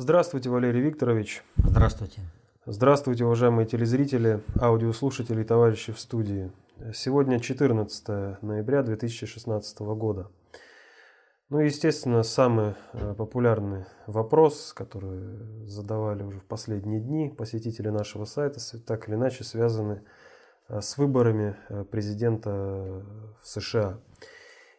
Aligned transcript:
Здравствуйте, 0.00 0.48
Валерий 0.48 0.80
Викторович. 0.80 1.42
Здравствуйте. 1.56 2.20
Здравствуйте, 2.66 3.24
уважаемые 3.24 3.66
телезрители, 3.66 4.40
аудиослушатели 4.60 5.40
и 5.40 5.44
товарищи 5.44 5.92
в 5.92 5.98
студии. 5.98 6.52
Сегодня 6.94 7.40
14 7.40 8.40
ноября 8.40 8.84
2016 8.84 9.80
года. 9.80 10.30
Ну, 11.48 11.58
естественно, 11.58 12.22
самый 12.22 12.74
э, 12.92 13.14
популярный 13.18 13.86
вопрос, 14.06 14.72
который 14.72 15.66
задавали 15.66 16.22
уже 16.22 16.38
в 16.38 16.44
последние 16.44 17.00
дни 17.00 17.34
посетители 17.36 17.88
нашего 17.88 18.24
сайта, 18.24 18.60
так 18.86 19.08
или 19.08 19.16
иначе 19.16 19.42
связаны 19.42 20.04
э, 20.68 20.80
с 20.80 20.96
выборами 20.96 21.56
э, 21.70 21.82
президента 21.82 23.02
в 23.42 23.48
США. 23.48 23.98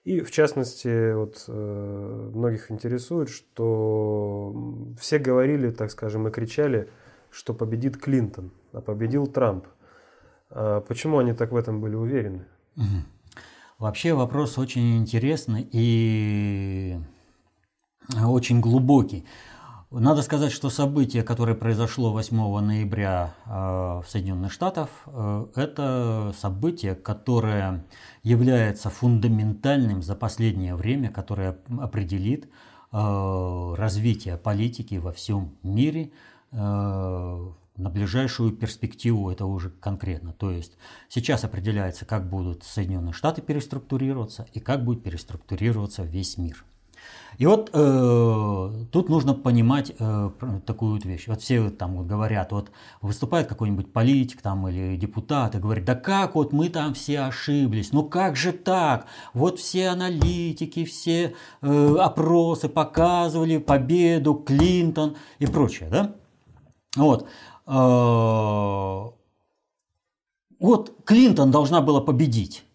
И 0.06 0.22
в 0.22 0.32
частности, 0.32 1.14
вот 1.14 1.46
многих 1.48 2.72
интересует, 2.72 3.30
что 3.30 4.54
все 5.00 5.20
говорили, 5.20 5.72
так 5.72 5.92
скажем, 5.92 6.28
и 6.28 6.32
кричали, 6.32 6.90
что 7.32 7.54
победит 7.54 7.98
Клинтон, 7.98 8.52
а 8.72 8.82
победил 8.82 9.28
Трамп. 9.28 9.68
А 10.50 10.82
почему 10.82 11.20
они 11.20 11.34
так 11.34 11.52
в 11.52 11.56
этом 11.56 11.80
были 11.82 11.96
уверены? 11.96 12.46
Вообще 13.78 14.14
вопрос 14.14 14.58
очень 14.58 14.98
интересный 14.98 15.68
и 15.72 16.98
очень 18.26 18.62
глубокий. 18.62 19.26
Надо 19.92 20.22
сказать, 20.22 20.52
что 20.52 20.70
событие, 20.70 21.24
которое 21.24 21.56
произошло 21.56 22.12
8 22.12 22.60
ноября 22.60 23.34
э, 23.46 23.50
в 23.50 24.06
Соединенных 24.08 24.52
Штатах, 24.52 24.90
э, 25.08 25.48
это 25.56 26.32
событие, 26.38 26.94
которое 26.94 27.84
является 28.22 28.92
фундаментальным 28.92 30.04
за 30.04 30.16
последнее 30.16 30.76
время, 30.76 31.10
которое 31.10 31.58
определит 31.80 32.46
э, 32.92 33.74
развитие 33.78 34.38
политики 34.38 34.96
во 34.96 35.12
всем 35.12 35.56
мире 35.64 36.12
на 36.52 37.90
ближайшую 37.92 38.52
перспективу 38.54 39.30
это 39.30 39.46
уже 39.46 39.70
конкретно. 39.70 40.34
То 40.34 40.50
есть 40.50 40.78
сейчас 41.10 41.44
определяется, 41.44 42.06
как 42.06 42.28
будут 42.28 42.64
Соединенные 42.64 43.14
Штаты 43.14 43.44
переструктурироваться 43.44 44.48
и 44.54 44.60
как 44.60 44.84
будет 44.84 45.04
переструктурироваться 45.04 46.02
весь 46.04 46.38
мир. 46.38 46.66
И 47.38 47.46
вот 47.46 47.70
э, 47.72 48.72
тут 48.92 49.08
нужно 49.08 49.34
понимать 49.34 49.94
э, 49.98 50.30
такую 50.66 50.96
вот 50.96 51.06
вещь. 51.06 51.28
Вот 51.28 51.42
все 51.42 51.70
там 51.70 51.96
вот 51.96 52.06
говорят, 52.06 52.52
вот 52.52 52.70
выступает 53.02 53.48
какой-нибудь 53.48 53.94
политик 53.94 54.42
там 54.42 54.68
или 54.68 54.98
депутат 54.98 55.56
и 55.56 55.60
говорит, 55.60 55.86
да 55.86 55.96
как 55.96 56.36
вот 56.36 56.52
мы 56.52 56.68
там 56.68 56.94
все 56.94 57.22
ошиблись, 57.22 57.94
ну 57.94 58.04
как 58.04 58.36
же 58.36 58.52
так? 58.52 59.06
Вот 59.34 59.58
все 59.58 59.88
аналитики, 59.88 60.84
все 60.84 61.34
э, 61.62 61.96
опросы 61.98 62.68
показывали 62.68 63.58
победу, 63.58 64.34
Клинтон 64.36 65.16
и 65.40 65.46
прочее, 65.46 65.90
да? 65.90 66.16
Вот. 66.98 67.26
А, 67.66 69.12
вот 70.60 70.94
Клинтон 71.06 71.52
должна 71.52 71.82
была 71.82 72.02
победить. 72.02 72.66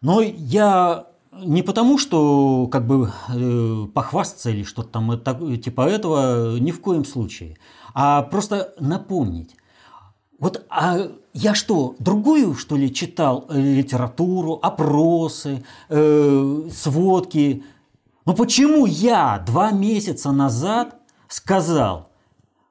Но 0.00 0.20
я 0.20 1.06
не 1.44 1.62
потому, 1.62 1.98
что 1.98 2.68
как 2.68 2.86
бы 2.86 3.12
э, 3.28 3.86
похвастаться 3.92 4.50
или 4.50 4.62
что-то 4.62 4.88
там 4.88 5.20
типа 5.58 5.88
этого, 5.88 6.58
ни 6.58 6.70
в 6.70 6.80
коем 6.80 7.04
случае, 7.04 7.56
а 7.94 8.22
просто 8.22 8.74
напомнить. 8.78 9.56
Вот 10.38 10.66
а 10.68 11.08
я 11.32 11.54
что, 11.54 11.96
другую, 11.98 12.54
что 12.54 12.76
ли, 12.76 12.92
читал 12.92 13.46
э, 13.48 13.60
литературу, 13.60 14.58
опросы, 14.62 15.64
э, 15.88 16.68
сводки? 16.72 17.64
Ну 18.24 18.34
почему 18.34 18.86
я 18.86 19.42
два 19.46 19.70
месяца 19.70 20.32
назад 20.32 20.96
сказал, 21.28 22.10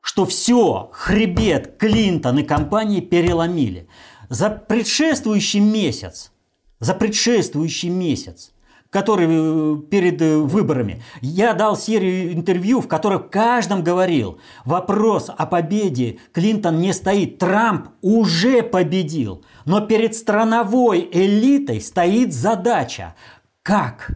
что 0.02 0.26
все, 0.26 0.90
хребет 0.94 1.78
Клинтон 1.78 2.40
и 2.40 2.44
компании 2.44 3.02
переломили. 3.02 3.88
За 4.30 4.50
предшествующий 4.50 5.60
месяц, 5.60 6.32
за 6.80 6.94
предшествующий 6.94 7.90
месяц, 7.90 8.52
который 8.96 9.28
э, 9.28 9.78
перед 9.90 10.22
э, 10.22 10.38
выборами, 10.38 11.04
я 11.20 11.54
дал 11.54 11.76
серию 11.76 12.32
интервью, 12.32 12.80
в 12.80 12.88
которых 12.88 13.30
каждом 13.30 13.84
говорил, 13.84 14.40
вопрос 14.64 15.30
о 15.38 15.46
победе 15.46 16.20
Клинтон 16.32 16.80
не 16.80 16.94
стоит, 16.94 17.38
Трамп 17.38 17.90
уже 18.02 18.64
победил, 18.64 19.44
но 19.66 19.82
перед 19.82 20.16
страновой 20.16 21.10
элитой 21.12 21.82
стоит 21.82 22.34
задача, 22.34 23.16
как 23.64 24.12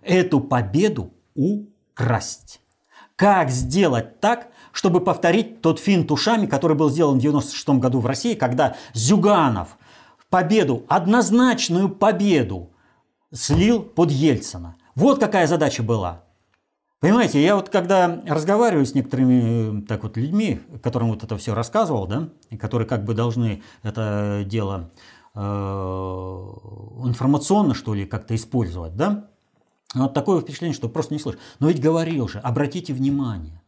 эту 0.00 0.40
победу 0.40 1.12
украсть. 1.34 2.62
Как 3.16 3.50
сделать 3.50 4.20
так, 4.20 4.48
чтобы 4.72 5.02
повторить 5.02 5.60
тот 5.60 5.78
финт 5.78 6.10
ушами, 6.10 6.46
который 6.46 6.78
был 6.78 6.88
сделан 6.88 7.18
в 7.18 7.20
96 7.20 7.68
году 7.78 8.00
в 8.00 8.06
России, 8.06 8.32
когда 8.32 8.74
Зюганов 8.94 9.76
победу, 10.30 10.86
однозначную 10.88 11.90
победу 11.90 12.70
слил 13.34 13.82
под 13.82 14.10
Ельцина. 14.10 14.76
Вот 14.94 15.18
какая 15.18 15.46
задача 15.46 15.82
была. 15.82 16.22
Понимаете, 17.00 17.42
я 17.42 17.56
вот 17.56 17.68
когда 17.68 18.22
разговариваю 18.26 18.86
с 18.86 18.94
некоторыми 18.94 19.82
так 19.82 20.04
вот 20.04 20.16
людьми, 20.16 20.60
которым 20.82 21.10
вот 21.10 21.22
это 21.22 21.36
все 21.36 21.54
рассказывал, 21.54 22.06
да, 22.06 22.30
и 22.48 22.56
которые 22.56 22.88
как 22.88 23.04
бы 23.04 23.12
должны 23.12 23.62
это 23.82 24.42
дело 24.46 24.90
э, 25.34 25.40
информационно, 25.40 27.74
что 27.74 27.92
ли, 27.92 28.06
как-то 28.06 28.34
использовать, 28.34 28.96
да, 28.96 29.28
вот 29.94 30.14
такое 30.14 30.40
впечатление, 30.40 30.74
что 30.74 30.88
просто 30.88 31.12
не 31.12 31.20
слышишь. 31.20 31.40
Но 31.58 31.68
ведь 31.68 31.80
говорил 31.80 32.26
же, 32.26 32.38
обратите 32.38 32.94
внимание, 32.94 33.60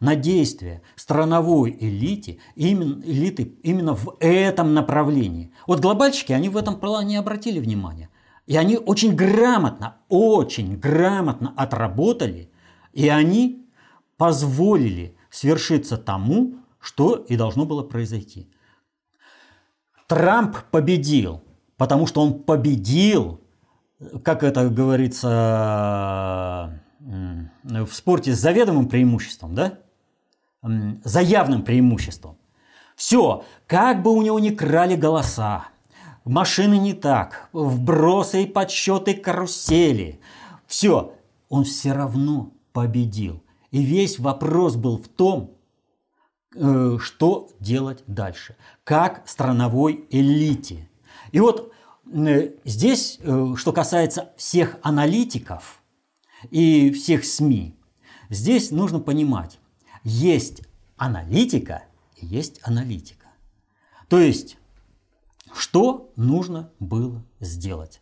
на 0.00 0.16
действия 0.16 0.82
страновой 0.96 1.76
элиты, 1.78 2.40
именно, 2.56 3.00
элиты 3.04 3.54
именно 3.62 3.94
в 3.94 4.16
этом 4.18 4.74
направлении. 4.74 5.52
Вот 5.66 5.80
глобальщики, 5.80 6.32
они 6.32 6.48
в 6.48 6.56
этом 6.56 6.80
плане 6.80 7.18
обратили 7.18 7.60
внимание. 7.60 8.08
И 8.50 8.56
они 8.56 8.76
очень 8.76 9.14
грамотно, 9.14 9.98
очень 10.08 10.76
грамотно 10.76 11.54
отработали, 11.56 12.50
и 12.92 13.08
они 13.08 13.64
позволили 14.16 15.16
свершиться 15.30 15.96
тому, 15.96 16.56
что 16.80 17.14
и 17.14 17.36
должно 17.36 17.64
было 17.64 17.84
произойти. 17.84 18.50
Трамп 20.08 20.56
победил, 20.72 21.44
потому 21.76 22.08
что 22.08 22.22
он 22.22 22.42
победил, 22.42 23.40
как 24.24 24.42
это 24.42 24.68
говорится 24.68 26.82
в 26.98 27.92
спорте, 27.92 28.34
с 28.34 28.40
заведомым 28.40 28.88
преимуществом, 28.88 29.54
да? 29.54 29.78
за 31.04 31.20
явным 31.20 31.62
преимуществом. 31.62 32.36
Все, 32.96 33.44
как 33.68 34.02
бы 34.02 34.10
у 34.10 34.20
него 34.22 34.40
ни 34.40 34.50
крали 34.50 34.96
голоса, 34.96 35.68
машины 36.24 36.78
не 36.78 36.94
так, 36.94 37.48
вбросы 37.52 38.44
и 38.44 38.46
подсчеты 38.46 39.14
карусели, 39.14 40.20
все, 40.66 41.14
он 41.48 41.64
все 41.64 41.92
равно 41.92 42.52
победил. 42.72 43.42
И 43.70 43.82
весь 43.82 44.18
вопрос 44.18 44.76
был 44.76 44.98
в 44.98 45.08
том, 45.08 45.56
э, 46.54 46.98
что 47.00 47.48
делать 47.60 48.02
дальше, 48.06 48.56
как 48.84 49.28
страновой 49.28 50.06
элите. 50.10 50.88
И 51.32 51.40
вот 51.40 51.72
э, 52.12 52.52
здесь, 52.64 53.18
э, 53.20 53.54
что 53.56 53.72
касается 53.72 54.32
всех 54.36 54.76
аналитиков 54.82 55.82
и 56.50 56.90
всех 56.90 57.24
СМИ, 57.24 57.76
здесь 58.28 58.70
нужно 58.70 58.98
понимать, 59.00 59.58
есть 60.02 60.62
аналитика 60.96 61.84
и 62.16 62.26
есть 62.26 62.60
аналитика. 62.62 63.26
То 64.08 64.18
есть, 64.18 64.58
что 65.54 66.12
нужно 66.16 66.70
было 66.78 67.22
сделать? 67.40 68.00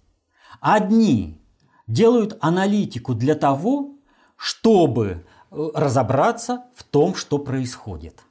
Одни 0.61 1.41
делают 1.87 2.37
аналитику 2.41 3.15
для 3.15 3.35
того, 3.35 3.95
чтобы 4.37 5.25
э, 5.51 5.69
разобраться 5.75 6.65
в 6.75 6.85
том, 6.85 7.15
что 7.15 7.39
происходит. 7.39 8.23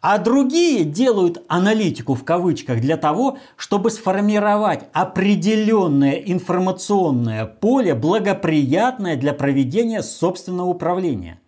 А 0.00 0.18
другие 0.18 0.84
делают 0.84 1.42
аналитику 1.48 2.14
в 2.14 2.24
кавычках 2.24 2.80
для 2.80 2.96
того, 2.96 3.38
чтобы 3.56 3.90
сформировать 3.90 4.88
определенное 4.92 6.14
информационное 6.14 7.46
поле, 7.46 7.94
благоприятное 7.94 9.16
для 9.16 9.32
проведения 9.32 10.02
собственного 10.02 10.68
управления. 10.68 11.40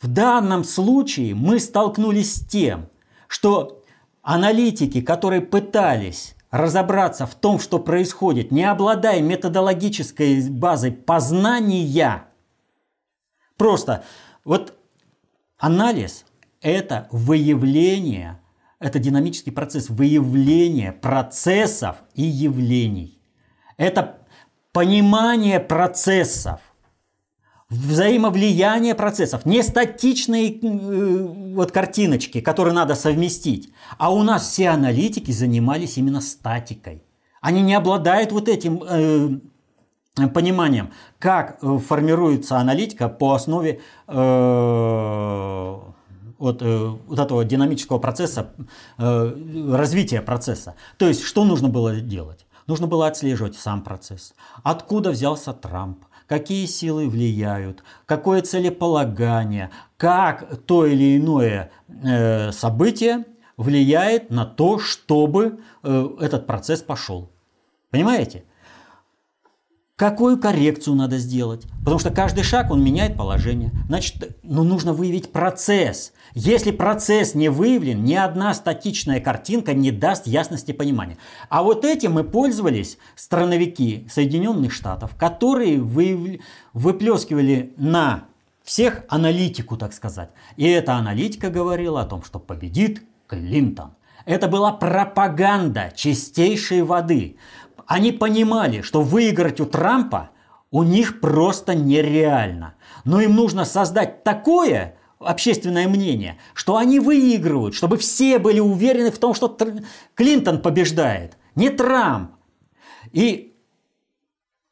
В 0.00 0.08
данном 0.08 0.64
случае 0.64 1.34
мы 1.34 1.58
столкнулись 1.58 2.36
с 2.36 2.46
тем, 2.46 2.88
что 3.28 3.79
аналитики, 4.22 5.00
которые 5.00 5.40
пытались 5.40 6.34
разобраться 6.50 7.26
в 7.26 7.34
том, 7.34 7.58
что 7.58 7.78
происходит, 7.78 8.50
не 8.50 8.64
обладая 8.64 9.20
методологической 9.20 10.48
базой 10.50 10.92
познания, 10.92 12.24
просто 13.56 14.04
вот 14.44 14.74
анализ– 15.58 16.24
это 16.60 17.08
выявление, 17.12 18.40
это 18.78 18.98
динамический 18.98 19.52
процесс 19.52 19.88
выявления 19.88 20.92
процессов 20.92 21.96
и 22.14 22.22
явлений. 22.22 23.20
Это 23.76 24.18
понимание 24.72 25.60
процессов. 25.60 26.60
Взаимовлияние 27.70 28.94
процессов, 28.94 29.46
не 29.46 29.62
статичные 29.62 30.58
э, 30.60 31.54
вот 31.54 31.70
картиночки, 31.70 32.40
которые 32.40 32.74
надо 32.74 32.96
совместить. 32.96 33.72
А 33.96 34.12
у 34.12 34.22
нас 34.22 34.48
все 34.48 34.70
аналитики 34.70 35.30
занимались 35.30 35.96
именно 35.96 36.20
статикой. 36.20 37.04
Они 37.40 37.62
не 37.62 37.74
обладают 37.74 38.32
вот 38.32 38.48
этим 38.48 38.82
э, 38.82 39.38
пониманием, 40.28 40.90
как 41.18 41.58
э, 41.62 41.78
формируется 41.78 42.58
аналитика 42.58 43.08
по 43.08 43.34
основе 43.34 43.80
э, 44.08 45.76
вот, 46.38 46.62
э, 46.62 46.86
вот 47.06 47.18
этого 47.18 47.44
динамического 47.44 47.98
процесса, 47.98 48.52
развития 48.98 50.22
процесса. 50.22 50.74
То 50.96 51.06
есть, 51.06 51.22
что 51.22 51.44
нужно 51.44 51.68
было 51.68 52.00
делать? 52.00 52.46
Нужно 52.66 52.86
было 52.86 53.06
отслеживать 53.06 53.56
сам 53.56 53.82
процесс. 53.82 54.34
Откуда 54.62 55.10
взялся 55.10 55.52
Трамп? 55.52 56.04
Какие 56.30 56.66
силы 56.66 57.08
влияют? 57.08 57.82
Какое 58.06 58.40
целеполагание? 58.42 59.70
Как 59.96 60.60
то 60.64 60.86
или 60.86 61.16
иное 61.18 61.72
э, 61.88 62.52
событие 62.52 63.24
влияет 63.56 64.30
на 64.30 64.46
то, 64.46 64.78
чтобы 64.78 65.58
э, 65.82 66.08
этот 66.20 66.46
процесс 66.46 66.82
пошел? 66.82 67.32
Понимаете? 67.90 68.44
Какую 69.96 70.38
коррекцию 70.38 70.94
надо 70.94 71.18
сделать? 71.18 71.66
Потому 71.80 71.98
что 71.98 72.10
каждый 72.10 72.44
шаг, 72.44 72.70
он 72.70 72.80
меняет 72.80 73.16
положение. 73.16 73.72
Значит, 73.88 74.38
ну, 74.44 74.62
нужно 74.62 74.92
выявить 74.92 75.32
процесс. 75.32 76.12
Если 76.34 76.70
процесс 76.70 77.34
не 77.34 77.48
выявлен, 77.48 78.04
ни 78.04 78.14
одна 78.14 78.54
статичная 78.54 79.20
картинка 79.20 79.74
не 79.74 79.90
даст 79.90 80.26
ясности 80.26 80.72
понимания. 80.72 81.16
А 81.48 81.62
вот 81.62 81.84
этим 81.84 82.12
мы 82.12 82.24
пользовались 82.24 82.98
страновики 83.16 84.06
Соединенных 84.10 84.72
Штатов, 84.72 85.16
которые 85.16 85.80
выплескивали 86.72 87.74
на 87.76 88.24
всех 88.62 89.02
аналитику, 89.08 89.76
так 89.76 89.92
сказать. 89.92 90.30
И 90.56 90.68
эта 90.68 90.94
аналитика 90.94 91.50
говорила 91.50 92.02
о 92.02 92.06
том, 92.06 92.22
что 92.22 92.38
победит 92.38 93.02
Клинтон. 93.26 93.94
Это 94.24 94.48
была 94.48 94.72
пропаганда 94.72 95.92
чистейшей 95.96 96.82
воды. 96.82 97.36
Они 97.86 98.12
понимали, 98.12 98.82
что 98.82 99.02
выиграть 99.02 99.60
у 99.60 99.66
Трампа 99.66 100.30
у 100.70 100.84
них 100.84 101.20
просто 101.20 101.74
нереально. 101.74 102.74
Но 103.04 103.20
им 103.20 103.34
нужно 103.34 103.64
создать 103.64 104.22
такое 104.22 104.94
общественное 105.20 105.86
мнение, 105.86 106.38
что 106.54 106.76
они 106.76 106.98
выигрывают, 106.98 107.74
чтобы 107.74 107.98
все 107.98 108.38
были 108.38 108.58
уверены 108.58 109.10
в 109.10 109.18
том, 109.18 109.34
что 109.34 109.56
Клинтон 110.14 110.62
побеждает, 110.62 111.36
не 111.54 111.70
Трамп. 111.70 112.32
И 113.12 113.56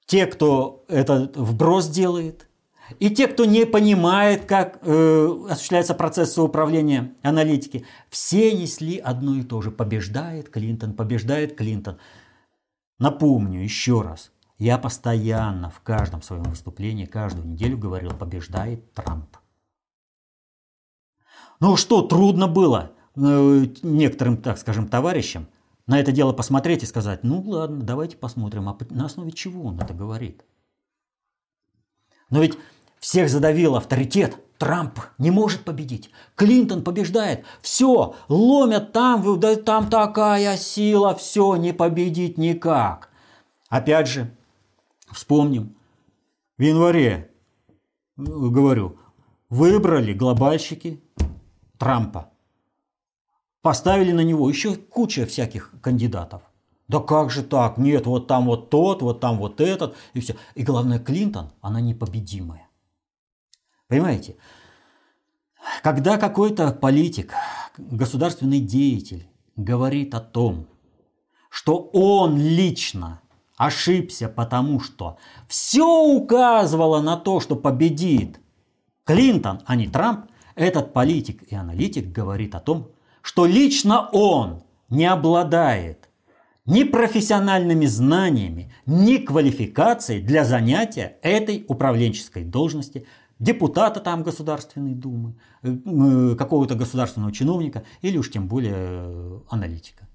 те, 0.07 0.27
кто 0.27 0.85
этот 0.89 1.37
вброс 1.37 1.89
делает, 1.89 2.49
и 2.99 3.11
те, 3.11 3.29
кто 3.29 3.45
не 3.45 3.67
понимает, 3.67 4.47
как 4.47 4.79
э, 4.81 5.47
осуществляется 5.51 5.95
процесс 5.95 6.39
управления 6.39 7.13
аналитики, 7.23 7.85
все 8.09 8.53
несли 8.53 8.97
одно 8.99 9.37
и 9.37 9.43
то 9.43 9.61
же. 9.61 9.71
Побеждает 9.71 10.49
Клинтон, 10.49 10.95
побеждает 10.95 11.55
Клинтон. 11.55 11.99
Напомню 12.99 13.63
еще 13.63 14.01
раз, 14.01 14.33
я 14.57 14.79
постоянно 14.79 15.71
в 15.71 15.81
каждом 15.81 16.23
своем 16.23 16.45
выступлении, 16.45 17.05
каждую 17.05 17.47
неделю 17.47 17.77
говорил, 17.77 18.11
побеждает 18.11 18.95
Трамп. 18.95 19.38
Ну 21.61 21.77
что, 21.77 22.03
трудно 22.03 22.47
было 22.47 22.93
э, 23.17 23.67
некоторым, 23.83 24.37
так 24.37 24.59
скажем, 24.59 24.89
товарищам 24.89 25.49
на 25.87 25.99
это 25.99 26.13
дело 26.13 26.33
посмотреть 26.33 26.83
и 26.83 26.87
сказать, 26.87 27.25
ну 27.25 27.43
ладно, 27.47 27.83
давайте 27.83 28.17
посмотрим, 28.17 28.69
а 28.69 28.77
на 28.91 29.07
основе 29.07 29.33
чего 29.33 29.65
он 29.65 29.81
это 29.81 29.95
говорит. 29.95 30.45
Но 32.31 32.43
ведь 32.43 32.59
всех 33.01 33.29
задавил 33.31 33.75
авторитет. 33.75 34.39
Трамп 34.59 34.99
не 35.19 35.31
может 35.31 35.65
победить. 35.65 36.11
Клинтон 36.35 36.83
побеждает. 36.83 37.45
Все, 37.63 38.17
ломят 38.29 38.93
там, 38.93 39.39
да 39.39 39.55
там 39.55 39.89
такая 39.89 40.57
сила, 40.57 41.15
все, 41.15 41.55
не 41.57 41.73
победить 41.73 42.39
никак. 42.39 43.09
Опять 43.69 44.09
же, 44.09 44.37
вспомним, 45.13 45.77
в 46.59 46.63
январе, 46.63 47.31
говорю, 48.17 48.99
выбрали 49.49 50.13
глобальщики 50.13 51.01
Трампа. 51.79 52.31
Поставили 53.63 54.13
на 54.13 54.23
него 54.23 54.49
еще 54.49 54.77
куча 54.77 55.27
всяких 55.27 55.75
кандидатов. 55.81 56.43
Да 56.89 57.01
как 57.01 57.31
же 57.31 57.43
так? 57.43 57.77
Нет, 57.77 58.07
вот 58.07 58.27
там 58.27 58.47
вот 58.47 58.71
тот, 58.71 59.03
вот 59.03 59.21
там 59.21 59.39
вот 59.39 59.61
этот, 59.61 59.97
и 60.15 60.21
все. 60.21 60.37
И 60.55 60.63
главное, 60.63 60.99
Клинтон, 60.99 61.53
она 61.61 61.81
непобедимая. 61.81 62.69
Понимаете? 63.89 64.37
Когда 65.83 66.17
какой-то 66.17 66.73
политик, 66.73 67.35
государственный 67.77 68.61
деятель 68.61 69.29
говорит 69.57 70.15
о 70.15 70.21
том, 70.21 70.67
что 71.51 71.91
он 71.93 72.39
лично 72.39 73.21
ошибся, 73.57 74.29
потому 74.29 74.81
что 74.81 75.19
все 75.47 75.85
указывало 75.85 77.03
на 77.03 77.17
то, 77.17 77.41
что 77.41 77.57
победит 77.57 78.41
Клинтон, 79.05 79.61
а 79.67 79.75
не 79.75 79.89
Трамп, 79.89 80.28
этот 80.59 80.93
политик 80.93 81.45
и 81.45 81.55
аналитик 81.55 82.11
говорит 82.11 82.55
о 82.55 82.61
том, 82.61 82.91
что 83.23 83.47
лично 83.47 84.09
он 84.13 84.63
не 84.91 85.07
обладает 85.07 86.09
ни 86.67 86.83
профессиональными 86.83 87.87
знаниями, 87.87 88.73
ни 88.85 89.19
квалификацией 89.19 90.21
для 90.21 90.45
занятия 90.45 91.17
этой 91.23 91.65
управленческой 91.69 92.45
должности 92.45 93.07
депутата 93.39 94.01
там 94.01 94.23
Государственной 94.23 94.95
Думы, 94.95 95.35
э, 95.63 95.71
э, 95.71 96.35
какого-то 96.37 96.75
государственного 96.75 97.33
чиновника 97.33 97.85
или 98.03 98.19
уж 98.19 98.31
тем 98.31 98.49
более 98.49 98.75
э, 98.75 99.41
аналитика. 99.49 100.08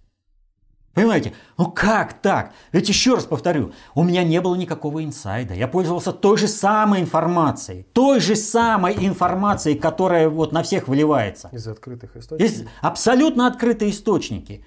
Понимаете? 0.93 1.33
Ну 1.57 1.71
как 1.71 2.13
так? 2.13 2.53
Ведь 2.71 2.87
еще 2.87 3.15
раз 3.15 3.25
повторю, 3.25 3.73
у 3.95 4.03
меня 4.03 4.23
не 4.23 4.39
было 4.41 4.55
никакого 4.55 5.03
инсайда. 5.03 5.55
Я 5.55 5.67
пользовался 5.67 6.11
той 6.11 6.37
же 6.37 6.47
самой 6.47 7.01
информацией. 7.01 7.87
Той 7.93 8.19
же 8.19 8.35
самой 8.35 8.93
информацией, 9.05 9.75
которая 9.75 10.29
вот 10.29 10.51
на 10.51 10.61
всех 10.61 10.87
выливается. 10.87 11.49
Из 11.51 11.67
открытых 11.67 12.15
источников? 12.15 12.55
Из 12.55 12.67
абсолютно 12.81 13.47
открытые 13.47 13.89
источники. 13.89 14.65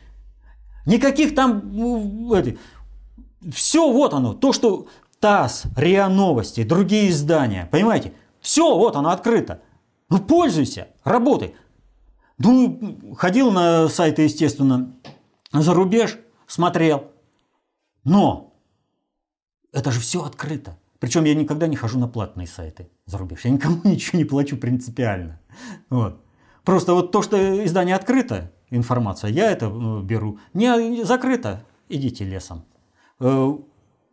Никаких 0.85 1.35
там... 1.35 2.33
Это, 2.33 2.57
все 3.53 3.93
вот 3.93 4.13
оно. 4.13 4.35
То, 4.35 4.53
что 4.53 4.89
ТАСС, 5.21 5.65
РИА 5.77 6.09
Новости, 6.09 6.65
другие 6.65 7.11
издания. 7.11 7.69
Понимаете? 7.71 8.13
Все, 8.41 8.77
вот 8.77 8.97
оно 8.97 9.11
открыто. 9.11 9.63
Ну, 10.09 10.19
пользуйся, 10.19 10.89
работай. 11.05 11.55
Ну, 12.39 13.15
ходил 13.17 13.51
на 13.51 13.89
сайты, 13.89 14.23
естественно, 14.23 14.93
за 15.63 15.75
рубеж, 15.75 16.19
смотрел. 16.47 17.11
Но 18.05 18.55
это 19.73 19.91
же 19.91 20.01
все 20.01 20.25
открыто. 20.25 20.79
Причем 20.99 21.25
я 21.25 21.35
никогда 21.35 21.67
не 21.67 21.77
хожу 21.77 21.99
на 21.99 22.09
платные 22.09 22.47
сайты 22.47 22.89
за 23.05 23.19
рубеж. 23.19 23.45
Я 23.45 23.51
никому 23.51 23.81
ничего 23.85 24.19
не 24.19 24.25
плачу 24.25 24.57
принципиально. 24.57 25.41
Вот. 25.91 26.23
Просто 26.65 26.95
вот 26.95 27.13
то, 27.13 27.23
что 27.23 27.65
издание 27.65 27.95
открыто, 27.95 28.53
информация, 28.71 29.31
я 29.31 29.51
это 29.51 29.67
э, 29.67 30.03
беру. 30.03 30.39
Не 30.55 31.05
закрыто, 31.05 31.65
идите 31.89 32.25
лесом. 32.25 32.65
Э, 33.21 33.57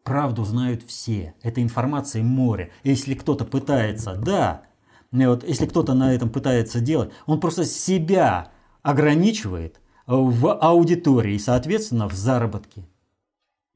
правду 0.04 0.44
знают 0.44 0.84
все. 0.84 1.34
Это 1.42 1.62
информация 1.62 2.24
море. 2.24 2.72
Если 2.84 3.16
кто-то 3.16 3.46
пытается, 3.46 4.16
да, 4.16 4.64
вот, 5.12 5.44
если 5.44 5.66
кто-то 5.66 5.94
на 5.94 6.14
этом 6.14 6.30
пытается 6.30 6.80
делать, 6.80 7.12
он 7.26 7.40
просто 7.40 7.66
себя 7.66 8.52
ограничивает 8.82 9.80
в 10.06 10.54
аудитории, 10.54 11.38
соответственно, 11.38 12.08
в 12.08 12.14
заработке. 12.14 12.86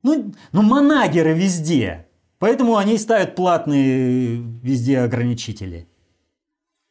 Ну, 0.04 0.34
ну 0.52 0.62
манагеры 0.62 1.34
везде. 1.34 2.08
Поэтому 2.40 2.78
они 2.78 2.98
ставят 2.98 3.36
платные 3.36 4.38
везде 4.62 5.00
ограничители. 5.00 5.88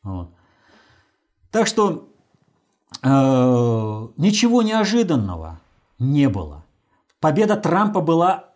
Вот. 0.02 0.32
Так 1.50 1.66
что 1.66 2.08
э, 3.02 3.08
ничего 4.16 4.62
неожиданного 4.62 5.60
не 5.98 6.28
было. 6.28 6.64
Победа 7.20 7.56
Трампа 7.56 8.00
была 8.00 8.50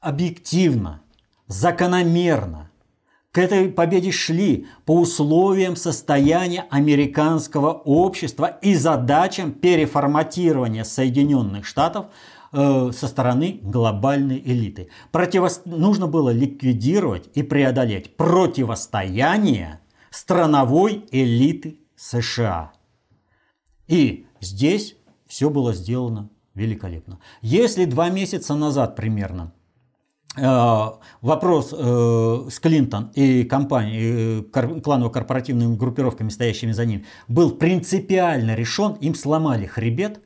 объективно, 0.00 1.02
закономерно. 1.46 2.69
К 3.32 3.38
этой 3.38 3.68
победе 3.68 4.10
шли 4.10 4.66
по 4.84 4.98
условиям 4.98 5.76
состояния 5.76 6.66
американского 6.68 7.70
общества 7.70 8.58
и 8.60 8.74
задачам 8.74 9.52
переформатирования 9.52 10.82
Соединенных 10.82 11.64
Штатов 11.64 12.06
э, 12.52 12.90
со 12.92 13.06
стороны 13.06 13.60
глобальной 13.62 14.42
элиты. 14.44 14.88
Противо... 15.12 15.48
Нужно 15.64 16.08
было 16.08 16.30
ликвидировать 16.30 17.30
и 17.34 17.44
преодолеть 17.44 18.16
противостояние 18.16 19.78
страновой 20.10 21.04
элиты 21.12 21.78
США. 21.94 22.72
И 23.86 24.26
здесь 24.40 24.96
все 25.28 25.50
было 25.50 25.72
сделано 25.72 26.30
великолепно. 26.54 27.20
Если 27.42 27.84
два 27.84 28.10
месяца 28.10 28.56
назад 28.56 28.96
примерно 28.96 29.52
вопрос 30.36 31.74
э, 31.76 32.46
с 32.50 32.60
Клинтон 32.60 33.10
и 33.14 33.44
компанией, 33.44 34.42
э, 34.52 34.80
кланово-корпоративными 34.80 35.76
группировками, 35.76 36.28
стоящими 36.28 36.72
за 36.72 36.84
ним, 36.84 37.04
был 37.26 37.50
принципиально 37.50 38.54
решен, 38.54 38.92
им 39.00 39.14
сломали 39.14 39.66
хребет, 39.66 40.20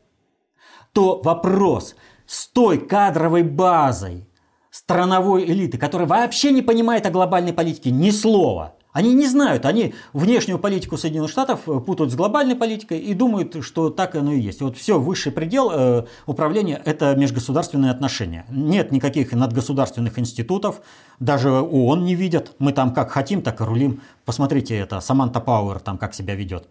то 0.93 1.23
вопрос 1.23 1.97
с 2.27 2.47
той 2.49 2.79
кадровой 2.79 3.43
базой 3.43 4.29
страновой 4.71 5.45
элиты, 5.45 5.79
которая 5.79 6.07
вообще 6.07 6.53
не 6.53 6.63
понимает 6.63 7.07
о 7.07 7.11
глобальной 7.11 7.53
политике 7.53 7.91
ни 7.91 8.11
слова– 8.11 8.75
они 8.95 9.13
не 9.13 9.27
знают, 9.27 9.67
они 9.67 9.93
внешнюю 10.13 10.61
политику 10.61 10.97
Соединенных 10.97 11.31
Штатов 11.31 11.69
э, 11.69 11.81
путают 11.81 12.13
с 12.13 12.15
глобальной 12.15 12.55
политикой 12.55 13.01
и 13.01 13.13
думают, 13.13 13.57
что 13.65 13.91
так 13.91 14.15
оно 14.15 14.33
и 14.33 14.39
есть. 14.39 14.61
Вот 14.63 14.77
все, 14.77 15.01
высший 15.01 15.33
предел 15.33 15.71
э, 15.73 16.07
управления– 16.27 16.81
это 16.85 17.17
межгосударственные 17.17 17.91
отношения. 17.91 18.47
Нет 18.51 18.93
никаких 18.93 19.33
надгосударственных 19.33 20.17
институтов, 20.21 20.81
даже 21.19 21.51
ООН 21.51 22.05
не 22.05 22.15
видят. 22.15 22.55
Мы 22.61 22.73
там 22.73 22.95
как 22.95 23.11
хотим, 23.11 23.43
так 23.43 23.61
и 23.61 23.65
рулим. 23.65 24.01
Посмотрите 24.25 24.77
это, 24.77 25.01
Саманта 25.01 25.41
Пауэр 25.41 25.81
там 25.81 25.99
как 25.99 26.15
себя 26.15 26.37
ведет. 26.37 26.69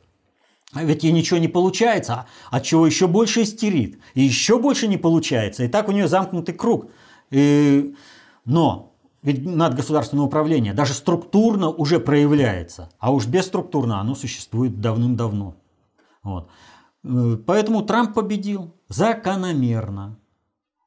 Ведь 0.73 1.03
ей 1.03 1.11
ничего 1.11 1.39
не 1.39 1.49
получается, 1.49 2.25
от 2.49 2.63
чего 2.63 2.87
еще 2.87 3.07
больше 3.07 3.43
истерит. 3.43 3.99
И 4.13 4.21
еще 4.21 4.59
больше 4.59 4.87
не 4.87 4.95
получается. 4.95 5.65
И 5.65 5.67
так 5.67 5.89
у 5.89 5.91
нее 5.91 6.07
замкнутый 6.07 6.55
круг. 6.55 6.89
И... 7.31 7.93
Но 8.45 8.92
ведь 9.23 9.45
надгосударственное 9.45 10.25
управление 10.25 10.73
даже 10.73 10.93
структурно 10.93 11.69
уже 11.69 11.99
проявляется, 11.99 12.89
а 12.99 13.11
уж 13.11 13.25
бесструктурно 13.25 13.99
оно 13.99 14.15
существует 14.15 14.81
давным-давно. 14.81 15.55
Вот. 16.23 16.49
Э, 17.03 17.37
поэтому 17.45 17.81
Трамп 17.83 18.13
победил 18.13 18.75
закономерно. 18.89 20.19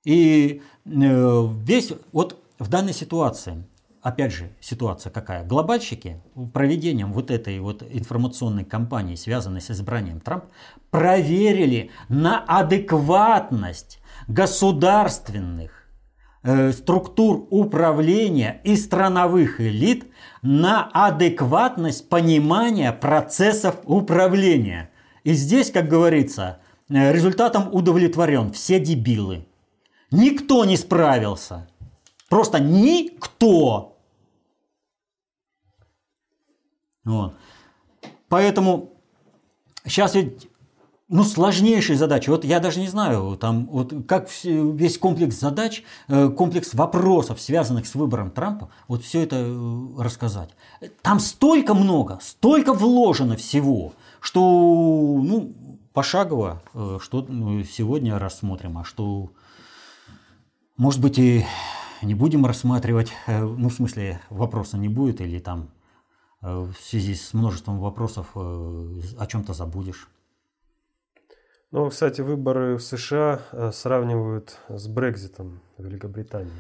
И 0.04 0.62
э, 0.84 1.48
весь 1.62 1.92
вот 2.12 2.42
в 2.58 2.68
данной 2.68 2.92
ситуации, 2.92 3.66
опять 4.02 4.32
же, 4.32 4.52
ситуация 4.60 5.10
какая? 5.10 5.44
Глобальщики 5.44 6.22
проведением 6.52 7.12
вот 7.12 7.30
этой 7.30 7.58
вот 7.58 7.82
информационной 7.82 8.64
кампании, 8.64 9.14
связанной 9.14 9.60
с 9.60 9.70
избранием 9.70 10.20
Трампа, 10.20 10.48
проверили 10.90 11.90
на 12.08 12.44
адекватность 12.44 13.98
государственных 14.28 15.75
Э, 16.48 16.70
структур 16.70 17.48
управления 17.50 18.60
и 18.62 18.76
страновых 18.76 19.60
элит 19.60 20.06
на 20.42 20.88
адекватность 20.92 22.08
понимания 22.08 22.92
процессов 22.92 23.80
управления. 23.82 24.90
И 25.24 25.32
здесь, 25.32 25.72
как 25.72 25.88
говорится, 25.88 26.60
э, 26.88 27.12
результатом 27.12 27.74
удовлетворен 27.74 28.52
все 28.52 28.78
дебилы. 28.78 29.44
Никто 30.12 30.64
не 30.64 30.76
справился. 30.76 31.68
Просто 32.28 32.60
никто. 32.60 33.98
Вот. 37.02 37.34
Поэтому 38.28 38.92
сейчас 39.84 40.14
ведь 40.14 40.48
ну, 41.08 41.22
сложнейшие 41.22 41.96
задачи. 41.96 42.30
Вот 42.30 42.44
я 42.44 42.58
даже 42.58 42.80
не 42.80 42.88
знаю, 42.88 43.36
там, 43.36 43.66
вот 43.66 43.94
как 44.08 44.28
весь 44.42 44.98
комплекс 44.98 45.38
задач, 45.38 45.84
э, 46.08 46.28
комплекс 46.28 46.74
вопросов, 46.74 47.40
связанных 47.40 47.86
с 47.86 47.94
выбором 47.94 48.30
Трампа, 48.30 48.70
вот 48.88 49.04
все 49.04 49.22
это 49.22 49.36
э, 49.38 49.86
рассказать. 49.98 50.50
Там 51.02 51.20
столько 51.20 51.74
много, 51.74 52.18
столько 52.22 52.72
вложено 52.72 53.36
всего, 53.36 53.92
что, 54.20 54.40
ну, 55.22 55.54
пошагово, 55.92 56.62
э, 56.74 56.98
что 57.00 57.24
ну, 57.28 57.62
сегодня 57.62 58.18
рассмотрим, 58.18 58.78
а 58.78 58.84
что, 58.84 59.30
может 60.76 61.00
быть, 61.00 61.18
и 61.18 61.46
не 62.02 62.14
будем 62.14 62.44
рассматривать, 62.44 63.12
ну, 63.28 63.68
в 63.68 63.72
смысле, 63.72 64.20
вопроса 64.28 64.76
не 64.76 64.88
будет, 64.88 65.20
или 65.20 65.38
там 65.38 65.70
в 66.42 66.74
связи 66.80 67.14
с 67.14 67.32
множеством 67.32 67.80
вопросов 67.80 68.28
о 68.34 69.26
чем-то 69.26 69.54
забудешь. 69.54 70.08
Ну, 71.72 71.90
кстати, 71.90 72.20
выборы 72.20 72.76
в 72.76 72.82
США 72.82 73.40
э, 73.50 73.70
сравнивают 73.72 74.58
с 74.68 74.86
Брекзитом 74.86 75.60
в 75.76 75.84
Великобритании. 75.84 76.52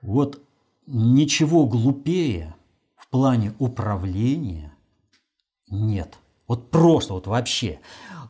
Вот 0.00 0.40
ничего 0.86 1.66
глупее 1.66 2.54
в 2.96 3.08
плане 3.08 3.54
управления 3.58 4.72
нет. 5.68 6.18
Вот 6.46 6.70
просто, 6.70 7.14
вот 7.14 7.26
вообще. 7.26 7.80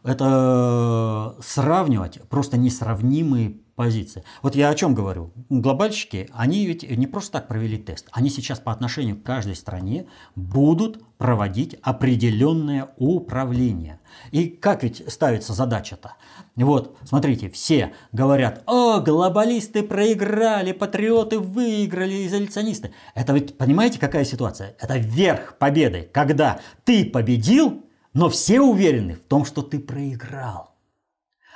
Это 0.03 1.37
сравнивать 1.41 2.21
просто 2.29 2.57
несравнимые 2.57 3.59
позиции. 3.75 4.25
Вот 4.43 4.55
я 4.55 4.69
о 4.69 4.75
чем 4.75 4.95
говорю. 4.95 5.33
Глобальщики, 5.49 6.29
они 6.33 6.67
ведь 6.67 6.89
не 6.89 7.07
просто 7.07 7.33
так 7.33 7.49
провели 7.49 7.79
тест. 7.79 8.09
Они 8.13 8.31
сейчас 8.31 8.61
по 8.61 8.73
отношению 8.73 9.17
к 9.17 9.23
каждой 9.23 9.57
стране 9.57 10.07
будут 10.35 11.03
проводить 11.17 11.77
определенное 11.83 12.91
управление. 12.97 14.01
И 14.31 14.49
как 14.49 14.83
ведь 14.83 15.03
ставится 15.11 15.53
задача-то? 15.53 16.15
Вот, 16.57 16.97
смотрите, 17.05 17.49
все 17.49 17.95
говорят, 18.13 18.63
о, 18.67 19.01
глобалисты 19.01 19.83
проиграли, 19.83 20.73
патриоты 20.73 21.39
выиграли, 21.39 22.27
изоляционисты. 22.27 22.93
Это 23.15 23.33
ведь, 23.33 23.57
понимаете, 23.57 23.99
какая 23.99 24.25
ситуация? 24.25 24.77
Это 24.79 24.99
верх 24.99 25.57
победы, 25.59 26.11
когда 26.13 26.61
ты 26.85 27.07
победил, 27.07 27.85
но 28.13 28.29
все 28.29 28.61
уверены 28.61 29.15
в 29.15 29.21
том, 29.21 29.45
что 29.45 29.63
ты 29.63 29.79
проиграл. 29.79 30.72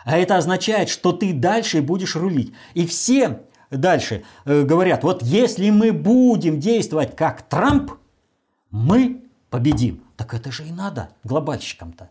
А 0.06 0.16
это 0.16 0.36
означает, 0.36 0.88
что 0.88 1.10
ты 1.10 1.32
дальше 1.32 1.82
будешь 1.82 2.14
рулить. 2.14 2.54
И 2.74 2.86
все 2.86 3.42
дальше 3.72 4.22
э, 4.44 4.62
говорят, 4.62 5.02
вот 5.02 5.20
если 5.24 5.68
мы 5.70 5.92
будем 5.92 6.60
действовать 6.60 7.16
как 7.16 7.42
Трамп, 7.42 7.90
мы 8.70 9.24
победим. 9.50 10.04
Так 10.16 10.32
это 10.32 10.52
же 10.52 10.64
и 10.64 10.70
надо 10.70 11.08
глобальщикам-то. 11.24 12.08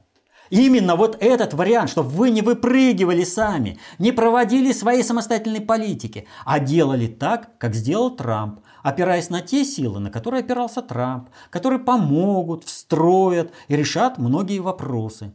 Именно 0.49 0.97
вот 0.97 1.17
этот 1.21 1.53
вариант, 1.53 1.89
чтобы 1.89 2.09
вы 2.09 2.31
не 2.31 2.41
выпрыгивали 2.41 3.23
сами, 3.23 3.79
не 3.97 4.11
проводили 4.11 4.73
свои 4.73 5.01
самостоятельной 5.01 5.61
политики, 5.61 6.27
а 6.43 6.59
делали 6.59 7.07
так, 7.07 7.57
как 7.57 7.73
сделал 7.73 8.11
Трамп, 8.11 8.59
опираясь 8.83 9.29
на 9.29 9.41
те 9.41 9.63
силы, 9.63 9.99
на 9.99 10.11
которые 10.11 10.41
опирался 10.41 10.81
Трамп, 10.81 11.29
которые 11.49 11.79
помогут, 11.79 12.65
встроят 12.65 13.51
и 13.69 13.75
решат 13.77 14.17
многие 14.17 14.59
вопросы. 14.59 15.33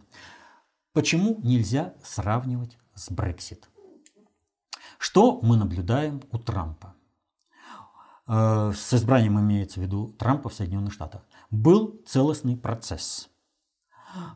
Почему 0.93 1.39
нельзя 1.45 1.95
сравнивать 2.03 2.77
с 2.95 3.13
Брексит? 3.13 3.69
Что 4.99 5.39
мы 5.41 5.57
наблюдаем 5.57 6.21
у 6.33 6.39
Трампа? 6.39 6.95
Э, 8.27 8.73
с 8.75 8.93
избранием 8.95 9.39
имеется 9.39 9.79
в 9.79 9.85
виду 9.85 10.09
Трампа 10.19 10.49
в 10.49 10.55
Соединенных 10.55 10.93
Штатах. 10.93 11.23
Был 11.51 12.01
целостный 12.07 12.57
процесс. 12.57 13.31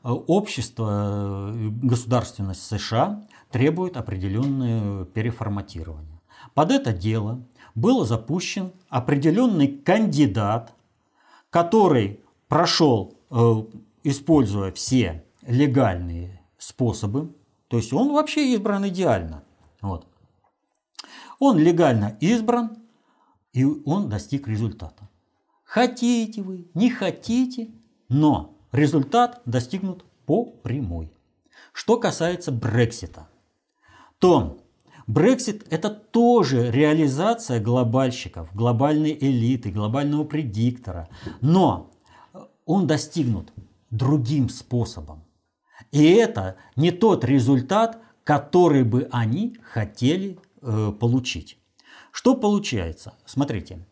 Общество, 0.05 1.51
э, 1.53 1.69
государственность 1.83 2.65
США 2.65 3.27
требует 3.51 3.97
определенное 3.97 5.07
переформатирование. 5.07 6.21
Под 6.55 6.71
это 6.71 6.93
дело 6.93 7.45
был 7.75 8.05
запущен 8.05 8.73
определенный 8.89 9.67
кандидат, 9.67 10.73
который 11.51 12.21
прошел, 12.47 13.19
э, 13.31 13.65
используя 14.05 14.71
все 14.71 15.25
легальные 15.43 16.44
способы. 16.67 17.35
То 17.69 17.77
есть 17.77 17.93
он 17.93 18.13
вообще 18.13 18.55
избран 18.55 18.89
идеально. 18.89 19.45
Вот. 19.81 20.07
Он 21.39 21.59
легально 21.59 22.17
избран, 22.21 22.79
и 23.53 23.65
он 23.65 24.09
достиг 24.09 24.49
результата. 24.49 25.09
Хотите 25.65 26.43
вы, 26.43 26.69
не 26.75 26.91
хотите, 26.91 27.71
но 28.09 28.55
результат 28.73 29.43
достигнут 29.45 30.05
по 30.27 30.45
прямой. 30.45 31.13
Что 31.73 31.99
касается 31.99 32.53
Брексита, 32.53 33.29
то 34.19 34.59
Брексит– 35.07 35.67
это 35.71 35.91
тоже 35.91 36.71
реализация 36.71 37.61
глобальщиков, 37.61 38.55
глобальной 38.55 39.17
элиты, 39.21 39.71
глобального 39.71 40.25
предиктора. 40.25 41.09
Но 41.41 41.91
он 42.65 42.87
достигнут 42.87 43.53
другим 43.91 44.49
способом. 44.49 45.24
И 45.93 46.13
это 46.13 46.57
не 46.77 46.91
тот 46.91 47.25
результат, 47.25 47.99
который 48.25 48.85
бы 48.85 49.09
они 49.13 49.57
хотели 49.63 50.39
э, 50.63 50.93
получить. 50.99 51.59
Что 52.11 52.35
получается? 52.35 53.15
Смотрите, 53.27 53.85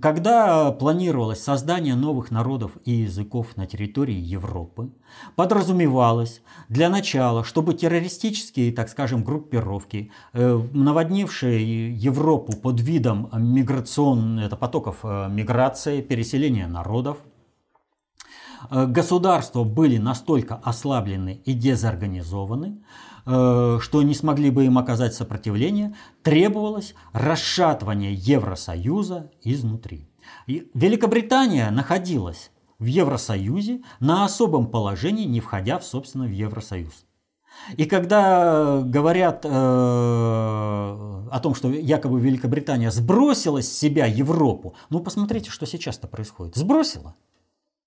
когда 0.00 0.72
планировалось 0.72 1.42
создание 1.42 1.94
новых 1.94 2.30
народов 2.30 2.72
и 2.84 2.92
языков 2.92 3.56
на 3.56 3.66
территории 3.66 4.16
Европы, 4.16 4.90
подразумевалось 5.36 6.42
для 6.68 6.88
начала, 6.88 7.44
чтобы 7.44 7.74
террористические, 7.74 8.72
так 8.72 8.88
скажем, 8.88 9.24
группировки, 9.24 10.10
э, 10.32 10.60
наводнившие 10.72 11.94
Европу 11.94 12.56
под 12.56 12.80
видом 12.80 13.30
миграцион, 13.32 14.40
это 14.40 14.56
потоков 14.56 14.98
э, 15.04 15.28
миграции, 15.30 16.02
переселения 16.02 16.66
народов, 16.66 17.18
государства 18.86 19.64
были 19.64 19.98
настолько 19.98 20.56
ослаблены 20.56 21.42
и 21.44 21.52
дезорганизованы, 21.52 22.82
э, 23.26 23.78
что 23.80 24.02
не 24.02 24.14
смогли 24.14 24.50
бы 24.50 24.64
им 24.64 24.78
оказать 24.78 25.14
сопротивление, 25.14 25.94
требовалось 26.22 26.94
расшатывание 27.12 28.14
Евросоюза 28.14 29.30
изнутри. 29.42 30.08
И 30.46 30.70
Великобритания 30.74 31.70
находилась 31.70 32.50
в 32.78 32.86
Евросоюзе 32.86 33.82
на 34.00 34.24
особом 34.24 34.66
положении, 34.66 35.24
не 35.24 35.40
входя, 35.40 35.78
в, 35.78 35.84
собственно, 35.84 36.24
в 36.24 36.32
Евросоюз. 36.32 37.04
И 37.76 37.84
когда 37.84 38.82
говорят 38.82 39.44
э, 39.44 39.48
о 39.48 41.40
том, 41.42 41.54
что 41.54 41.68
якобы 41.68 42.20
Великобритания 42.20 42.90
сбросила 42.90 43.62
с 43.62 43.72
себя 43.72 44.06
Европу, 44.06 44.74
ну 44.90 45.00
посмотрите, 45.00 45.50
что 45.50 45.66
сейчас-то 45.66 46.08
происходит. 46.08 46.56
Сбросила. 46.56 47.14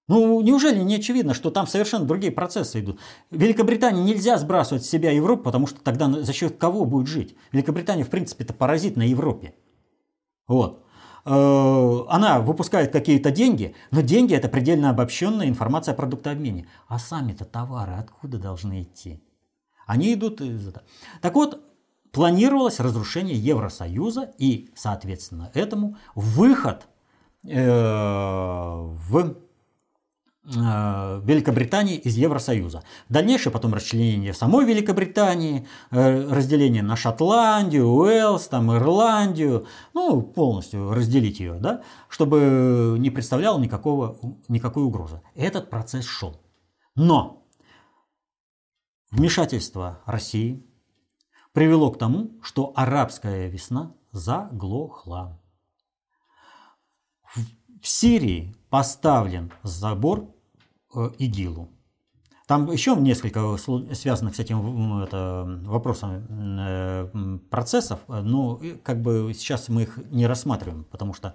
Ну, 0.08 0.40
неужели 0.42 0.80
не 0.80 0.96
очевидно, 0.96 1.34
что 1.34 1.50
там 1.50 1.66
совершенно 1.66 2.06
другие 2.06 2.32
процессы 2.32 2.80
идут? 2.80 3.00
Великобритании 3.32 4.04
нельзя 4.04 4.38
сбрасывать 4.38 4.86
с 4.86 4.90
себя 4.90 5.12
Европу, 5.12 5.44
потому 5.44 5.66
что 5.66 5.80
тогда 5.82 6.08
за 6.10 6.32
счет 6.32 6.58
кого 6.58 6.86
будет 6.86 7.08
жить? 7.08 7.36
Великобритания, 7.52 8.04
в 8.04 8.10
принципе, 8.10 8.44
это 8.44 8.54
паразит 8.54 8.98
на 8.98 9.04
Европе. 9.04 9.56
Вот. 10.48 10.86
Э, 11.26 12.06
она 12.08 12.40
выпускает 12.40 12.92
какие-то 12.92 13.32
деньги, 13.32 13.76
но 13.90 14.02
деньги 14.02 14.36
это 14.36 14.48
предельно 14.48 14.92
обобщенная 14.92 15.48
информация 15.48 15.94
о 15.94 15.98
продуктообмене. 15.98 16.68
А 16.88 17.00
сами-то 17.00 17.46
товары 17.46 17.94
откуда 17.94 18.38
должны 18.38 18.84
идти? 18.84 19.24
Они 19.88 20.14
идут 20.14 20.40
из. 20.42 20.72
Так 21.22 21.34
вот, 21.34 21.62
планировалось 22.12 22.80
разрушение 22.80 23.36
Евросоюза 23.38 24.34
и, 24.38 24.70
соответственно, 24.76 25.50
этому 25.56 25.98
выход 26.14 26.86
э, 27.44 27.58
в 27.60 29.36
Великобритании 30.48 31.96
из 31.98 32.16
Евросоюза. 32.18 32.84
Дальнейшее 33.10 33.52
потом 33.52 33.74
расчленение 33.74 34.34
самой 34.34 34.66
Великобритании, 34.66 35.68
э, 35.90 36.30
разделение 36.30 36.84
на 36.84 36.96
Шотландию, 36.96 37.88
Уэльс, 37.88 38.48
там, 38.48 38.72
Ирландию, 38.72 39.66
ну, 39.96 40.22
полностью 40.22 40.94
разделить 40.94 41.40
ее, 41.40 41.56
да, 41.56 41.82
чтобы 42.10 42.96
не 43.00 43.10
представляло 43.10 43.58
никакого, 43.60 44.18
никакой 44.48 44.84
угрозы. 44.84 45.22
Этот 45.34 45.72
процесс 45.72 46.06
шел. 46.06 46.40
Но 46.96 47.44
вмешательство 49.10 50.04
России 50.06 50.64
привело 51.54 51.90
к 51.90 51.98
тому, 51.98 52.40
что 52.44 52.72
арабская 52.76 53.48
весна 53.50 53.96
заглохла. 54.12 55.42
В 57.34 57.88
Сирии 57.88 58.56
поставлен 58.70 59.52
забор 59.64 60.35
Э, 60.35 60.35
ИГИЛу. 61.18 61.70
Там 62.48 62.72
еще 62.72 62.96
несколько 62.96 63.58
связанных 63.58 64.36
с 64.36 64.40
этим 64.40 65.02
это, 65.02 65.62
вопросом 65.64 66.28
э, 66.30 67.40
процессов, 67.50 68.02
но 68.08 68.62
как 68.84 69.02
бы 69.02 69.34
сейчас 69.36 69.68
мы 69.68 69.84
их 69.84 69.98
не 70.12 70.28
рассматриваем, 70.28 70.84
потому 70.84 71.16
что 71.16 71.34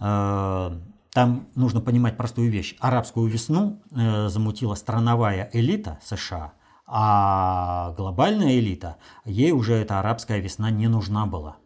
э, 0.00 0.80
там 1.12 1.48
нужно 1.54 1.80
понимать 1.80 2.18
простую 2.18 2.50
вещь. 2.50 2.76
Арабскую 2.80 3.26
весну 3.26 3.80
э, 3.90 4.28
замутила 4.28 4.74
страновая 4.74 5.48
элита 5.54 5.98
США, 6.04 6.52
а 6.86 7.94
глобальная 7.96 8.58
элита, 8.58 8.96
ей 9.24 9.52
уже 9.52 9.74
эта 9.74 9.98
арабская 9.98 10.40
весна 10.40 10.70
не 10.70 10.88
нужна 10.88 11.24
была. 11.24 11.56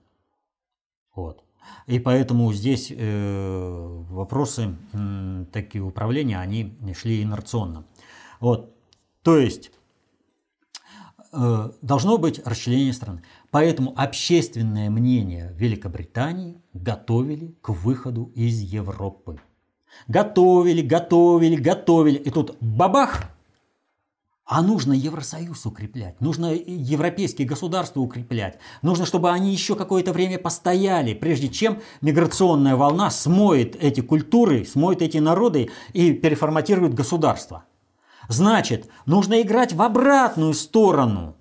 Вот. 1.17 1.48
И 1.87 1.99
поэтому 1.99 2.53
здесь 2.53 2.93
э, 2.95 4.05
вопросы 4.11 4.77
такие 5.53 5.83
управления, 5.83 6.39
они 6.39 6.77
шли 6.95 7.23
инерционно. 7.23 7.85
Вот. 8.41 8.75
То 9.23 9.39
есть 9.39 9.71
э, 11.33 11.71
должно 11.83 12.19
быть 12.19 12.41
расчленение 12.45 12.93
страны. 12.93 13.23
Поэтому 13.51 13.95
общественное 13.97 14.91
мнение 14.91 15.53
Великобритании 15.57 16.61
готовили 16.75 17.55
к 17.63 17.71
выходу 17.71 18.33
из 18.35 18.61
Европы. 18.61 19.41
Готовили, 20.07 20.83
готовили, 20.83 21.57
готовили. 21.57 22.19
И 22.19 22.31
тут 22.31 22.57
бабах! 22.61 23.31
А 24.51 24.63
нужно 24.63 24.95
Евросоюз 24.95 25.67
укреплять, 25.67 26.23
нужно 26.23 26.55
европейские 26.55 27.47
государства 27.47 28.01
укреплять, 28.01 28.59
нужно, 28.81 29.05
чтобы 29.05 29.31
они 29.31 29.53
еще 29.53 29.77
какое-то 29.77 30.15
время 30.15 30.39
постояли, 30.39 31.13
прежде 31.13 31.51
чем 31.51 31.83
миграционная 32.01 32.75
волна 32.75 33.11
смоет 33.11 33.77
эти 33.77 34.01
культуры, 34.01 34.65
смоет 34.65 35.03
эти 35.03 35.19
народы 35.19 35.69
и 35.93 36.15
переформатирует 36.15 36.95
государство. 36.95 37.65
Значит, 38.29 38.89
нужно 39.05 39.43
играть 39.43 39.75
в 39.75 39.83
обратную 39.83 40.55
сторону 40.55 41.37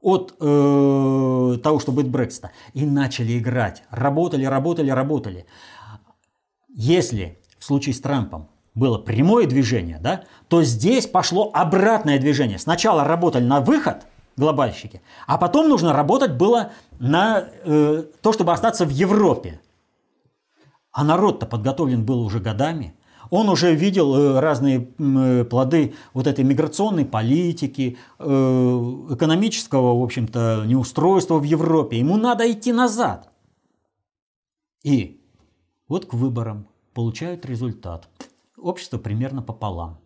от 0.00 0.36
э, 0.38 1.58
того, 1.64 1.80
что 1.80 1.90
будет 1.90 2.10
Брексита. 2.10 2.52
И 2.74 2.86
начали 2.86 3.38
играть. 3.40 3.82
Работали, 3.90 4.44
работали, 4.44 4.90
работали. 4.90 5.46
Если 6.68 7.40
в 7.58 7.64
случае 7.64 7.94
с 7.94 8.00
Трампом 8.00 8.51
было 8.74 8.98
прямое 8.98 9.46
движение, 9.46 9.98
да, 10.00 10.24
то 10.48 10.62
здесь 10.62 11.06
пошло 11.06 11.50
обратное 11.52 12.18
движение. 12.18 12.58
Сначала 12.58 13.04
работали 13.04 13.44
на 13.44 13.60
выход 13.60 14.06
глобальщики, 14.36 15.02
а 15.26 15.36
потом 15.36 15.68
нужно 15.68 15.92
работать 15.92 16.32
было 16.32 16.72
на 16.98 17.44
э, 17.64 18.04
то, 18.22 18.32
чтобы 18.32 18.52
остаться 18.52 18.86
в 18.86 18.90
Европе. 18.90 19.60
А 20.90 21.04
народ-то 21.04 21.46
подготовлен 21.46 22.04
был 22.04 22.20
уже 22.20 22.38
годами. 22.40 22.94
Он 23.30 23.48
уже 23.48 23.74
видел 23.74 24.14
э, 24.14 24.40
разные 24.40 24.88
э, 24.98 25.44
плоды 25.44 25.94
вот 26.12 26.26
этой 26.26 26.44
миграционной 26.44 27.04
политики, 27.06 27.98
э, 28.18 28.24
экономического, 28.24 29.98
в 29.98 30.02
общем-то, 30.02 30.64
неустройства 30.66 31.38
в 31.38 31.44
Европе. 31.44 31.98
Ему 31.98 32.16
надо 32.16 32.50
идти 32.50 32.72
назад. 32.72 33.30
И 34.82 35.22
вот 35.88 36.06
к 36.06 36.14
выборам 36.14 36.66
получают 36.92 37.46
результат 37.46 38.08
общество 38.62 38.98
примерно 38.98 39.42
пополам. 39.42 39.98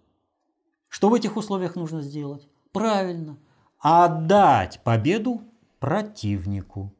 Что 0.88 1.09
в 1.09 1.14
этих 1.14 1.37
условиях 1.37 1.77
нужно 1.77 2.01
сделать? 2.01 2.49
Правильно, 2.73 3.38
отдать 3.79 4.81
победу 4.85 5.42
противнику. 5.79 6.92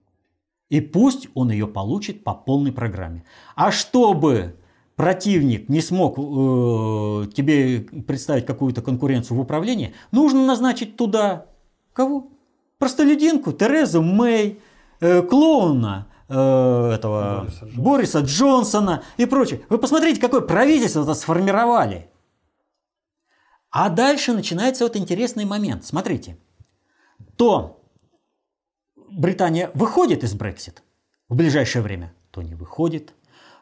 И 0.69 0.81
пусть 0.81 1.29
он 1.35 1.51
ее 1.51 1.67
получит 1.67 2.25
по 2.25 2.35
полной 2.35 2.73
программе. 2.73 3.25
А 3.55 3.71
чтобы 3.71 4.57
противник 4.97 5.69
не 5.69 5.81
смог 5.81 6.19
э, 6.19 7.31
тебе 7.33 7.81
представить 8.07 8.47
какую-то 8.47 8.83
конкуренцию 8.83 9.37
в 9.37 9.41
управлении, 9.41 9.95
нужно 10.11 10.45
назначить 10.45 10.97
туда 10.97 11.47
кого? 11.93 12.29
Простолюдинку, 12.79 13.53
Терезу 13.53 14.03
Мэй, 14.03 14.61
э, 15.01 15.23
клоуна, 15.23 16.09
Э, 16.29 16.93
этого 16.95 17.41
Бориса 17.41 17.65
Джонсона. 17.65 17.83
Бориса 17.83 18.21
Джонсона 18.21 19.05
и 19.17 19.27
прочее. 19.27 19.63
Вы 19.69 19.79
посмотрите, 19.79 20.21
какое 20.21 20.41
правительство 20.41 21.03
это 21.03 21.15
сформировали. 21.15 22.11
А 23.71 23.91
дальше 23.91 24.33
начинается 24.33 24.85
вот 24.85 24.97
интересный 24.97 25.45
момент. 25.45 25.85
Смотрите. 25.85 26.39
То 27.37 27.83
Британия 28.97 29.71
выходит 29.75 30.25
из 30.25 30.35
Брексит 30.35 30.83
в 31.29 31.37
ближайшее 31.37 31.83
время, 31.83 32.13
то 32.31 32.43
не 32.43 32.55
выходит. 32.55 33.15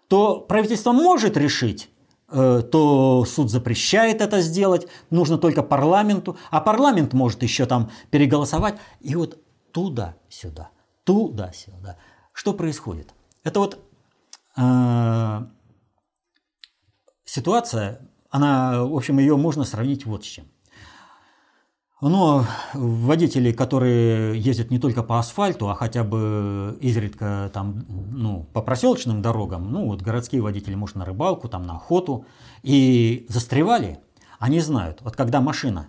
То 0.09 0.41
правительство 0.41 0.93
может 0.93 1.37
решить, 1.37 1.91
э, 2.31 2.63
то 2.71 3.25
суд 3.27 3.51
запрещает 3.51 4.21
это 4.21 4.41
сделать, 4.41 4.87
нужно 5.11 5.37
только 5.37 5.63
парламенту, 5.63 6.37
а 6.51 6.61
парламент 6.61 7.13
может 7.13 7.43
еще 7.43 7.67
там 7.67 7.91
переголосовать. 8.11 8.77
И 9.01 9.15
вот 9.17 9.39
туда-сюда, 9.73 10.71
туда-сюда. 11.05 11.99
Что 12.35 12.53
происходит? 12.53 13.15
Это 13.45 13.61
вот 13.61 13.79
э, 14.57 15.47
ситуация, 17.25 18.01
она, 18.29 18.83
в 18.85 18.95
общем, 18.95 19.21
ее 19.21 19.37
можно 19.37 19.65
сравнить 19.65 20.05
вот 20.05 20.25
с 20.25 20.27
чем. 20.27 20.47
Но 22.01 22.45
водители, 22.75 23.53
которые 23.53 24.39
ездят 24.39 24.71
не 24.73 24.81
только 24.81 25.05
по 25.05 25.21
асфальту, 25.21 25.71
а 25.71 25.77
хотя 25.77 26.03
бы 26.03 26.77
изредка 26.81 27.51
там, 27.55 27.87
ну, 27.89 28.43
по 28.53 28.61
проселочным 28.63 29.23
дорогам, 29.23 29.71
ну, 29.71 29.87
вот 29.87 30.03
городские 30.03 30.43
водители, 30.43 30.75
может, 30.75 30.97
на 30.97 31.05
рыбалку, 31.05 31.49
там, 31.49 31.63
на 31.63 31.77
охоту, 31.77 32.27
и 32.65 33.27
застревали, 33.29 34.01
они 34.41 34.59
знают, 34.59 35.01
вот 35.03 35.15
когда 35.15 35.41
машина 35.41 35.89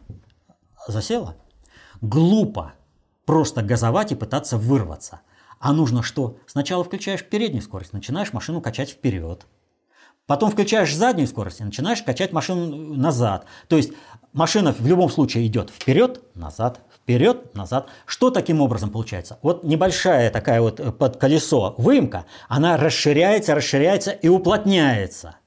засела, 0.87 1.35
глупо 2.01 2.73
просто 3.25 3.63
газовать 3.63 4.11
и 4.11 4.15
пытаться 4.15 4.59
вырваться– 4.59 5.21
а 5.65 5.73
нужно 5.73 6.03
что? 6.03 6.37
Сначала 6.45 6.83
включаешь 6.83 7.23
переднюю 7.23 7.63
скорость, 7.63 7.91
начинаешь 7.91 8.33
машину 8.33 8.61
качать 8.61 8.91
вперед. 8.91 9.47
Потом 10.27 10.51
включаешь 10.51 10.95
заднюю 10.95 11.27
скорость 11.27 11.59
и 11.59 11.63
начинаешь 11.63 12.03
качать 12.03 12.31
машину 12.31 12.93
назад. 12.93 13.47
То 13.67 13.75
есть 13.75 13.91
машина 14.31 14.73
в 14.73 14.85
любом 14.85 15.09
случае 15.09 15.47
идет 15.47 15.71
вперед, 15.71 16.21
назад, 16.35 16.81
вперед, 16.95 17.55
назад. 17.55 17.89
Что 18.05 18.29
таким 18.29 18.61
образом 18.61 18.91
получается? 18.91 19.39
Вот 19.41 19.63
небольшая 19.63 20.29
такая 20.29 20.61
вот 20.61 20.79
э, 20.79 20.91
под 20.91 21.17
колесо 21.17 21.73
выемка, 21.79 22.25
она 22.47 22.77
расширяется, 22.77 23.55
расширяется 23.55 24.11
и 24.11 24.27
уплотняется. 24.27 25.37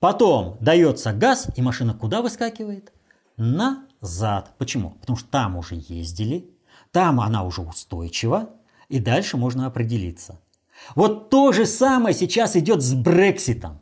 Потом 0.00 0.56
дается 0.58 1.12
газ, 1.12 1.46
и 1.54 1.62
машина 1.62 1.94
куда 1.94 2.20
выскакивает? 2.20 2.92
Назад. 3.36 4.54
Почему? 4.58 4.90
Потому 5.00 5.16
что 5.16 5.28
там 5.28 5.56
уже 5.56 5.76
ездили, 5.76 6.50
там 6.90 7.20
она 7.20 7.44
уже 7.44 7.60
устойчива, 7.62 8.50
и 8.92 8.98
дальше 8.98 9.38
можно 9.38 9.66
определиться. 9.66 10.38
Вот 10.94 11.30
то 11.30 11.50
же 11.52 11.64
самое 11.64 12.14
сейчас 12.14 12.56
идет 12.56 12.82
с 12.82 12.92
Брекситом. 12.92 13.80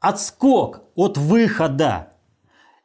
Отскок 0.00 0.82
от 0.96 1.16
выхода. 1.16 2.08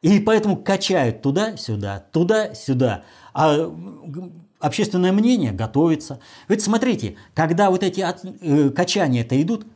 И 0.00 0.20
поэтому 0.20 0.56
качают 0.56 1.20
туда-сюда, 1.20 1.98
туда-сюда. 2.12 3.02
А 3.34 3.74
общественное 4.60 5.10
мнение 5.10 5.50
готовится. 5.50 6.20
Ведь 6.46 6.62
смотрите, 6.62 7.16
когда 7.34 7.70
вот 7.70 7.82
эти 7.82 8.02
от, 8.02 8.24
э, 8.24 8.70
качания 8.70 9.22
это 9.22 9.42
идут, 9.42 9.66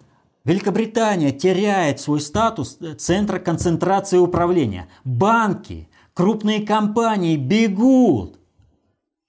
Великобритания 0.44 1.32
теряет 1.32 1.98
свой 1.98 2.20
статус 2.20 2.78
центра 2.98 3.40
концентрации 3.40 4.18
управления. 4.18 4.88
Банки, 5.02 5.88
крупные 6.14 6.64
компании 6.64 7.36
бегут. 7.36 8.38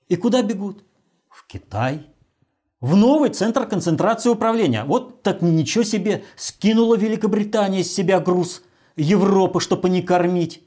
И 0.07 0.15
куда 0.17 0.43
бегут? 0.43 0.83
В 1.29 1.47
Китай. 1.47 2.12
В 2.83 2.97
новый 2.97 3.29
центр 3.29 3.65
концентрации 3.65 4.27
управления. 4.29 4.83
Вот 4.83 5.23
так 5.23 5.41
ничего 5.41 5.85
себе, 5.85 6.25
скинула 6.35 6.95
Великобритания 6.97 7.81
с 7.81 7.93
себя 7.93 8.19
груз 8.19 8.61
Европы, 8.97 9.61
чтобы 9.61 9.87
не 9.89 10.01
кормить. 10.01 10.61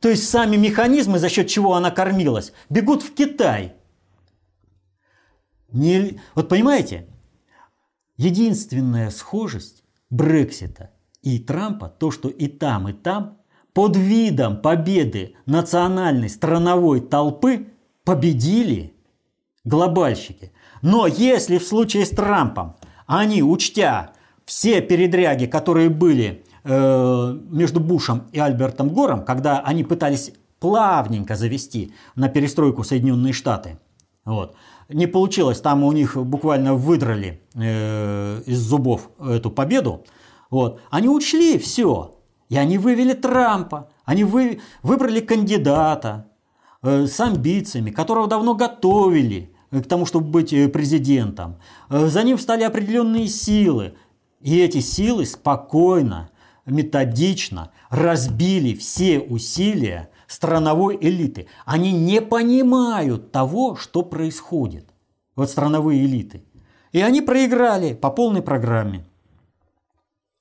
То 0.00 0.08
есть 0.08 0.26
сами 0.30 0.56
механизмы, 0.56 1.18
за 1.18 1.28
счет 1.28 1.46
чего 1.48 1.74
она 1.74 1.90
кормилась, 1.90 2.54
бегут 2.70 3.02
в 3.02 3.12
Китай. 3.12 3.74
Не... 5.70 6.18
Вот 6.34 6.48
понимаете, 6.48 7.06
единственная 8.16 9.10
схожесть 9.10 9.84
Брексита 10.08 10.92
и 11.20 11.38
Трампа, 11.38 11.90
то, 11.90 12.10
что 12.10 12.30
и 12.30 12.48
там, 12.48 12.88
и 12.88 12.94
там 12.94 13.36
под 13.74 13.94
видом 13.94 14.62
победы 14.62 15.34
национальной 15.44 16.30
страновой 16.30 17.02
толпы 17.02 17.66
победили 18.04 18.94
глобальщики. 19.64 20.50
Но 20.82 21.06
если 21.06 21.58
в 21.58 21.66
случае 21.66 22.06
с 22.06 22.10
Трампом 22.10 22.76
они, 23.06 23.42
учтя 23.42 24.12
все 24.44 24.80
передряги, 24.80 25.46
которые 25.46 25.88
были 25.90 26.44
э, 26.64 27.38
между 27.50 27.80
Бушем 27.80 28.24
и 28.32 28.38
Альбертом 28.38 28.90
Гором, 28.90 29.24
когда 29.24 29.60
они 29.60 29.84
пытались 29.84 30.32
плавненько 30.60 31.36
завести 31.36 31.92
на 32.14 32.28
перестройку 32.28 32.84
Соединенные 32.84 33.32
Штаты, 33.32 33.78
вот, 34.24 34.56
не 34.88 35.06
получилось, 35.06 35.60
там 35.60 35.84
у 35.84 35.92
них 35.92 36.16
буквально 36.16 36.74
выдрали 36.74 37.42
э, 37.54 38.42
из 38.46 38.58
зубов 38.58 39.10
эту 39.20 39.50
победу. 39.50 40.04
Вот. 40.50 40.80
Они 40.90 41.08
учли 41.08 41.58
все. 41.58 42.14
И 42.48 42.56
они 42.56 42.78
вывели 42.78 43.12
Трампа. 43.12 43.90
Они 44.04 44.24
вы, 44.24 44.60
выбрали 44.82 45.20
кандидата 45.20 46.26
э, 46.82 47.06
с 47.06 47.20
амбициями, 47.20 47.90
которого 47.90 48.26
давно 48.26 48.54
готовили 48.54 49.54
к 49.70 49.82
тому, 49.86 50.06
чтобы 50.06 50.28
быть 50.28 50.52
э, 50.52 50.68
президентом. 50.68 51.56
Э, 51.90 52.06
за 52.06 52.22
ним 52.22 52.36
встали 52.36 52.62
определенные 52.62 53.28
силы. 53.28 53.94
И 54.40 54.58
эти 54.58 54.80
силы 54.80 55.26
спокойно, 55.26 56.30
методично 56.64 57.70
разбили 57.90 58.74
все 58.74 59.20
усилия 59.20 60.10
страновой 60.26 60.98
элиты. 61.00 61.48
Они 61.64 61.92
не 61.92 62.20
понимают 62.20 63.32
того, 63.32 63.76
что 63.76 64.02
происходит. 64.02 64.88
Вот 65.34 65.50
страновые 65.50 66.04
элиты. 66.04 66.44
И 66.92 67.00
они 67.00 67.20
проиграли 67.20 67.94
по 67.94 68.10
полной 68.10 68.42
программе. 68.42 69.04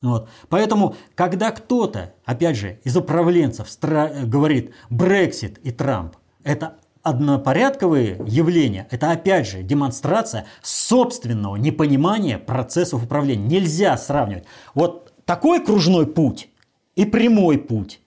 Вот. 0.02 0.30
Поэтому, 0.50 0.96
когда 1.16 1.52
кто-то, 1.52 2.14
опять 2.24 2.56
же, 2.56 2.80
из 2.84 2.96
управленцев 2.96 3.68
говорит 3.82 4.74
Брексит 4.90 5.58
и 5.60 5.72
Трамп, 5.72 6.16
это 6.44 6.78
однопорядковые 7.08 8.20
явления, 8.26 8.88
это 8.92 9.12
опять 9.12 9.48
же 9.48 9.64
демонстрация 9.64 10.46
собственного 10.62 11.56
непонимания 11.56 12.38
процессов 12.38 13.04
управления. 13.04 13.48
Нельзя 13.48 13.98
сравнивать. 13.98 14.46
Вот 14.74 15.14
такой 15.26 15.64
кружной 15.64 16.06
путь 16.06 16.50
и 16.96 17.06
прямой 17.06 17.58
путь. 17.58 18.00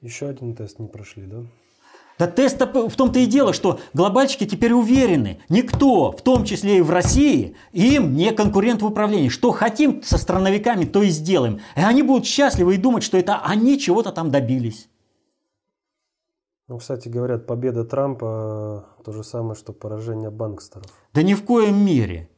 Еще 0.00 0.28
один 0.28 0.54
тест 0.54 0.78
не 0.78 0.86
прошли, 0.86 1.24
да? 1.24 1.38
Да 2.18 2.26
тест 2.26 2.60
в 2.60 2.96
том-то 2.96 3.20
и 3.20 3.26
дело, 3.26 3.52
что 3.52 3.78
глобальщики 3.94 4.44
теперь 4.44 4.72
уверены, 4.72 5.38
никто, 5.48 6.10
в 6.10 6.20
том 6.22 6.44
числе 6.44 6.78
и 6.78 6.80
в 6.80 6.90
России, 6.90 7.54
им 7.72 8.14
не 8.14 8.32
конкурент 8.32 8.82
в 8.82 8.86
управлении. 8.86 9.28
Что 9.28 9.52
хотим 9.52 10.02
со 10.02 10.18
страновиками, 10.18 10.84
то 10.84 11.02
и 11.02 11.10
сделаем. 11.10 11.60
И 11.76 11.80
они 11.80 12.02
будут 12.02 12.26
счастливы 12.26 12.74
и 12.74 12.78
думать, 12.78 13.04
что 13.04 13.16
это 13.18 13.38
они 13.38 13.78
чего-то 13.78 14.10
там 14.10 14.32
добились. 14.32 14.88
Ну, 16.68 16.78
кстати, 16.78 17.08
говорят, 17.08 17.46
победа 17.46 17.82
Трампа 17.84 18.84
то 19.02 19.12
же 19.12 19.24
самое, 19.24 19.54
что 19.54 19.72
поражение 19.72 20.30
банкстеров. 20.30 20.86
Да 21.14 21.22
ни 21.22 21.32
в 21.32 21.42
коем 21.44 21.82
мере. 21.84 22.28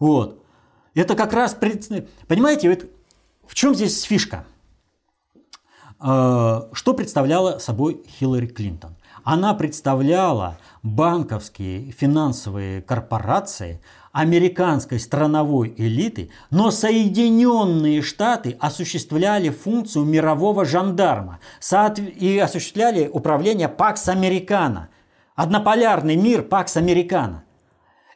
Вот. 0.00 0.42
Это 0.94 1.14
как 1.14 1.32
раз, 1.32 1.54
понимаете, 1.54 2.68
вот 2.68 2.90
в 3.46 3.54
чем 3.54 3.76
здесь 3.76 4.02
фишка? 4.02 4.44
Э, 6.02 6.62
что 6.72 6.94
представляла 6.94 7.58
собой 7.58 8.02
Хиллари 8.08 8.48
Клинтон? 8.48 8.96
Она 9.22 9.54
представляла 9.54 10.58
банковские 10.82 11.92
финансовые 11.92 12.82
корпорации 12.82 13.80
американской 14.12 14.98
страновой 14.98 15.72
элиты, 15.76 16.30
но 16.50 16.70
Соединенные 16.70 18.02
Штаты 18.02 18.56
осуществляли 18.58 19.50
функцию 19.50 20.04
мирового 20.04 20.64
жандарма 20.64 21.38
и 21.96 22.38
осуществляли 22.38 23.08
управление 23.08 23.68
Пакс 23.68 24.08
Американо. 24.08 24.88
Однополярный 25.36 26.16
мир 26.16 26.42
Пакс 26.42 26.76
Американо. 26.76 27.44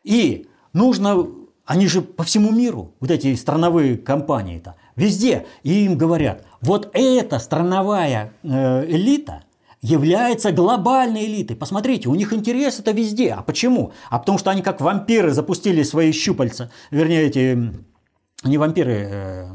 И 0.02 0.48
нужно, 0.72 1.26
они 1.64 1.86
же 1.86 2.02
по 2.02 2.24
всему 2.24 2.50
миру, 2.50 2.92
вот 3.00 3.10
эти 3.10 3.34
страновые 3.36 3.96
компании-то, 3.96 4.74
везде, 4.96 5.46
и 5.62 5.84
им 5.84 5.96
говорят, 5.96 6.44
вот 6.60 6.90
эта 6.92 7.38
страновая 7.38 8.32
э, 8.42 8.84
элита– 8.86 9.44
является 9.84 10.50
глобальной 10.50 11.26
элитой. 11.26 11.56
Посмотрите, 11.56 12.08
у 12.08 12.14
них 12.14 12.32
интерес 12.32 12.80
это 12.80 12.92
везде. 12.92 13.34
А 13.34 13.42
почему? 13.42 13.92
А 14.08 14.18
потому 14.18 14.38
что 14.38 14.50
они 14.50 14.62
как 14.62 14.80
вампиры 14.80 15.32
запустили 15.32 15.82
свои 15.82 16.10
щупальца, 16.10 16.72
вернее, 16.90 17.24
эти 17.24 17.70
не 18.44 18.56
вампиры, 18.56 19.08
э, 19.10 19.48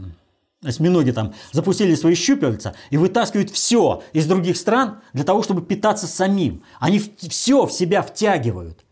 осьминоги 0.63 1.11
там, 1.11 1.33
запустили 1.51 1.95
свои 1.95 2.13
щупальца 2.13 2.75
и 2.91 2.97
вытаскивают 2.97 3.49
все 3.49 4.03
из 4.13 4.27
других 4.27 4.57
стран 4.57 5.01
для 5.13 5.23
того, 5.23 5.41
чтобы 5.41 5.63
питаться 5.63 6.05
самим. 6.05 6.63
Они 6.79 6.99
все 7.17 7.65
в 7.65 7.71
себя 7.71 8.03
втягивают. 8.03 8.85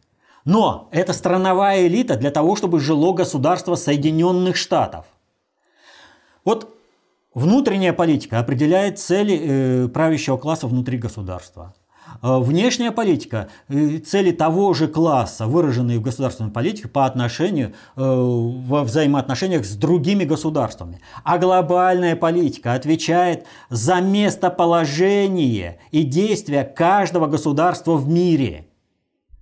Но 0.44 0.90
это 0.92 1.14
страновая 1.14 1.86
элита 1.86 2.16
для 2.16 2.32
того, 2.32 2.56
чтобы 2.56 2.80
жило 2.80 3.14
государство 3.14 3.76
Соединенных 3.76 4.56
Штатов. 4.56 5.06
Вот 6.44 6.77
Внутренняя 7.38 7.94
политика 7.94 8.40
определяет 8.40 8.98
цели 8.98 9.40
э, 9.40 9.88
правящего 9.90 10.38
класса 10.38 10.66
внутри 10.66 10.98
государства. 10.98 11.76
Э, 12.24 12.40
внешняя 12.40 12.92
политика 12.92 13.50
э,– 13.68 14.00
цели 14.08 14.32
того 14.32 14.74
же 14.74 14.88
класса, 14.88 15.46
выраженные 15.46 16.00
в 16.00 16.02
государственной 16.02 16.50
политике 16.50 16.88
по 16.88 17.06
отношению 17.06 17.76
во 17.96 18.84
взаимоотношениях 18.84 19.66
с 19.66 19.76
другими 19.76 20.24
государствами. 20.24 21.00
А 21.24 21.38
глобальная 21.38 22.16
политика 22.16 22.74
отвечает 22.74 23.46
за 23.70 24.02
местоположение 24.02 25.78
и 25.92 26.02
действия 26.02 26.64
каждого 26.64 27.28
государства 27.28 27.98
в 27.98 28.10
мире. 28.10 28.66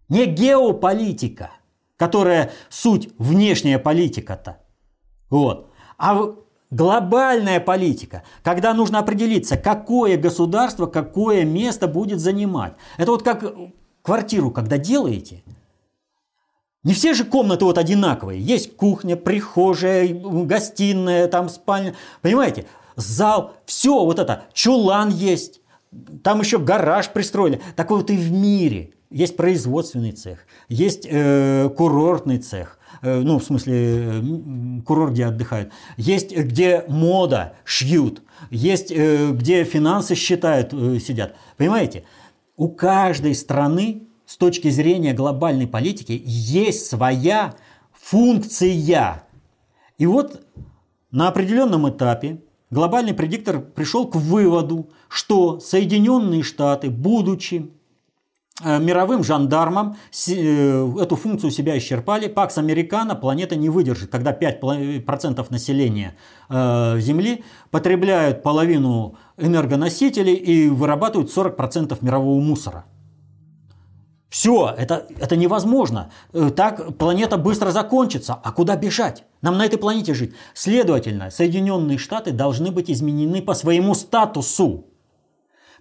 Не 0.10 0.26
геополитика, 0.26 1.52
которая 1.96 2.52
суть 2.68 3.08
внешняя 3.18 3.80
политика-то. 3.80 4.58
Вот. 5.30 5.72
А 5.98 6.36
Глобальная 6.76 7.62
политика, 7.62 8.24
когда 8.44 8.74
нужно 8.74 9.00
определиться, 9.00 9.56
какое 9.56 10.18
государство, 10.18 10.88
какое 10.88 11.46
место 11.46 11.88
будет 11.88 12.20
занимать. 12.20 12.74
Это 12.98 13.12
вот 13.12 13.24
как 13.24 13.46
квартиру, 14.02 14.52
когда 14.52 14.78
делаете, 14.78 15.42
не 16.84 16.94
все 16.94 17.14
же 17.14 17.24
комнаты 17.24 17.64
вот 17.64 17.78
одинаковые. 17.78 18.42
Есть 18.42 18.76
кухня, 18.76 19.16
прихожая, 19.16 20.06
гостиная, 20.14 21.30
там 21.30 21.48
спальня. 21.48 21.96
Понимаете? 22.22 22.66
Зал, 22.98 23.54
все 23.66 24.04
вот 24.04 24.20
это. 24.20 24.44
Чулан 24.52 25.12
есть. 25.12 25.62
Там 26.24 26.42
еще 26.42 26.60
гараж 26.60 27.10
пристроили. 27.10 27.62
Так 27.78 27.90
вот 27.90 28.10
и 28.10 28.18
в 28.18 28.34
мире. 28.34 28.92
Есть 29.10 29.38
производственный 29.38 30.12
цех, 30.12 30.40
есть 30.68 31.08
э, 31.10 31.70
курортный 31.78 32.40
цех, 32.40 32.80
ну, 33.06 33.40
в 33.40 33.44
смысле, 33.44 34.24
курорт, 34.86 35.14
где 35.14 35.26
отдыхают. 35.26 35.72
Есть, 35.98 36.36
где 36.36 36.84
мода 36.88 37.54
шьют, 37.64 38.22
есть, 38.50 38.92
э, 38.92 39.32
где 39.32 39.64
финансы 39.64 40.16
считают, 40.16 40.74
э, 40.74 41.00
сидят. 41.00 41.36
Понимаете? 41.58 42.04
У 42.58 42.70
каждой 42.70 43.36
страны 43.36 44.04
с 44.26 44.38
точки 44.38 44.70
зрения 44.70 45.14
глобальной 45.14 45.68
политики 45.68 46.22
есть 46.26 46.88
своя 46.88 47.56
функция. 47.94 49.24
И 49.98 50.06
вот 50.06 50.46
на 51.12 51.28
определенном 51.28 51.90
этапе 51.90 52.42
глобальный 52.72 53.14
предиктор 53.14 53.60
пришел 53.60 54.08
к 54.08 54.16
выводу, 54.16 54.90
что 55.10 55.60
Соединенные 55.60 56.44
Штаты, 56.44 56.90
будучи 56.90 57.70
Э, 57.70 57.85
мировым 58.64 59.24
жандармам 59.24 59.98
э, 60.28 60.94
эту 61.02 61.16
функцию 61.18 61.52
себя 61.52 61.78
исчерпали. 61.78 62.28
Пакс 62.28 62.58
Американо 62.58 63.16
планета 63.16 63.58
не 63.58 63.70
выдержит, 63.70 64.10
когда 64.10 64.32
5% 64.32 65.46
населения 65.50 66.16
э, 66.50 67.00
Земли 67.00 67.44
потребляют 67.70 68.44
половину 68.44 69.18
энергоносителей 69.38 70.36
и 70.36 70.70
вырабатывают 70.70 71.36
40% 71.36 71.98
мирового 72.00 72.40
мусора. 72.40 72.86
Все, 74.30 74.74
это, 74.78 75.06
это 75.18 75.36
невозможно. 75.36 76.12
Так 76.56 76.98
планета 76.98 77.38
быстро 77.38 77.72
закончится. 77.72 78.34
А 78.34 78.52
куда 78.52 78.76
бежать? 78.76 79.24
Нам 79.42 79.58
на 79.58 79.66
этой 79.66 79.78
планете 79.78 80.14
жить. 80.14 80.34
Следовательно, 80.54 81.30
Соединенные 81.30 81.98
Штаты 81.98 82.32
должны 82.32 82.72
быть 82.72 82.90
изменены 82.90 83.42
по 83.42 83.54
своему 83.54 83.94
статусу. 83.96 84.88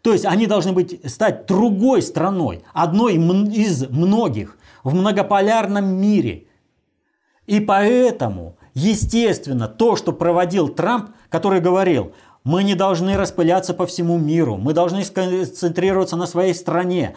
То 0.05 0.13
есть 0.13 0.27
они 0.27 0.47
должны 0.47 0.73
быть, 0.73 1.01
стать 1.11 1.47
другой 1.47 2.03
страной, 2.03 2.63
одной 2.75 3.15
из 3.15 3.89
многих 3.89 4.59
в 4.83 4.95
многополярном 4.95 5.87
мире. 5.87 6.45
И 7.47 7.59
поэтому, 7.59 8.59
естественно, 8.75 9.67
то, 9.67 9.97
что 9.97 10.13
проводил 10.13 10.69
Трамп, 10.69 11.13
который 11.31 11.63
говорил, 11.63 12.13
мы 12.45 12.65
не 12.65 12.75
должны 12.75 13.17
распыляться 13.17 13.73
по 13.73 13.87
всему 13.87 14.19
миру, 14.19 14.59
мы 14.59 14.75
должны 14.75 15.03
сконцентрироваться 15.05 16.17
на 16.17 16.27
своей 16.27 16.53
стране, 16.53 17.17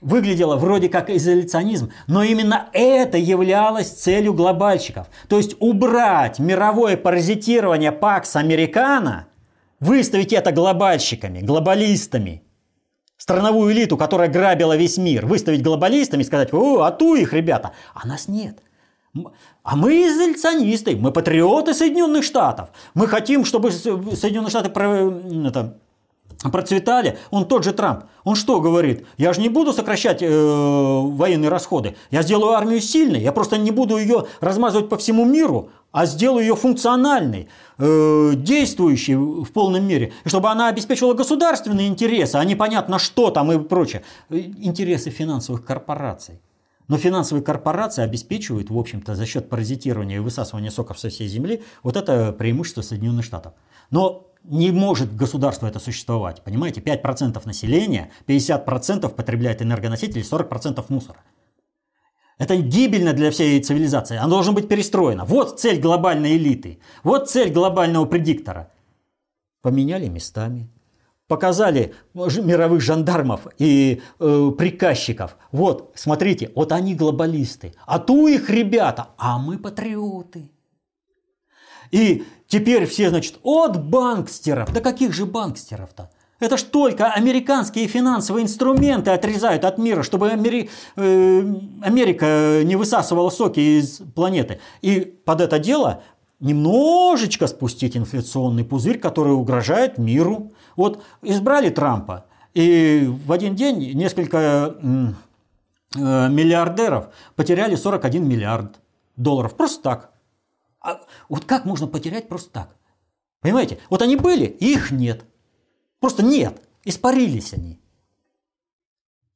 выглядело 0.00 0.56
вроде 0.56 0.88
как 0.88 1.10
изоляционизм, 1.10 1.90
но 2.06 2.22
именно 2.22 2.70
это 2.72 3.18
являлось 3.18 3.90
целью 3.90 4.32
глобальщиков. 4.32 5.06
То 5.28 5.36
есть 5.36 5.54
убрать 5.60 6.38
мировое 6.38 6.96
паразитирование 6.96 7.92
Пакс 7.92 8.36
Американо– 8.36 9.26
Выставить 9.82 10.32
это 10.32 10.52
глобальщиками, 10.52 11.40
глобалистами. 11.40 12.44
Страновую 13.16 13.72
элиту, 13.72 13.96
которая 13.96 14.28
грабила 14.28 14.76
весь 14.76 14.96
мир, 14.96 15.26
выставить 15.26 15.60
глобалистами 15.60 16.22
и 16.22 16.24
сказать, 16.24 16.54
о, 16.54 16.82
а 16.82 16.92
ту 16.92 17.16
их, 17.16 17.32
ребята. 17.32 17.72
А 17.92 18.06
нас 18.06 18.28
нет. 18.28 18.62
А 19.64 19.74
мы 19.74 20.06
изоляционисты, 20.06 20.94
мы 20.94 21.10
патриоты 21.10 21.74
Соединенных 21.74 22.22
Штатов. 22.22 22.68
Мы 22.94 23.08
хотим, 23.08 23.44
чтобы 23.44 23.72
Соединенные 23.72 24.50
Штаты 24.50 24.68
это, 24.68 25.78
процветали. 26.52 27.18
Он 27.32 27.44
тот 27.48 27.64
же 27.64 27.72
Трамп. 27.72 28.04
Он 28.22 28.36
что 28.36 28.60
говорит? 28.60 29.04
Я 29.16 29.32
же 29.32 29.40
не 29.40 29.48
буду 29.48 29.72
сокращать 29.72 30.22
э, 30.22 30.28
военные 30.28 31.48
расходы. 31.48 31.96
Я 32.12 32.22
сделаю 32.22 32.52
армию 32.52 32.80
сильной. 32.80 33.20
Я 33.20 33.32
просто 33.32 33.58
не 33.58 33.72
буду 33.72 33.98
ее 33.98 34.26
размазывать 34.38 34.88
по 34.88 34.96
всему 34.96 35.24
миру, 35.24 35.70
а 35.92 36.06
сделаю 36.06 36.42
ее 36.42 36.56
функциональной, 36.56 37.48
э, 37.78 38.32
действующей 38.34 39.14
в 39.14 39.52
полном 39.52 39.84
мере, 39.86 40.12
чтобы 40.24 40.50
она 40.50 40.68
обеспечивала 40.68 41.14
государственные 41.14 41.88
интересы, 41.88 42.36
а 42.36 42.44
не 42.44 42.56
понятно 42.56 42.98
что 42.98 43.30
там 43.30 43.52
и 43.52 43.58
прочее. 43.58 44.02
Интересы 44.30 45.10
финансовых 45.10 45.64
корпораций. 45.64 46.40
Но 46.88 46.98
финансовые 46.98 47.44
корпорации 47.44 48.02
обеспечивают, 48.02 48.70
в 48.70 48.78
общем-то, 48.78 49.14
за 49.14 49.24
счет 49.24 49.48
паразитирования 49.48 50.16
и 50.16 50.20
высасывания 50.20 50.70
соков 50.70 50.98
со 50.98 51.08
всей 51.10 51.28
земли 51.28 51.62
вот 51.82 51.96
это 51.96 52.32
преимущество 52.32 52.82
Соединенных 52.82 53.24
Штатов. 53.24 53.52
Но 53.90 54.26
не 54.44 54.72
может 54.72 55.14
государство 55.14 55.66
это 55.66 55.78
существовать. 55.78 56.42
Понимаете, 56.42 56.80
5% 56.80 57.40
населения, 57.46 58.10
50% 58.26 59.08
потребляет 59.14 59.62
энергоносители, 59.62 60.22
40% 60.22 60.84
мусора. 60.88 61.18
Это 62.42 62.56
гибельно 62.56 63.12
для 63.12 63.30
всей 63.30 63.62
цивилизации. 63.62 64.16
Оно 64.16 64.30
должно 64.30 64.52
быть 64.52 64.66
перестроено. 64.66 65.24
Вот 65.24 65.60
цель 65.60 65.78
глобальной 65.78 66.36
элиты. 66.36 66.80
Вот 67.04 67.30
цель 67.30 67.52
глобального 67.52 68.04
предиктора. 68.04 68.68
Поменяли 69.62 70.08
местами. 70.08 70.68
Показали 71.28 71.94
мировых 72.14 72.80
жандармов 72.80 73.46
и 73.58 74.02
э, 74.18 74.50
приказчиков. 74.58 75.36
Вот, 75.52 75.92
смотрите, 75.94 76.50
вот 76.56 76.72
они 76.72 76.96
глобалисты. 76.96 77.74
А 77.86 78.00
ту 78.00 78.26
их 78.26 78.50
ребята, 78.50 79.10
а 79.18 79.38
мы 79.38 79.56
патриоты. 79.56 80.50
И 81.92 82.24
теперь 82.48 82.86
все, 82.86 83.10
значит, 83.10 83.38
от 83.44 83.86
банкстеров. 83.86 84.72
Да 84.72 84.80
каких 84.80 85.12
же 85.12 85.26
банкстеров-то? 85.26 86.10
Это 86.42 86.56
ж 86.56 86.62
только 86.64 87.12
американские 87.12 87.86
финансовые 87.86 88.42
инструменты 88.42 89.12
отрезают 89.12 89.64
от 89.64 89.78
мира, 89.78 90.02
чтобы 90.02 90.28
Амери... 90.28 90.70
э, 90.96 91.44
Америка 91.82 92.62
не 92.64 92.74
высасывала 92.74 93.30
соки 93.30 93.60
из 93.78 94.02
планеты. 94.16 94.58
И 94.80 95.00
под 95.00 95.40
это 95.40 95.60
дело 95.60 96.02
немножечко 96.40 97.46
спустить 97.46 97.96
инфляционный 97.96 98.64
пузырь, 98.64 98.98
который 98.98 99.32
угрожает 99.32 99.98
миру. 99.98 100.50
Вот 100.74 101.04
избрали 101.22 101.70
Трампа, 101.70 102.26
и 102.54 103.08
в 103.24 103.30
один 103.30 103.54
день 103.54 103.92
несколько 103.92 104.74
э, 104.82 106.28
миллиардеров 106.28 107.10
потеряли 107.36 107.76
41 107.76 108.28
миллиард 108.28 108.80
долларов. 109.14 109.54
Просто 109.54 109.80
так. 109.80 110.10
А 110.80 111.02
вот 111.28 111.44
как 111.44 111.66
можно 111.66 111.86
потерять 111.86 112.26
просто 112.28 112.50
так? 112.50 112.76
Понимаете? 113.42 113.78
Вот 113.90 114.02
они 114.02 114.16
были, 114.16 114.46
их 114.46 114.90
нет. 114.90 115.24
Просто 116.02 116.24
нет. 116.24 116.60
Испарились 116.84 117.52
они. 117.54 117.80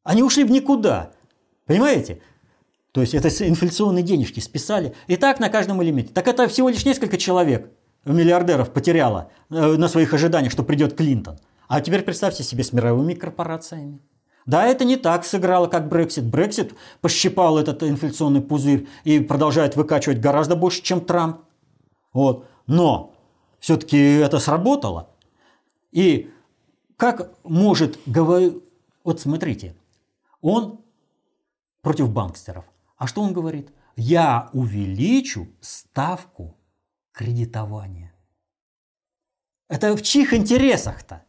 Они 0.02 0.24
ушли 0.24 0.42
в 0.42 0.50
никуда. 0.50 1.12
Понимаете? 1.64 2.20
То 2.90 3.02
есть 3.02 3.14
это 3.14 3.29
инфляционные 3.29 4.02
денежки 4.02 4.40
списали. 4.40 4.92
И 5.07 5.14
так 5.16 5.38
на 5.38 5.48
каждом 5.48 5.81
элементе. 5.81 6.12
Так 6.12 6.26
это 6.26 6.48
всего 6.48 6.68
лишь 6.68 6.85
несколько 6.85 7.18
человек, 7.18 7.70
миллиардеров, 8.05 8.72
потеряло 8.72 9.31
э, 9.48 9.76
на 9.76 9.87
своих 9.87 10.12
ожиданиях, 10.12 10.50
что 10.50 10.64
придет 10.64 10.96
Клинтон. 10.96 11.38
А 11.68 11.81
теперь 11.81 12.02
представьте 12.02 12.42
себе 12.42 12.64
с 12.64 12.72
мировыми 12.72 13.14
корпорациями. 13.14 14.00
Да, 14.44 14.66
это 14.66 14.85
не 14.85 14.96
так 14.96 15.24
сыграло, 15.24 15.68
как 15.68 15.88
Брексит. 15.88 16.24
Брексит 16.24 16.74
пощипал 17.00 17.59
этот 17.59 17.85
инфляционный 17.85 18.40
пузырь 18.40 18.88
и 19.05 19.20
продолжает 19.20 19.76
выкачивать 19.76 20.18
гораздо 20.18 20.57
больше, 20.57 20.83
чем 20.83 21.00
Трамп. 21.00 21.42
Вот. 22.12 22.48
Но 22.66 23.14
все-таки 23.61 23.98
это 23.98 24.40
сработало. 24.40 25.11
И 25.92 26.33
как 26.96 27.32
может 27.44 27.98
говорить... 28.06 28.62
Вот 29.04 29.20
смотрите, 29.20 29.76
он 30.40 30.80
против 31.82 32.11
банкстеров. 32.11 32.64
А 32.96 33.06
что 33.06 33.22
он 33.22 33.32
говорит? 33.32 33.70
Я 33.96 34.50
увеличу 34.52 35.48
ставку 35.61 36.56
кредитования. 37.12 38.12
Это 39.68 39.96
в 39.96 40.02
чьих 40.02 40.32
интересах-то? 40.32 41.24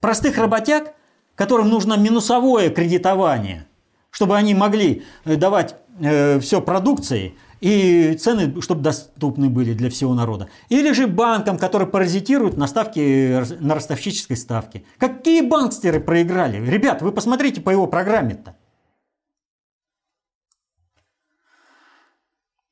Простых 0.00 0.38
работяг, 0.38 0.94
которым 1.34 1.68
нужно 1.68 1.96
минусовое 1.96 2.70
кредитование, 2.70 3.66
чтобы 4.10 4.36
они 4.36 4.54
могли 4.54 5.04
э, 5.24 5.36
давать 5.36 5.76
э, 6.00 6.38
все 6.40 6.60
продукции– 6.62 7.36
и 7.60 8.14
цены, 8.14 8.60
чтобы 8.62 8.82
доступны 8.82 9.48
были 9.48 9.74
для 9.74 9.90
всего 9.90 10.14
народа. 10.14 10.48
Или 10.68 10.92
же 10.92 11.06
банкам, 11.06 11.58
которые 11.58 11.88
паразитируют 11.88 12.56
на 12.56 12.66
ставке, 12.66 13.44
на 13.60 13.74
ростовщической 13.74 14.36
ставке. 14.36 14.84
Какие 14.98 15.42
банкстеры 15.42 16.00
проиграли? 16.00 16.64
Ребят, 16.64 17.02
вы 17.02 17.12
посмотрите 17.12 17.60
по 17.60 17.70
его 17.70 17.86
программе-то. 17.86 18.56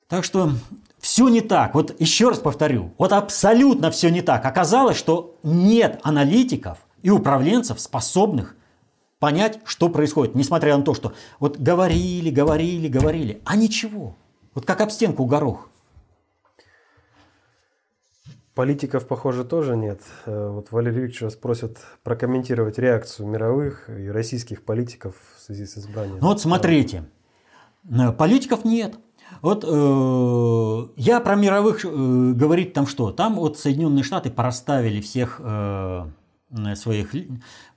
Так 0.08 0.24
что 0.24 0.52
все 1.00 1.28
не 1.28 1.40
так. 1.40 1.74
Вот 1.74 2.00
еще 2.00 2.28
раз 2.28 2.38
повторю, 2.38 2.92
вот 2.98 3.12
абсолютно 3.12 3.90
все 3.90 4.08
не 4.10 4.22
так. 4.22 4.44
Оказалось, 4.44 4.96
что 4.96 5.36
нет 5.42 6.00
аналитиков 6.02 6.78
и 7.02 7.10
управленцев, 7.10 7.80
способных 7.80 8.54
понять, 9.18 9.58
что 9.64 9.88
происходит, 9.88 10.34
несмотря 10.34 10.76
на 10.76 10.84
то, 10.84 10.94
что 10.94 11.12
вот 11.40 11.58
говорили, 11.58 12.30
говорили, 12.30 12.86
говорили, 12.88 13.40
а 13.44 13.56
ничего. 13.56 14.16
Вот 14.56 14.64
как 14.64 14.80
об 14.80 14.90
стенку 14.90 15.26
горох. 15.26 15.68
Политиков, 18.54 19.06
похоже, 19.06 19.44
тоже 19.44 19.76
нет. 19.76 20.00
Э, 20.24 20.48
вот 20.48 20.72
Валерий 20.72 21.02
Викторович 21.02 21.20
вас 21.20 21.34
просит 21.36 21.78
прокомментировать 22.02 22.78
реакцию 22.78 23.28
мировых 23.28 23.90
и 23.90 24.08
российских 24.08 24.64
политиков 24.64 25.14
в 25.36 25.42
связи 25.42 25.66
с 25.66 25.76
избранием. 25.76 26.20
Ну 26.22 26.28
вот 26.28 26.40
смотрите, 26.40 27.04
э, 27.84 28.12
политиков 28.12 28.64
нет. 28.64 28.94
Вот 29.42 29.62
э, 29.62 30.92
я 30.96 31.20
про 31.20 31.34
мировых 31.34 31.84
э, 31.84 31.88
говорить 31.88 32.72
там 32.72 32.86
что? 32.86 33.12
Там 33.12 33.34
вот 33.34 33.58
Соединенные 33.58 34.04
Штаты 34.04 34.30
порасставили 34.30 35.02
всех 35.02 35.38
э, 35.44 36.06
своих 36.76 37.14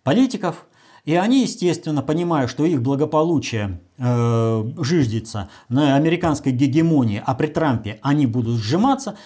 политиков, 0.04 0.66
и 1.10 1.16
они, 1.16 1.42
естественно, 1.42 2.04
понимая, 2.04 2.46
что 2.46 2.66
их 2.66 2.84
благополучие 2.84 3.80
э, 3.98 4.64
жиждется 4.78 5.50
на 5.68 5.96
американской 5.96 6.52
гегемонии, 6.52 7.24
а 7.26 7.34
при 7.34 7.48
Трампе 7.48 7.98
они 8.04 8.28
будут 8.28 8.60
сжиматься, 8.60 9.18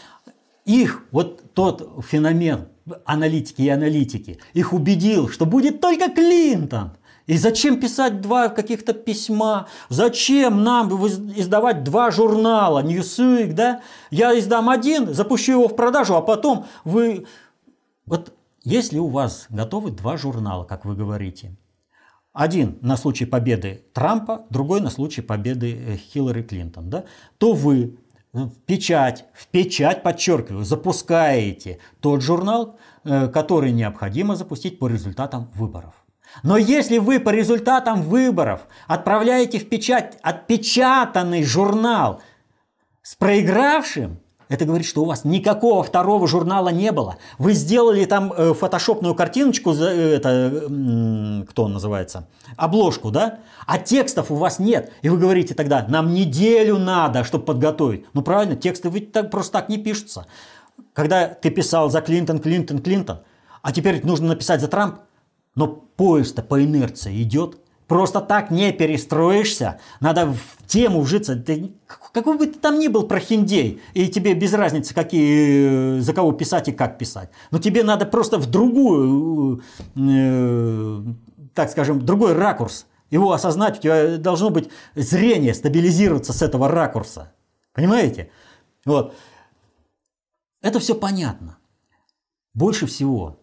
их 0.63 1.03
вот 1.11 1.53
тот 1.53 2.05
феномен 2.09 2.69
аналитики 3.03 3.63
и 3.63 3.67
аналитики 3.67 4.39
их 4.53 4.71
убедил, 4.71 5.27
что 5.27 5.45
будет 5.45 5.81
только 5.81 6.09
Клинтон. 6.09 6.91
И 7.27 7.35
зачем 7.35 7.81
писать 7.81 8.21
два 8.21 8.47
каких-то 8.47 8.93
письма? 8.93 9.67
Зачем 9.89 10.63
нам 10.63 10.87
издавать 11.35 11.83
два 11.83 12.11
журнала? 12.11 12.81
Newsweek, 12.81 13.51
да? 13.51 13.81
Я 14.09 14.39
издам 14.39 14.69
один, 14.69 15.13
запущу 15.13 15.51
его 15.51 15.67
в 15.67 15.75
продажу, 15.75 16.15
а 16.15 16.21
потом 16.21 16.65
вы... 16.85 17.25
Вот 18.05 18.31
если 18.63 18.99
у 18.99 19.07
вас 19.07 19.47
готовы 19.49 19.91
два 19.91 20.15
журнала, 20.15 20.63
как 20.63 20.85
вы 20.85 20.95
говорите, 20.95 21.57
один 22.33 22.79
на 22.81 22.97
случай 22.97 23.25
победы 23.25 23.85
Трампа, 23.93 24.45
другой 24.49 24.81
на 24.81 24.89
случай 24.89 25.21
победы 25.21 25.73
э, 25.73 25.97
Хиллари 25.97 26.41
Клинтон, 26.41 26.89
да, 26.89 27.05
то 27.37 27.53
вы 27.53 27.97
в 28.33 28.49
печать, 28.65 29.25
в 29.33 29.47
печать, 29.47 30.01
подчеркиваю, 30.01 30.65
запускаете 30.65 31.79
тот 32.01 32.21
журнал, 32.21 32.77
э, 33.03 33.27
который 33.27 33.71
необходимо 33.71 34.35
запустить 34.35 34.79
по 34.79 34.87
результатам 34.87 35.51
выборов. 35.53 35.93
Но 36.41 36.57
если 36.57 36.97
вы 36.97 37.19
по 37.19 37.29
результатам 37.29 38.01
выборов 38.01 38.61
отправляете 38.87 39.59
в 39.59 39.69
печать 39.69 40.17
отпечатанный 40.23 41.43
журнал 41.43 42.21
с 43.03 43.13
проигравшим, 43.13 44.19
это 44.53 44.65
говорит, 44.65 44.85
что 44.85 45.01
у 45.01 45.05
вас 45.05 45.25
никакого 45.25 45.83
второго 45.83 46.27
журнала 46.27 46.69
не 46.69 46.91
было. 46.91 47.17
Вы 47.39 47.53
сделали 47.53 48.05
там 48.05 48.31
э, 48.31 48.53
фотошопную 48.53 49.15
картиночку, 49.15 49.73
э, 49.73 50.15
это, 50.15 50.29
э, 50.69 51.43
кто 51.49 51.67
называется, 51.67 52.27
обложку, 52.55 53.09
да? 53.09 53.39
А 53.65 53.79
текстов 53.79 54.29
у 54.29 54.35
вас 54.35 54.59
нет. 54.59 54.91
И 55.01 55.09
вы 55.09 55.17
говорите 55.17 55.55
тогда, 55.55 55.83
нам 55.89 56.13
неделю 56.13 56.77
надо, 56.77 57.23
чтобы 57.23 57.45
подготовить. 57.45 58.05
Ну 58.13 58.21
правильно, 58.21 58.55
тексты 58.55 58.89
ведь 58.89 59.11
так, 59.11 59.31
просто 59.31 59.53
так 59.53 59.69
не 59.69 59.79
пишутся. 59.79 60.27
Когда 60.93 61.27
ты 61.27 61.49
писал 61.49 61.89
за 61.89 62.01
Клинтон, 62.01 62.37
Клинтон, 62.37 62.77
Клинтон, 62.79 63.21
а 63.63 63.71
теперь 63.71 64.05
нужно 64.05 64.27
написать 64.27 64.61
за 64.61 64.67
Трамп, 64.67 64.99
но 65.55 65.67
поезд-то 65.67 66.43
по 66.43 66.63
инерции 66.63 67.23
идет. 67.23 67.57
Просто 67.93 68.21
так 68.21 68.49
не 68.49 68.71
перестроишься. 68.71 69.79
Надо 69.99 70.33
в 70.33 70.65
тему 70.65 71.01
вжиться. 71.01 71.35
Ты, 71.35 71.73
какой 72.11 72.39
бы 72.39 72.47
ты 72.47 72.57
там 72.57 72.79
ни 72.79 72.87
был 72.87 73.03
прохиндей, 73.03 73.83
и 73.93 74.07
тебе 74.07 74.33
без 74.33 74.51
разницы, 74.53 74.95
какие, 74.95 75.99
за 75.99 76.11
кого 76.11 76.31
писать 76.31 76.69
и 76.69 76.71
как 76.71 76.97
писать. 76.97 77.29
Но 77.51 77.59
тебе 77.59 77.83
надо 77.83 78.07
просто 78.07 78.39
в 78.39 78.47
другую, 78.47 79.61
э, 79.95 81.03
так 81.53 81.69
скажем, 81.69 82.03
другой 82.03 82.33
ракурс 82.33 82.87
его 83.11 83.31
осознать. 83.31 83.77
У 83.77 83.81
тебя 83.83 84.17
должно 84.17 84.49
быть 84.49 84.71
зрение 84.95 85.53
стабилизироваться 85.53 86.33
с 86.33 86.41
этого 86.41 86.69
ракурса. 86.69 87.31
Понимаете? 87.73 88.31
Вот. 88.85 89.13
Это 90.63 90.79
все 90.79 90.95
понятно. 90.95 91.59
Больше 92.55 92.87
всего 92.87 93.37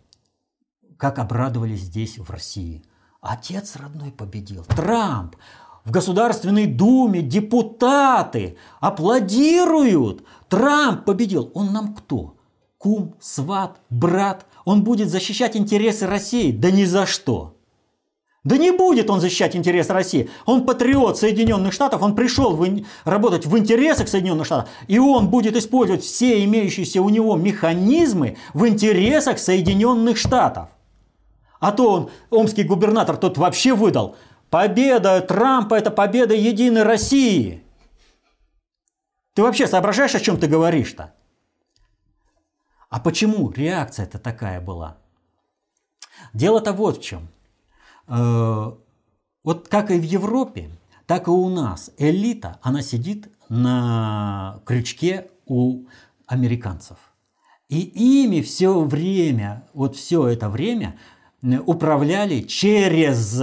как 0.96 1.20
обрадовались 1.20 1.82
здесь, 1.82 2.18
в 2.18 2.28
России. 2.30 2.82
Отец 3.20 3.76
родной 3.76 4.12
победил. 4.12 4.64
Трамп. 4.64 5.36
В 5.84 5.90
Государственной 5.90 6.66
Думе 6.66 7.20
депутаты 7.20 8.56
аплодируют. 8.80 10.24
Трамп 10.48 11.04
победил. 11.04 11.50
Он 11.54 11.72
нам 11.72 11.94
кто? 11.94 12.36
Кум, 12.78 13.14
сват, 13.20 13.78
брат. 13.90 14.46
Он 14.64 14.84
будет 14.84 15.10
защищать 15.10 15.56
интересы 15.56 16.06
России? 16.06 16.50
Да 16.50 16.70
ни 16.70 16.84
за 16.84 17.04
что. 17.06 17.56
Да 18.42 18.56
не 18.56 18.70
будет 18.70 19.10
он 19.10 19.20
защищать 19.20 19.54
интересы 19.54 19.92
России. 19.92 20.30
Он 20.46 20.64
патриот 20.64 21.18
Соединенных 21.18 21.74
Штатов, 21.74 22.00
он 22.00 22.16
пришел 22.16 22.56
в, 22.56 22.84
работать 23.04 23.44
в 23.44 23.58
интересах 23.58 24.08
Соединенных 24.08 24.46
Штатов, 24.46 24.70
и 24.88 24.98
он 24.98 25.28
будет 25.28 25.56
использовать 25.56 26.02
все 26.02 26.42
имеющиеся 26.44 27.02
у 27.02 27.10
него 27.10 27.36
механизмы 27.36 28.38
в 28.54 28.66
интересах 28.66 29.38
Соединенных 29.38 30.16
Штатов. 30.16 30.70
А 31.60 31.72
то 31.72 31.92
он, 31.92 32.10
омский 32.30 32.64
губернатор, 32.64 33.16
тот 33.16 33.38
вообще 33.38 33.74
выдал. 33.74 34.16
Победа 34.48 35.20
Трампа– 35.20 35.74
это 35.76 35.90
победа 35.90 36.34
Единой 36.34 36.82
России. 36.82 37.62
Ты 39.34 39.42
вообще 39.42 39.68
соображаешь, 39.68 40.14
о 40.14 40.20
чем 40.20 40.38
ты 40.38 40.48
говоришь-то? 40.48 41.14
А 42.88 42.98
почему 42.98 43.50
реакция-то 43.52 44.18
такая 44.18 44.60
была? 44.60 44.96
Дело-то 46.32 46.72
вот 46.72 46.98
в 46.98 47.02
чем. 47.02 47.28
Э, 48.08 48.72
вот 49.44 49.68
как 49.68 49.90
и 49.90 49.98
в 49.98 50.02
Европе, 50.02 50.70
так 51.06 51.28
и 51.28 51.30
у 51.30 51.48
нас 51.48 51.90
элита, 51.98 52.58
она 52.62 52.82
сидит 52.82 53.28
на 53.48 54.60
крючке 54.64 55.30
у 55.46 55.84
американцев. 56.26 56.98
И 57.68 57.80
ими 57.80 58.40
все 58.40 58.80
время, 58.80 59.68
вот 59.74 59.94
все 59.94 60.26
это 60.26 60.48
время 60.48 60.98
управляли 61.42 62.42
через 62.42 63.42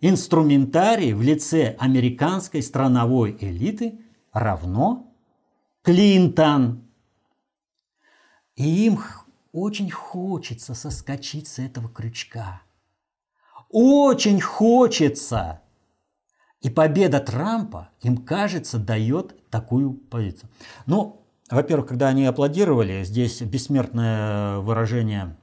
инструментарий 0.00 1.12
в 1.12 1.22
лице 1.22 1.76
американской 1.78 2.62
страновой 2.62 3.36
элиты 3.40 3.98
равно 4.32 5.12
Клинтон. 5.82 6.82
И 8.56 8.86
им 8.86 9.00
очень 9.52 9.90
хочется 9.90 10.74
соскочить 10.74 11.48
с 11.48 11.58
этого 11.58 11.88
крючка. 11.88 12.62
Очень 13.68 14.40
хочется. 14.40 15.60
И 16.60 16.70
победа 16.70 17.20
Трампа, 17.20 17.90
им 18.00 18.18
кажется, 18.18 18.78
дает 18.78 19.50
такую 19.50 19.92
позицию. 19.92 20.48
Ну, 20.86 21.26
во-первых, 21.50 21.88
когда 21.88 22.08
они 22.08 22.24
аплодировали, 22.24 23.04
здесь 23.04 23.42
бессмертное 23.42 24.58
выражение 24.60 25.36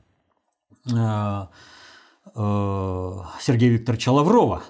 э, 0.90 0.92
Э, 0.92 1.48
Сергея 2.26 3.72
Викторовича 3.72 4.12
Лаврова, 4.12 4.64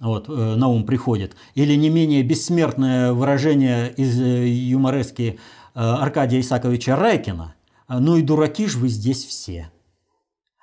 вот, 0.00 0.28
э, 0.28 0.32
на 0.32 0.68
ум 0.68 0.84
приходит, 0.84 1.36
или 1.54 1.74
не 1.74 1.90
менее 1.90 2.22
бессмертное 2.22 3.12
выражение 3.12 3.92
из 3.92 4.20
э, 4.20 4.48
юморески 4.48 5.38
Аркадия 5.74 6.40
Исаковича 6.40 6.96
Райкина, 6.96 7.54
ну 7.88 8.16
и 8.16 8.22
дураки 8.22 8.66
ж 8.66 8.76
вы 8.76 8.88
здесь 8.88 9.24
все. 9.24 9.70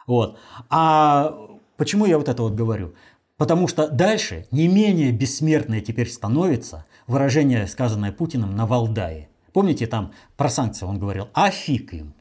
Вот. 0.08 0.38
А 0.70 1.38
почему 1.78 2.06
я 2.06 2.18
вот 2.18 2.30
это 2.30 2.44
вот 2.44 2.54
говорю? 2.54 2.96
Потому 3.38 3.68
что 3.68 3.88
дальше 3.88 4.48
не 4.52 4.68
менее 4.68 5.12
бессмертное 5.12 5.82
теперь 5.82 6.10
становится 6.10 6.86
выражение, 7.08 7.68
сказанное 7.68 8.12
Путиным 8.12 8.56
на 8.56 8.66
Валдае. 8.66 9.30
Помните, 9.52 9.88
там 9.88 10.14
про 10.38 10.50
санкции 10.50 10.86
он 10.86 11.00
говорил, 11.00 11.28
а 11.34 11.50
фиг 11.52 11.94
им. 11.94 12.14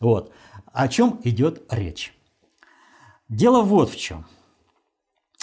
Вот. 0.00 0.32
О 0.72 0.88
чем 0.88 1.20
идет 1.24 1.62
речь? 1.70 2.14
Дело 3.30 3.62
вот 3.62 3.90
в 3.90 3.96
чем. 3.96 4.26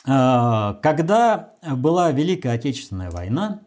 А, 0.06 0.74
когда 0.84 1.54
была 1.64 2.12
Великая 2.12 2.52
Отечественная 2.52 3.10
война, 3.10 3.62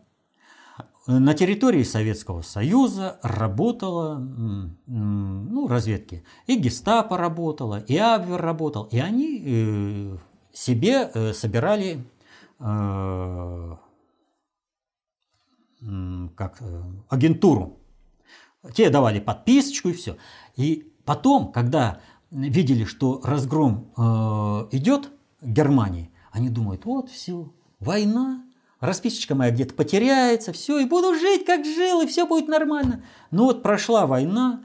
на 1.06 1.32
территории 1.32 1.82
Советского 1.82 2.42
Союза 2.42 3.18
работала 3.22 4.18
ну, 4.86 5.66
разведки. 5.66 6.22
И 6.46 6.56
гестапо 6.56 7.16
работала, 7.16 7.80
и 7.80 7.96
Абвер 7.96 8.40
работал. 8.40 8.84
И 8.92 8.98
они 8.98 9.42
э, 9.44 10.16
себе 10.52 11.10
э, 11.12 11.32
собирали 11.32 12.04
э, 12.60 13.76
как, 16.36 16.62
агентуру. 17.08 17.78
Те 18.74 18.90
давали 18.90 19.18
подписочку 19.18 19.88
и 19.88 19.94
все. 19.94 20.18
И 20.56 20.92
потом, 21.06 21.50
когда 21.50 22.00
видели, 22.30 22.84
что 22.84 23.20
разгром 23.24 23.92
э, 23.96 24.76
идет 24.76 25.10
Германии, 25.42 26.10
они 26.32 26.48
думают, 26.48 26.84
вот 26.84 27.10
все, 27.10 27.52
война, 27.78 28.44
расписочка 28.80 29.34
моя 29.34 29.50
где-то 29.50 29.74
потеряется, 29.74 30.52
все, 30.52 30.78
и 30.78 30.84
буду 30.84 31.14
жить, 31.14 31.44
как 31.44 31.64
жил, 31.64 32.02
и 32.02 32.06
все 32.06 32.26
будет 32.26 32.48
нормально. 32.48 33.04
Но 33.30 33.44
вот 33.44 33.62
прошла 33.62 34.06
война, 34.06 34.62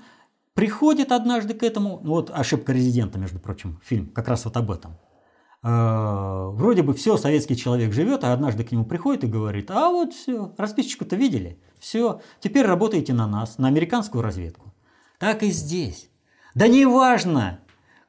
приходит 0.53 1.11
однажды 1.11 1.53
к 1.53 1.63
этому, 1.63 1.99
ну 2.03 2.11
вот 2.11 2.31
ошибка 2.33 2.73
резидента, 2.73 3.19
между 3.19 3.39
прочим, 3.39 3.79
фильм 3.83 4.07
как 4.07 4.27
раз 4.27 4.45
вот 4.45 4.57
об 4.57 4.71
этом. 4.71 4.97
Э, 5.63 6.49
вроде 6.51 6.83
бы 6.83 6.93
все, 6.93 7.17
советский 7.17 7.57
человек 7.57 7.93
живет, 7.93 8.23
а 8.23 8.33
однажды 8.33 8.63
к 8.63 8.71
нему 8.71 8.85
приходит 8.85 9.23
и 9.23 9.27
говорит, 9.27 9.71
а 9.71 9.89
вот 9.89 10.13
все, 10.13 10.53
расписочку-то 10.57 11.15
видели, 11.15 11.59
все, 11.79 12.21
теперь 12.39 12.65
работаете 12.65 13.13
на 13.13 13.27
нас, 13.27 13.57
на 13.57 13.67
американскую 13.67 14.21
разведку. 14.21 14.73
Так 15.17 15.43
и 15.43 15.49
здесь. 15.49 16.09
Да 16.55 16.69
не 16.69 16.85
важно, 16.85 17.59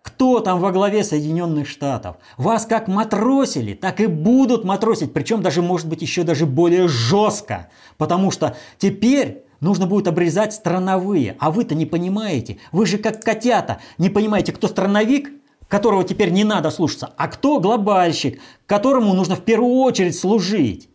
кто 0.02 0.38
там 0.38 0.60
во 0.60 0.70
главе 0.70 1.02
Соединенных 1.02 1.68
Штатов. 1.68 2.16
Вас 2.36 2.64
как 2.64 2.86
матросили, 2.86 3.74
так 3.74 4.00
и 4.00 4.06
будут 4.06 4.64
матросить. 4.64 5.12
Причем 5.12 5.42
даже, 5.42 5.62
может 5.62 5.88
быть, 5.88 6.00
еще 6.00 6.22
даже 6.22 6.46
более 6.46 6.86
жестко. 6.86 7.68
Потому 7.98 8.30
что 8.30 8.56
теперь 8.78 9.44
нужно 9.58 9.88
будет 9.88 10.06
обрезать 10.06 10.54
страновые. 10.54 11.36
А 11.40 11.50
вы-то 11.50 11.74
не 11.74 11.86
понимаете. 11.86 12.58
Вы 12.70 12.86
же 12.86 12.98
как 12.98 13.20
котята. 13.24 13.80
Не 13.98 14.10
понимаете, 14.10 14.52
кто 14.52 14.68
страновик, 14.68 15.32
которого 15.66 16.04
теперь 16.04 16.30
не 16.30 16.44
надо 16.44 16.70
слушаться, 16.70 17.12
а 17.16 17.26
кто 17.26 17.58
глобальщик, 17.58 18.40
которому 18.66 19.12
нужно 19.12 19.34
в 19.34 19.42
первую 19.42 19.74
очередь 19.80 20.16
служить. 20.16 20.88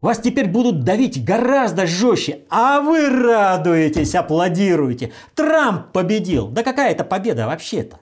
Вас 0.00 0.20
теперь 0.20 0.48
будут 0.48 0.84
давить 0.84 1.24
гораздо 1.24 1.86
жестче, 1.86 2.44
а 2.50 2.80
вы 2.80 3.08
радуетесь, 3.08 4.14
аплодируете. 4.14 5.12
Трамп 5.34 5.92
победил. 5.92 6.48
Да 6.48 6.62
какая 6.62 6.92
это 6.92 7.02
победа 7.04 7.46
вообще-то? 7.46 7.98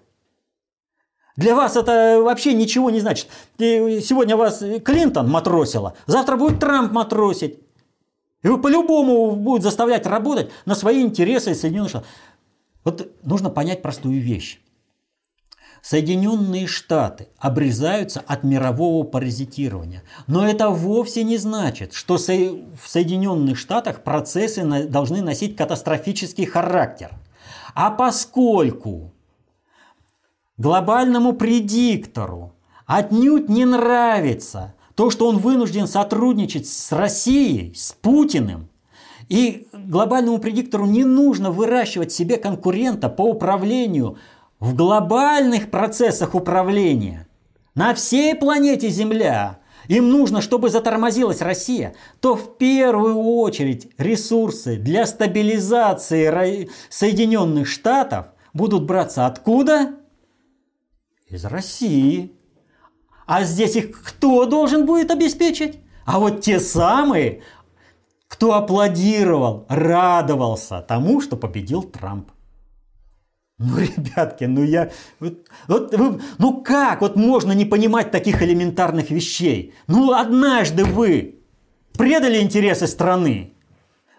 Для 1.37 1.55
вас 1.55 1.77
это 1.77 2.21
вообще 2.23 2.53
ничего 2.53 2.91
не 2.91 3.01
значит. 3.01 3.29
И 3.59 4.01
сегодня 4.03 4.37
вас 4.37 4.63
Клинтон 4.85 5.31
матросила, 5.31 5.95
завтра 6.07 6.37
будет 6.37 6.61
Трамп 6.61 6.93
матросить. 6.93 7.61
И 8.43 8.49
вы 8.49 8.61
по-любому 8.61 9.35
будет 9.35 9.63
заставлять 9.63 10.07
работать 10.07 10.51
на 10.67 10.75
свои 10.75 11.03
интересы 11.03 11.55
Соединенных 11.55 11.91
Штатов. 11.91 12.09
Вот 12.85 13.11
нужно 13.23 13.51
понять 13.51 13.83
простую 13.83 14.21
вещь. 14.21 14.61
Соединенные 15.83 16.67
Штаты 16.67 17.29
обрезаются 17.39 18.21
от 18.27 18.43
мирового 18.43 19.05
паразитирования. 19.05 20.03
Но 20.27 20.47
это 20.47 20.71
вовсе 20.71 21.23
не 21.23 21.37
значит, 21.37 21.93
что 21.93 22.17
в 22.17 22.89
Соединенных 22.89 23.57
Штатах 23.57 24.03
процессы 24.03 24.65
должны 24.89 25.23
носить 25.23 25.57
катастрофический 25.57 26.45
характер. 26.45 27.11
А 27.75 27.91
поскольку 27.91 29.13
глобальному 30.57 31.35
предиктору 31.35 32.55
отнюдь 32.87 33.49
не 33.49 33.65
нравится 33.65 34.75
то, 34.95 35.11
что 35.11 35.29
он 35.29 35.39
вынужден 35.39 35.87
сотрудничать 35.87 36.67
с 36.67 36.91
Россией, 36.91 37.75
с 37.75 37.93
Путиным, 37.93 38.69
и 39.29 39.67
глобальному 39.73 40.39
предиктору 40.39 40.87
не 40.87 41.05
нужно 41.05 41.51
выращивать 41.51 42.13
себе 42.13 42.37
конкурента 42.37 43.09
по 43.09 43.23
управлению 43.23 44.19
в 44.61 44.75
глобальных 44.75 45.71
процессах 45.71 46.35
управления 46.35 47.27
на 47.75 47.95
всей 47.95 48.35
планете 48.35 48.89
Земля. 48.89 49.59
Им 49.89 50.11
нужно, 50.11 50.41
чтобы 50.41 50.69
затормозилась 50.69 51.41
Россия, 51.41 51.95
то 52.21 52.35
в 52.35 52.57
первую 52.57 53.19
очередь 53.19 53.89
ресурсы 53.99 54.77
для 54.77 55.07
стабилизации 55.07 56.69
Соединенных 56.89 57.69
Штатов 57.69 58.27
будут 58.53 58.85
браться 58.85 59.27
откуда? 59.27 59.95
Из 61.29 61.45
России. 61.45 62.33
А 63.27 63.45
здесь 63.45 63.77
их 63.77 64.03
кто 64.03 64.47
должен 64.47 64.87
будет 64.87 65.11
обеспечить? 65.11 65.79
А 66.05 66.19
вот 66.19 66.41
те 66.41 66.59
самые, 66.59 67.43
кто 68.29 68.55
аплодировал, 68.55 69.67
радовался 69.69 70.81
тому, 70.81 71.21
что 71.21 71.37
победил 71.37 71.83
Трамп. 71.83 72.31
Ну, 73.59 73.79
ребятки, 73.79 74.45
ну 74.45 74.63
я... 74.63 74.91
Вот, 75.19 75.49
вот, 75.67 76.21
ну 76.39 76.63
как 76.63 77.01
вот 77.01 77.17
можно 77.17 77.53
не 77.53 77.65
понимать 77.65 78.11
таких 78.11 78.43
элементарных 78.43 79.11
вещей? 79.11 79.73
Ну 79.87 80.13
однажды 80.13 80.85
вы 80.85 81.41
предали 81.93 82.41
интересы 82.43 82.87
страны. 82.87 83.55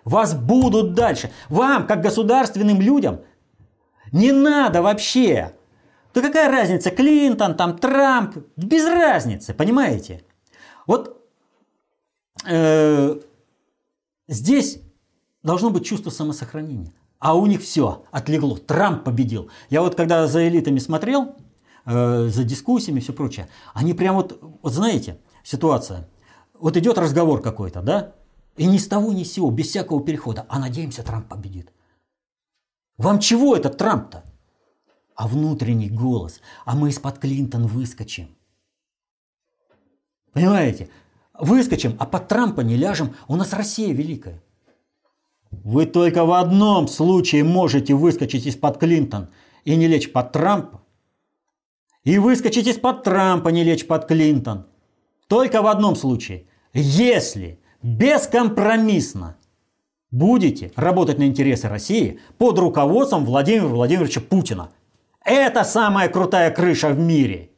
Вас 0.03 0.33
будут 0.33 0.93
дальше. 0.93 1.31
Вам, 1.49 1.85
как 1.85 2.01
государственным 2.01 2.81
людям, 2.81 3.21
не 4.11 4.31
надо 4.31 4.81
вообще 4.81 5.53
да 6.17 6.23
какая 6.23 6.49
разница, 6.49 6.89
Клинтон, 6.89 7.55
там, 7.55 7.77
Трамп, 7.77 8.37
без 8.55 8.85
разницы, 8.85 9.53
понимаете? 9.53 10.23
Вот 10.87 11.23
э, 12.43 13.19
здесь 14.27 14.79
должно 15.43 15.69
быть 15.69 15.85
чувство 15.85 16.09
самосохранения. 16.09 16.91
А 17.19 17.35
у 17.35 17.45
них 17.45 17.61
все 17.61 18.05
отлегло. 18.11 18.57
Трамп 18.57 19.03
победил. 19.03 19.49
Я 19.69 19.81
вот 19.81 19.95
когда 19.95 20.27
за 20.27 20.47
элитами 20.47 20.79
смотрел, 20.79 21.35
э, 21.85 22.27
за 22.27 22.43
дискуссиями 22.43 22.99
и 22.99 23.01
все 23.01 23.13
прочее, 23.13 23.47
они 23.73 23.93
прям 23.93 24.15
вот, 24.15 24.39
вот 24.61 24.73
знаете, 24.73 25.19
ситуация. 25.43 26.07
Вот 26.53 26.77
идет 26.77 26.97
разговор 26.97 27.41
какой-то, 27.41 27.81
да? 27.81 28.13
И 28.55 28.65
ни 28.65 28.77
с 28.77 28.87
того, 28.87 29.11
ни 29.13 29.23
с 29.23 29.33
сего, 29.33 29.51
без 29.51 29.67
всякого 29.67 30.03
перехода. 30.03 30.45
А 30.49 30.59
надеемся, 30.59 31.03
Трамп 31.03 31.27
победит. 31.27 31.71
Вам 32.97 33.19
чего 33.19 33.55
этот 33.55 33.77
Трамп-то? 33.77 34.23
а 35.17 35.27
внутренний 35.27 35.89
голос, 35.89 36.41
а 36.63 36.75
мы 36.75 36.89
из-под 36.89 37.17
Клинтон 37.17 37.65
выскочим. 37.65 38.29
Понимаете? 40.31 40.89
Выскочим, 41.33 41.97
а 41.99 42.05
под 42.05 42.27
Трампа 42.27 42.61
не 42.61 42.75
ляжем, 42.77 43.15
у 43.27 43.35
нас 43.35 43.51
Россия 43.51 43.93
великая. 43.93 44.41
Вы 45.51 45.85
только 45.85 46.25
в 46.25 46.31
одном 46.31 46.87
случае 46.87 47.43
можете 47.43 47.93
выскочить 47.93 48.45
из-под 48.45 48.77
Клинтон 48.77 49.29
и 49.65 49.75
не 49.75 49.87
лечь 49.87 50.11
под 50.11 50.31
Трампа. 50.31 50.81
И 52.03 52.17
выскочить 52.19 52.67
из-под 52.67 53.03
Трампа, 53.03 53.49
не 53.49 53.63
лечь 53.63 53.85
под 53.85 54.07
Клинтон. 54.07 54.65
Только 55.27 55.61
в 55.61 55.67
одном 55.67 55.95
случае. 55.95 56.45
Если 56.73 57.59
бескомпромиссно 57.81 59.37
будете 60.11 60.71
работать 60.75 61.17
на 61.17 61.23
интересы 61.23 61.67
России 61.67 62.19
под 62.37 62.59
руководством 62.59 63.25
Владимира 63.25 63.67
Владимировича 63.67 64.21
Путина– 64.21 64.71
это 65.27 65.65
самая 65.65 66.07
крутая 66.07 66.51
крыша 66.51 66.87
в 66.87 66.99
мире. 66.99 67.49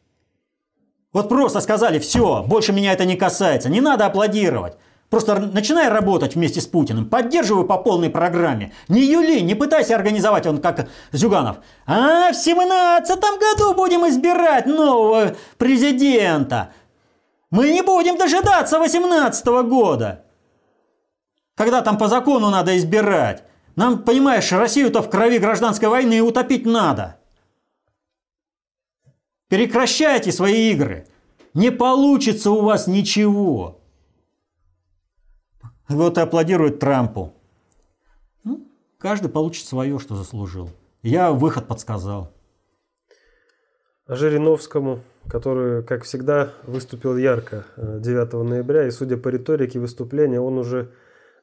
Вот 1.14 1.30
просто 1.30 1.62
сказали, 1.62 2.00
все, 2.00 2.44
больше 2.44 2.74
меня 2.74 2.94
это 2.94 3.06
не 3.06 3.16
касается, 3.16 3.70
не 3.70 3.80
надо 3.80 4.08
аплодировать. 4.08 4.78
Просто 5.10 5.40
начинай 5.40 5.90
работать 5.90 6.36
вместе 6.36 6.62
с 6.62 6.68
Путиным, 6.68 7.10
поддерживай 7.10 7.66
по 7.66 7.78
полной 7.78 8.12
программе. 8.12 8.74
Не 8.90 9.02
юли, 9.02 9.42
не 9.42 9.56
пытайся 9.56 9.96
организовать 9.96 10.46
он 10.46 10.60
как 10.60 10.88
Зюганов. 11.12 11.58
А 11.88 12.32
в 12.32 12.36
семнадцатом 12.36 13.40
году 13.40 13.74
будем 13.74 14.08
избирать 14.08 14.68
нового 14.68 15.36
президента. 15.58 16.74
Мы 17.50 17.72
не 17.72 17.82
будем 17.82 18.18
дожидаться 18.18 18.78
восемнадцатого 18.78 19.64
года. 19.64 20.26
Когда 21.56 21.82
там 21.82 21.98
по 21.98 22.08
закону 22.08 22.52
надо 22.52 22.78
избирать. 22.78 23.44
Нам, 23.76 24.04
понимаешь, 24.04 24.52
Россию-то 24.52 25.02
в 25.02 25.10
крови 25.10 25.40
гражданской 25.40 25.88
войны 25.88 26.22
утопить 26.22 26.68
надо. 26.68 27.18
Прекращайте 29.48 30.32
свои 30.32 30.72
игры. 30.72 31.08
Не 31.56 31.72
получится 31.72 32.52
у 32.52 32.62
вас 32.62 32.86
ничего. 32.86 33.79
Вот 35.90 36.18
и 36.18 36.22
аплодирует 36.22 36.80
Трампу. 36.80 37.34
Ну, 38.44 38.68
каждый 39.00 39.30
получит 39.30 39.66
свое, 39.66 40.00
что 40.00 40.16
заслужил. 40.16 40.70
Я 41.02 41.32
выход 41.32 41.68
подсказал. 41.68 42.32
А 44.06 44.16
Жириновскому, 44.16 45.02
который, 45.28 45.84
как 45.84 46.04
всегда, 46.04 46.54
выступил 46.64 47.18
ярко 47.18 47.66
9 47.78 48.34
э, 48.34 48.38
ноября, 48.38 48.88
и 48.88 48.92
судя 48.92 49.18
по 49.18 49.30
риторике 49.30 49.80
выступления, 49.80 50.40
он 50.40 50.58
уже 50.58 50.92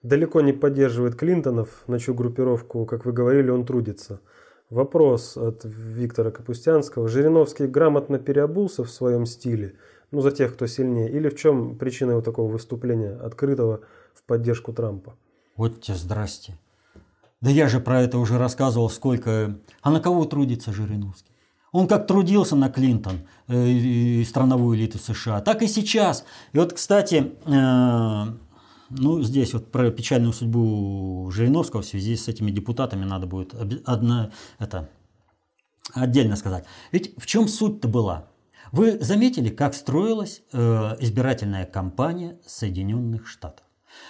далеко 0.02 0.40
не 0.40 0.52
поддерживает 0.52 1.16
Клинтонов, 1.16 1.68
на 1.86 1.98
чью 1.98 2.14
группировку, 2.14 2.86
как 2.86 3.04
вы 3.04 3.12
говорили, 3.12 3.50
он 3.50 3.66
трудится– 3.66 4.20
Вопрос 4.70 5.36
от 5.36 5.60
Виктора 5.64 6.32
Капустянского. 6.32 7.06
Жириновский 7.08 7.68
грамотно 7.68 8.18
переобулся 8.18 8.82
в 8.82 8.90
своем 8.90 9.24
стиле, 9.24 9.74
ну 10.16 10.22
за 10.22 10.30
тех, 10.30 10.54
кто 10.54 10.66
сильнее, 10.66 11.10
или 11.10 11.28
в 11.28 11.36
чем 11.36 11.76
причина 11.76 12.12
его 12.12 12.22
такого 12.22 12.50
выступления, 12.50 13.12
открытого 13.12 13.80
в 14.14 14.22
поддержку 14.22 14.72
Трампа? 14.72 15.14
Вот 15.56 15.82
тебе 15.82 15.94
здрасте. 15.94 16.58
Да 17.42 17.50
я 17.50 17.68
же 17.68 17.80
про 17.80 18.00
это 18.00 18.16
уже 18.16 18.38
рассказывал 18.38 18.88
сколько. 18.88 19.58
А 19.82 19.90
на 19.90 20.00
кого 20.00 20.24
трудится 20.24 20.72
Жириновский? 20.72 21.32
Он 21.70 21.86
как 21.86 22.06
трудился 22.06 22.56
на 22.56 22.70
Клинтон 22.70 23.28
э, 23.48 23.68
и 23.68 24.24
страновую 24.24 24.78
элиту 24.78 24.96
США, 24.98 25.42
так 25.42 25.60
и 25.60 25.66
сейчас. 25.66 26.24
И 26.54 26.58
вот, 26.58 26.72
кстати, 26.72 27.34
э, 27.44 28.24
ну, 28.88 29.22
здесь 29.22 29.52
вот 29.52 29.70
про 29.70 29.90
печальную 29.90 30.32
судьбу 30.32 31.30
Жириновского 31.30 31.82
в 31.82 31.86
связи 31.86 32.16
с 32.16 32.26
этими 32.26 32.50
депутатами 32.50 33.04
надо 33.04 33.26
будет 33.26 33.54
одна, 33.84 34.30
это, 34.58 34.88
отдельно 35.92 36.36
сказать. 36.36 36.64
Ведь 36.90 37.14
в 37.18 37.26
чем 37.26 37.48
суть-то 37.48 37.86
была? 37.86 38.30
Вы 38.72 38.98
заметили, 39.00 39.48
как 39.48 39.74
строилась 39.74 40.42
э, 40.52 40.96
избирательная 41.00 41.66
кампания 41.66 42.38
Соединенных 42.46 43.26
Штатов? 43.26 43.64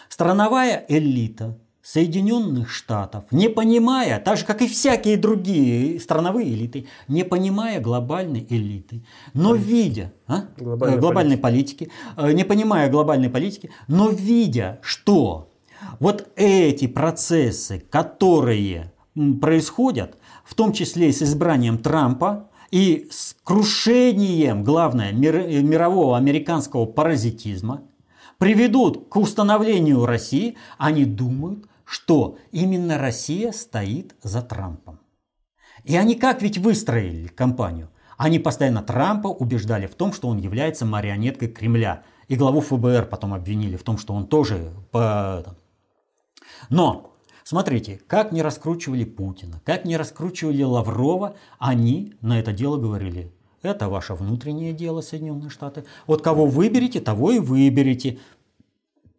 Страновая 0.09 0.84
элита 0.88 1.59
Соединенных 1.82 2.68
Штатов, 2.68 3.26
не 3.30 3.48
понимая, 3.48 4.18
так 4.18 4.38
же 4.38 4.44
как 4.44 4.61
и 4.61 4.66
всякие 4.66 5.16
другие 5.16 6.00
страновые 6.00 6.52
элиты, 6.52 6.88
не 7.07 7.22
понимая 7.22 7.80
глобальной 7.80 8.44
элиты, 8.50 9.04
но 9.34 9.54
видя 9.54 10.12
а? 10.26 10.46
глобальной, 10.59 10.98
глобальной 10.98 11.38
политики. 11.38 11.90
политики, 12.16 12.34
не 12.34 12.44
понимая 12.44 12.90
глобальной 12.90 13.30
политики, 13.30 13.70
но 13.86 14.09
видя, 14.09 14.80
что 14.82 15.52
вот 16.00 16.28
эти 16.34 16.88
процессы, 16.88 17.78
которые 17.78 18.92
происходят, 19.40 20.16
в 20.44 20.54
том 20.54 20.72
числе 20.72 21.11
и 21.11 21.12
с 21.12 21.22
избранием 21.22 21.78
Трампа, 21.78 22.50
и 22.70 23.08
с 23.10 23.36
крушением, 23.44 24.64
главное, 24.64 25.12
мирового 25.12 26.16
американского 26.16 26.86
паразитизма, 26.86 27.82
приведут 28.38 29.08
к 29.08 29.16
установлению 29.16 30.04
России, 30.06 30.56
они 30.78 31.04
думают, 31.04 31.66
что 31.84 32.38
именно 32.50 32.98
Россия 32.98 33.52
стоит 33.52 34.14
за 34.22 34.42
Трампом. 34.42 34.98
И 35.84 35.96
они 35.96 36.16
как 36.16 36.42
ведь 36.42 36.58
выстроили 36.58 37.28
кампанию? 37.28 37.88
Они 38.16 38.38
постоянно 38.38 38.82
Трампа 38.82 39.28
убеждали 39.28 39.86
в 39.86 39.94
том, 39.94 40.12
что 40.12 40.28
он 40.28 40.38
является 40.38 40.84
марионеткой 40.84 41.48
Кремля. 41.48 42.02
И 42.28 42.34
главу 42.34 42.60
ФБР 42.60 43.06
потом 43.06 43.34
обвинили 43.34 43.76
в 43.76 43.84
том, 43.84 43.98
что 43.98 44.14
он 44.14 44.26
тоже... 44.26 44.72
Но, 46.70 47.15
смотрите, 47.47 48.01
как 48.09 48.32
не 48.32 48.42
раскручивали 48.42 49.05
Путина, 49.05 49.62
как 49.64 49.84
не 49.84 49.97
раскручивали 49.97 50.64
Лаврова, 50.64 51.36
они 51.59 52.14
на 52.20 52.40
это 52.40 52.53
дело 52.53 52.76
говорили. 52.76 53.32
Это 53.62 53.88
ваше 53.88 54.14
внутреннее 54.14 54.72
дело, 54.72 55.01
Соединенные 55.01 55.51
Штаты. 55.51 55.84
Вот 56.07 56.22
кого 56.22 56.47
выберете, 56.47 57.01
того 57.01 57.30
и 57.30 57.38
выберете. 57.38 58.18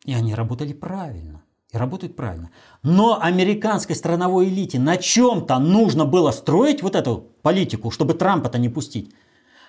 И 0.03 0.13
они 0.13 0.35
работали 0.35 0.73
правильно. 0.73 1.41
И 1.71 1.77
работают 1.77 2.15
правильно. 2.15 2.51
Но 2.83 3.19
американской 3.21 3.95
страновой 3.95 4.47
элите 4.47 4.77
на 4.77 4.97
чем-то 4.97 5.59
нужно 5.59 6.05
было 6.05 6.31
строить 6.31 6.83
вот 6.83 6.95
эту 6.95 7.29
политику, 7.41 7.91
чтобы 7.91 8.13
Трампа-то 8.13 8.57
не 8.57 8.69
пустить. 8.69 9.13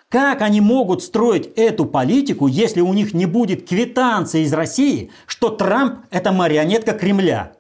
Как 0.09 0.43
они 0.43 0.61
могут 0.61 1.03
строить 1.03 1.51
эту 1.57 1.87
политику, 1.87 2.47
если 2.47 2.81
у 2.81 2.93
них 2.93 3.15
не 3.15 3.27
будет 3.27 3.69
квитанции 3.69 4.43
из 4.43 4.53
России, 4.53 5.11
что 5.27 5.51
Трамп– 5.51 6.07
это 6.11 6.33
марионетка 6.33 6.93
Кремля? 6.93 7.58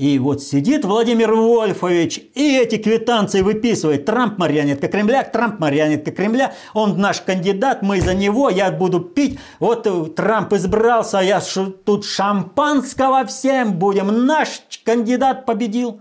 И 0.00 0.18
вот 0.18 0.42
сидит 0.42 0.86
Владимир 0.86 1.34
Вольфович 1.34 2.22
и 2.34 2.56
эти 2.56 2.78
квитанции 2.78 3.42
выписывает. 3.42 4.06
Трамп 4.06 4.38
марионетка 4.38 4.88
Кремля, 4.88 5.24
Трамп 5.24 5.60
марионетка 5.60 6.10
Кремля, 6.10 6.54
он 6.72 6.98
наш 6.98 7.20
кандидат, 7.20 7.82
мы 7.82 8.00
за 8.00 8.14
него, 8.14 8.48
я 8.48 8.70
буду 8.70 9.00
пить. 9.00 9.38
Вот 9.58 9.86
э, 9.86 10.06
Трамп 10.16 10.54
избрался, 10.54 11.18
я 11.18 11.42
тут 11.84 12.06
шампанского 12.06 13.26
всем 13.26 13.78
будем, 13.78 14.24
наш 14.24 14.62
кандидат 14.86 15.44
победил. 15.44 16.00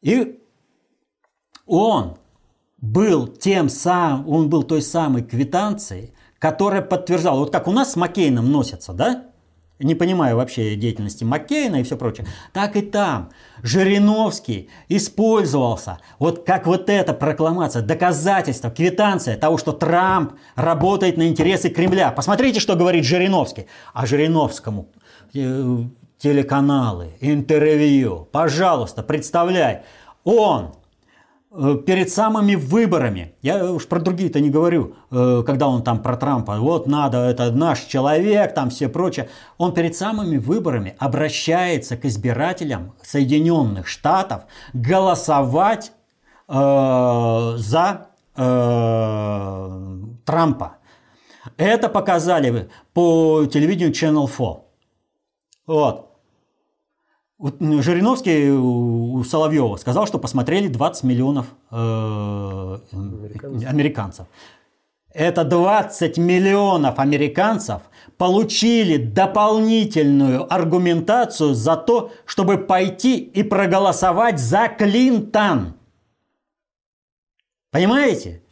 И 0.00 0.38
он 1.66 2.16
был 2.78 3.26
тем 3.26 3.68
самым, 3.68 4.26
он 4.26 4.48
был 4.48 4.62
той 4.62 4.80
самой 4.80 5.22
квитанцией, 5.22 6.14
которая 6.38 6.80
подтверждала, 6.80 7.40
вот 7.40 7.52
как 7.52 7.68
у 7.68 7.72
нас 7.72 7.92
с 7.92 7.96
Маккейном 7.96 8.50
носятся, 8.50 8.94
да? 8.94 9.27
Не 9.78 9.94
понимаю 9.94 10.36
вообще 10.36 10.74
деятельности 10.76 11.24
Маккейна 11.24 11.76
и 11.76 11.82
все 11.82 11.96
прочее, 11.96 12.26
так 12.52 12.76
и 12.76 12.82
там. 12.82 13.30
Жириновский 13.62 14.68
использовался. 14.88 15.98
Вот 16.18 16.44
как 16.44 16.66
вот 16.66 16.88
эта 16.90 17.12
прокламация, 17.12 17.82
доказательство, 17.82 18.70
квитанция 18.70 19.36
того, 19.36 19.58
что 19.58 19.72
Трамп 19.72 20.32
работает 20.54 21.16
на 21.16 21.28
интересы 21.28 21.70
Кремля. 21.70 22.10
Посмотрите, 22.10 22.60
что 22.60 22.76
говорит 22.76 23.04
Жириновский. 23.04 23.66
А 23.92 24.06
Жириновскому 24.06 24.88
э, 25.34 25.78
телеканалы, 26.18 27.12
интервью, 27.20 28.28
пожалуйста, 28.30 29.02
представляй, 29.02 29.82
он 30.24 30.74
перед 31.50 32.10
самыми 32.10 32.54
выборами, 32.54 33.34
я 33.40 33.72
уж 33.72 33.86
про 33.86 34.00
другие-то 34.00 34.38
не 34.40 34.50
говорю, 34.50 34.96
э, 35.10 35.42
когда 35.46 35.68
он 35.68 35.82
там 35.82 36.02
про 36.02 36.16
Трампа, 36.16 36.58
вот 36.58 36.86
надо, 36.86 37.18
это 37.18 37.50
наш 37.50 37.80
человек, 37.80 38.54
там 38.54 38.68
все 38.68 38.88
прочее, 38.88 39.30
он 39.56 39.72
перед 39.72 39.96
самыми 39.96 40.36
выборами 40.36 40.94
обращается 40.98 41.96
к 41.96 42.04
избирателям 42.04 42.92
Соединенных 43.02 43.86
Штатов 43.86 44.42
голосовать 44.74 45.92
э, 46.48 47.54
за 47.56 48.08
э, 48.36 49.98
Трампа. 50.26 50.76
Это 51.56 51.88
показали 51.88 52.68
по 52.92 53.46
телевидению 53.46 53.92
Channel 53.92 54.28
4. 54.28 54.64
Вот. 55.66 56.07
Жириновский 57.40 58.50
у 58.50 59.22
Соловьева 59.22 59.76
сказал, 59.76 60.06
что 60.06 60.18
посмотрели 60.18 60.66
20 60.66 61.04
миллионов 61.04 61.46
э, 61.70 61.76
американцев. 62.92 63.68
американцев. 63.70 64.26
Это 65.14 65.44
20 65.44 66.18
миллионов 66.18 66.98
американцев 66.98 67.82
получили 68.18 68.96
дополнительную 68.96 70.52
аргументацию 70.52 71.54
за 71.54 71.76
то, 71.76 72.10
чтобы 72.26 72.58
пойти 72.58 73.18
и 73.18 73.42
проголосовать 73.42 74.40
за 74.40 74.68
Клинтон. 74.68 75.74
Понимаете? 77.70 78.42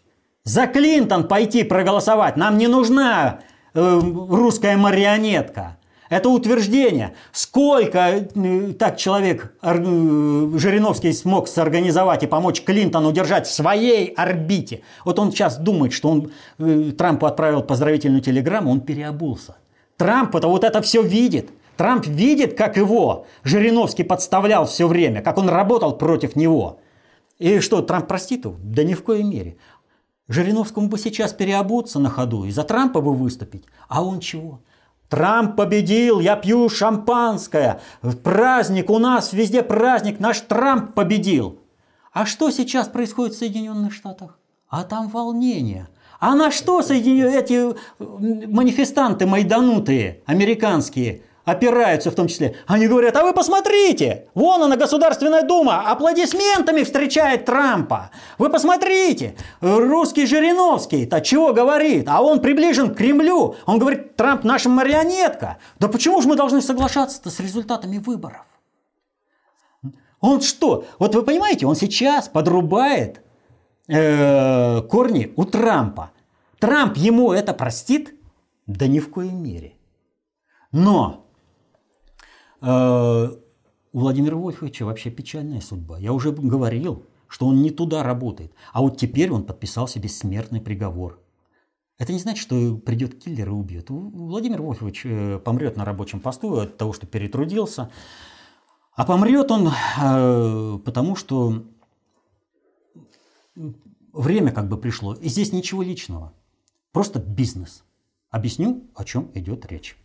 За 0.45 0.69
Клинтон 0.69 1.27
пойти 1.27 1.65
проголосовать. 1.65 2.37
Нам 2.37 2.57
не 2.57 2.69
нужна 2.69 3.41
э, 3.75 4.01
русская 4.01 4.77
марионетка. 4.77 5.77
Это 6.09 6.29
утверждение. 6.29 7.15
Сколько 7.33 8.27
э, 8.35 8.73
так 8.79 8.97
человек 8.97 9.55
э, 9.63 9.75
Жириновский 9.75 11.13
смог 11.13 11.49
сорганизовать 11.49 12.23
и 12.23 12.27
помочь 12.27 12.63
Клинтону 12.63 13.13
держать 13.13 13.47
в 13.47 13.53
своей 13.53 14.09
орбите. 14.09 14.83
Вот 15.05 15.19
он 15.19 15.33
сейчас 15.33 15.57
думает, 15.59 15.93
что 15.93 16.09
он 16.09 16.33
э, 16.59 16.93
Трампу 16.97 17.27
отправил 17.27 17.63
поздравительную 17.63 18.21
телеграмму, 18.21 18.71
он 18.71 18.81
переобулся. 18.81 19.57
Трамп-то 19.97 20.49
вот 20.49 20.63
это 20.65 20.81
все 20.83 21.03
видит. 21.03 21.51
Трамп 21.77 22.07
видит, 22.07 22.57
как 22.57 22.77
его 22.77 23.27
Жириновский 23.43 24.05
подставлял 24.05 24.67
все 24.67 24.87
время, 24.87 25.23
как 25.23 25.39
он 25.39 25.49
работал 25.49 25.97
против 25.97 26.37
него. 26.37 26.81
И 27.39 27.61
что, 27.61 27.83
Трамп 27.83 28.07
простит 28.07 28.45
его? 28.45 28.57
Да 28.63 28.83
ни 28.83 28.95
в 28.95 29.03
коей 29.03 29.25
мере. 29.25 29.57
Жириновскому 30.29 30.89
бы 30.89 30.99
сейчас 30.99 31.33
переобуться 31.33 31.99
на 31.99 32.11
ходу 32.11 32.45
и 32.45 32.51
за 32.51 32.65
Трампа 32.65 33.01
бы 33.01 33.15
выступить. 33.15 33.65
А 33.89 34.03
он 34.03 34.21
чего? 34.21 34.61
Трамп 35.09 35.57
победил, 35.57 36.21
я 36.21 36.37
пью 36.37 36.69
шампанское. 36.69 37.81
Праздник, 38.23 38.91
у 38.91 38.99
нас 38.99 39.33
везде 39.33 39.63
праздник, 39.63 40.21
наш 40.21 40.41
Трамп 40.41 40.95
победил. 40.95 41.61
А 42.13 42.27
что 42.27 42.51
сейчас 42.51 42.89
происходит 42.89 43.35
в 43.35 43.39
Соединенных 43.39 43.93
Штатах? 43.93 44.39
А 44.69 44.85
там 44.85 45.09
волнение. 45.09 45.89
А 46.19 46.35
на 46.35 46.51
что 46.51 46.83
соединю 46.83 47.29
эти 47.29 47.77
манифестанты 47.99 49.27
майданутые, 49.27 50.23
американские, 50.27 51.23
опираются 51.47 52.11
в 52.11 52.15
том 52.15 52.27
числе. 52.27 52.57
Они 52.67 52.89
говорят, 52.89 53.17
а 53.17 53.23
вы 53.23 53.33
посмотрите, 53.33 54.27
вон 54.35 54.65
она, 54.65 54.77
Государственная 54.77 55.43
Дума, 55.43 55.89
аплодисментами 55.91 56.83
встречает 56.83 57.47
Трампа. 57.47 58.11
Вы 58.37 58.51
посмотрите, 58.51 59.37
русский 59.61 60.27
Жириновский-то 60.27 61.21
чего 61.21 61.55
говорит? 61.55 62.09
А 62.09 62.21
он 62.21 62.41
приближен 62.41 62.93
к 62.93 62.99
Кремлю. 62.99 63.55
Он 63.65 63.79
говорит, 63.79 64.17
Трамп 64.17 64.43
наша 64.43 64.69
марионетка. 64.69 65.59
Да 65.79 65.89
почему 65.89 66.21
же 66.21 66.29
мы 66.29 66.35
должны 66.35 66.61
соглашаться-то 66.61 67.31
с 67.31 67.39
результатами 67.39 67.99
выборов? 67.99 68.45
Он 70.21 70.41
что? 70.41 70.85
Вот 70.99 71.15
вы 71.15 71.23
понимаете, 71.23 71.67
он 71.67 71.77
сейчас 71.77 72.29
подрубает 72.29 73.23
э, 73.87 74.83
корни 74.83 75.33
у 75.37 75.45
Трампа. 75.45 76.11
Трамп 76.59 76.97
ему 76.97 77.33
это 77.33 77.55
простит? 77.55 78.15
Да 78.67 78.89
ни 78.89 78.99
в 78.99 79.13
коей 79.13 79.31
мере. 79.31 79.75
Но 80.73 81.26
у 82.61 83.99
Владимира 83.99 84.37
Вольфовича 84.37 84.85
вообще 84.85 85.11
печальная 85.11 85.61
судьба. 85.61 85.99
Я 85.99 86.13
уже 86.13 86.31
говорил, 86.31 87.07
что 87.29 87.47
он 87.47 87.63
не 87.63 87.71
туда 87.71 88.03
работает. 88.03 88.53
А 88.73 88.83
вот 88.83 88.99
теперь 88.99 89.31
он 89.31 89.45
подписал 89.45 89.89
себе 89.89 90.09
смертный 90.09 90.61
приговор. 90.61 91.19
Это 91.99 92.13
не 92.13 92.19
значит, 92.19 92.43
что 92.43 92.77
придет 92.77 93.23
киллер 93.23 93.49
и 93.49 93.53
убьет. 93.53 93.89
Владимир 93.89 94.61
Вольфович 94.61 95.07
э, 95.07 95.39
помрет 95.39 95.79
на 95.79 95.87
рабочем 95.87 96.21
посту 96.21 96.59
от 96.59 96.77
того, 96.77 96.93
что 96.93 97.07
перетрудился. 97.07 97.91
А 98.93 99.07
помрет 99.07 99.51
он 99.51 99.69
э, 99.69 100.79
потому, 100.85 101.17
что 101.17 101.65
время 104.13 104.53
как 104.53 104.69
бы 104.69 104.77
пришло. 104.77 105.15
И 105.15 105.29
здесь 105.29 105.53
ничего 105.53 105.83
личного. 105.83 106.35
Просто 106.93 107.19
бизнес. 107.19 107.83
Объясню, 108.29 108.85
о 108.95 109.05
чем 109.05 109.31
идет 109.33 109.65
речь. 109.65 109.97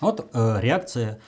Вот 0.00 0.30
реакция 0.34 1.16
Э, 1.16 1.20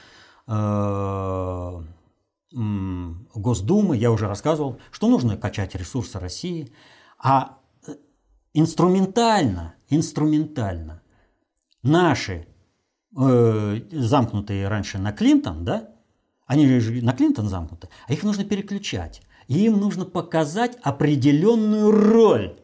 Госдумы, 3.45 3.97
я 3.97 4.11
уже 4.11 4.26
рассказывал, 4.28 4.78
что 4.90 5.09
нужно 5.09 5.36
качать 5.36 5.74
ресурсы 5.74 6.18
России, 6.18 6.72
а 7.18 7.59
э, 7.86 7.95
инструментально, 8.53 9.74
инструментально 9.88 11.03
наши 11.82 12.47
э, 13.16 13.80
замкнутые 13.90 14.68
раньше 14.68 14.99
на 14.99 15.12
Клинтон, 15.12 15.64
да, 15.64 15.90
они 16.47 16.66
же 16.80 17.03
на 17.03 17.12
Клинтон 17.12 17.49
замкнуты, 17.49 17.88
а 18.07 18.12
их 18.12 18.22
нужно 18.22 18.45
переключать. 18.45 19.22
И 19.49 19.64
им 19.64 19.78
нужно 19.78 20.05
показать 20.05 20.78
определенную 20.82 21.90
роль, 21.90 22.59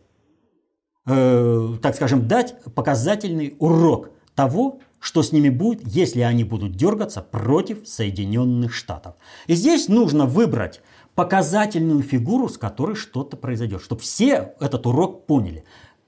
э, 1.07 1.77
так 1.83 1.95
скажем, 1.95 2.29
дать 2.29 2.63
показательный 2.75 3.57
урок 3.59 4.11
того, 4.35 4.81
что 5.01 5.23
с 5.23 5.33
ними 5.33 5.49
будет, 5.49 5.87
если 5.87 6.21
они 6.21 6.45
будут 6.45 6.77
дергаться 6.77 7.23
против 7.23 7.89
Соединенных 7.89 8.73
Штатов. 8.75 9.15
И 9.47 9.55
здесь 9.55 9.89
нужно 9.89 10.27
выбрать 10.27 10.81
показательную 11.15 12.03
фигуру, 12.03 12.49
с 12.49 12.59
которой 12.59 12.95
что-то 12.95 13.37
произойдет, 13.37 13.83
чтобы 13.83 14.03
все 14.03 14.55
этот 14.61 14.87
урок 14.87 15.27
поняли. 15.27 15.65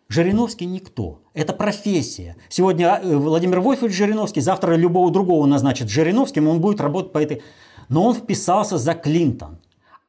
Жириновский 0.09 0.67
никто. 0.67 1.23
Это 1.33 1.55
профессия. 1.55 2.37
Сегодня 2.51 3.01
э, 3.03 3.17
Владимир 3.17 3.61
Вольфович 3.61 3.95
Жириновский, 3.95 4.43
завтра 4.43 4.75
любого 4.75 5.11
другого 5.11 5.47
назначит 5.47 5.89
Жириновским, 5.89 6.49
он 6.49 6.61
будет 6.61 6.81
работать 6.81 7.13
по 7.13 7.19
этой... 7.19 7.43
Но 7.89 8.05
он 8.05 8.15
вписался 8.15 8.77
за 8.77 8.95
Клинтон. 8.95 9.59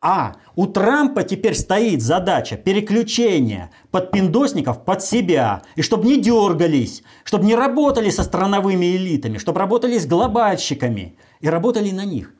А 0.05 0.35
у 0.57 0.67
Трампа 0.67 1.23
теперь 1.23 1.55
стоит 1.55 2.01
задача 2.01 2.57
переключения 2.57 3.71
подпиндосников 3.89 4.83
под 4.83 5.01
себя. 5.01 5.63
И 5.77 5.81
чтобы 5.81 6.07
не 6.07 6.19
дергались, 6.19 7.03
чтобы 7.23 7.45
не 7.45 7.55
работали 7.55 8.09
со 8.09 8.23
страновыми 8.23 8.97
элитами, 8.97 9.37
чтобы 9.37 9.61
работали 9.61 9.97
с 9.97 10.05
глобальщиками 10.05 11.17
и 11.39 11.47
работали 11.47 11.91
на 11.91 12.03
них. 12.03 12.35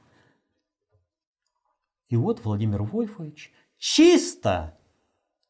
И 2.10 2.18
вот 2.18 2.44
Владимир 2.44 2.84
Вольфович 2.84 3.54
чисто 3.78 4.78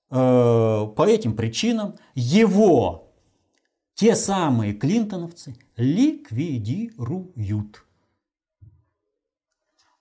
по 0.09 1.05
этим 1.07 1.35
причинам 1.35 1.95
его 2.13 3.11
те 3.95 4.15
самые 4.15 4.73
клинтоновцы 4.73 5.55
ликвидируют. 5.77 7.83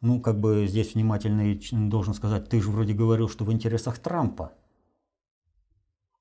Ну, 0.02 0.20
как 0.20 0.40
бы 0.40 0.66
здесь 0.66 0.94
внимательно 0.94 1.56
должен 1.88 2.12
сказать, 2.12 2.48
ты 2.48 2.60
же 2.60 2.70
вроде 2.70 2.92
говорил, 2.92 3.28
что 3.28 3.44
в 3.44 3.52
интересах 3.52 3.98
Трампа. 3.98 4.52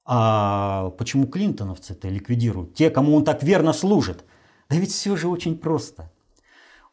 А 0.05 0.91
почему 0.99 1.25
клинтоновцы-то 1.25 2.07
ликвидируют? 2.07 2.75
Те, 2.75 2.91
кому 2.91 3.15
он 3.15 3.23
так 3.23 3.41
верно 3.41 3.73
служит. 3.73 4.23
Да 4.69 4.75
ведь 4.75 4.91
все 4.91 5.15
же 5.15 5.27
очень 5.27 5.57
просто. 5.57 6.11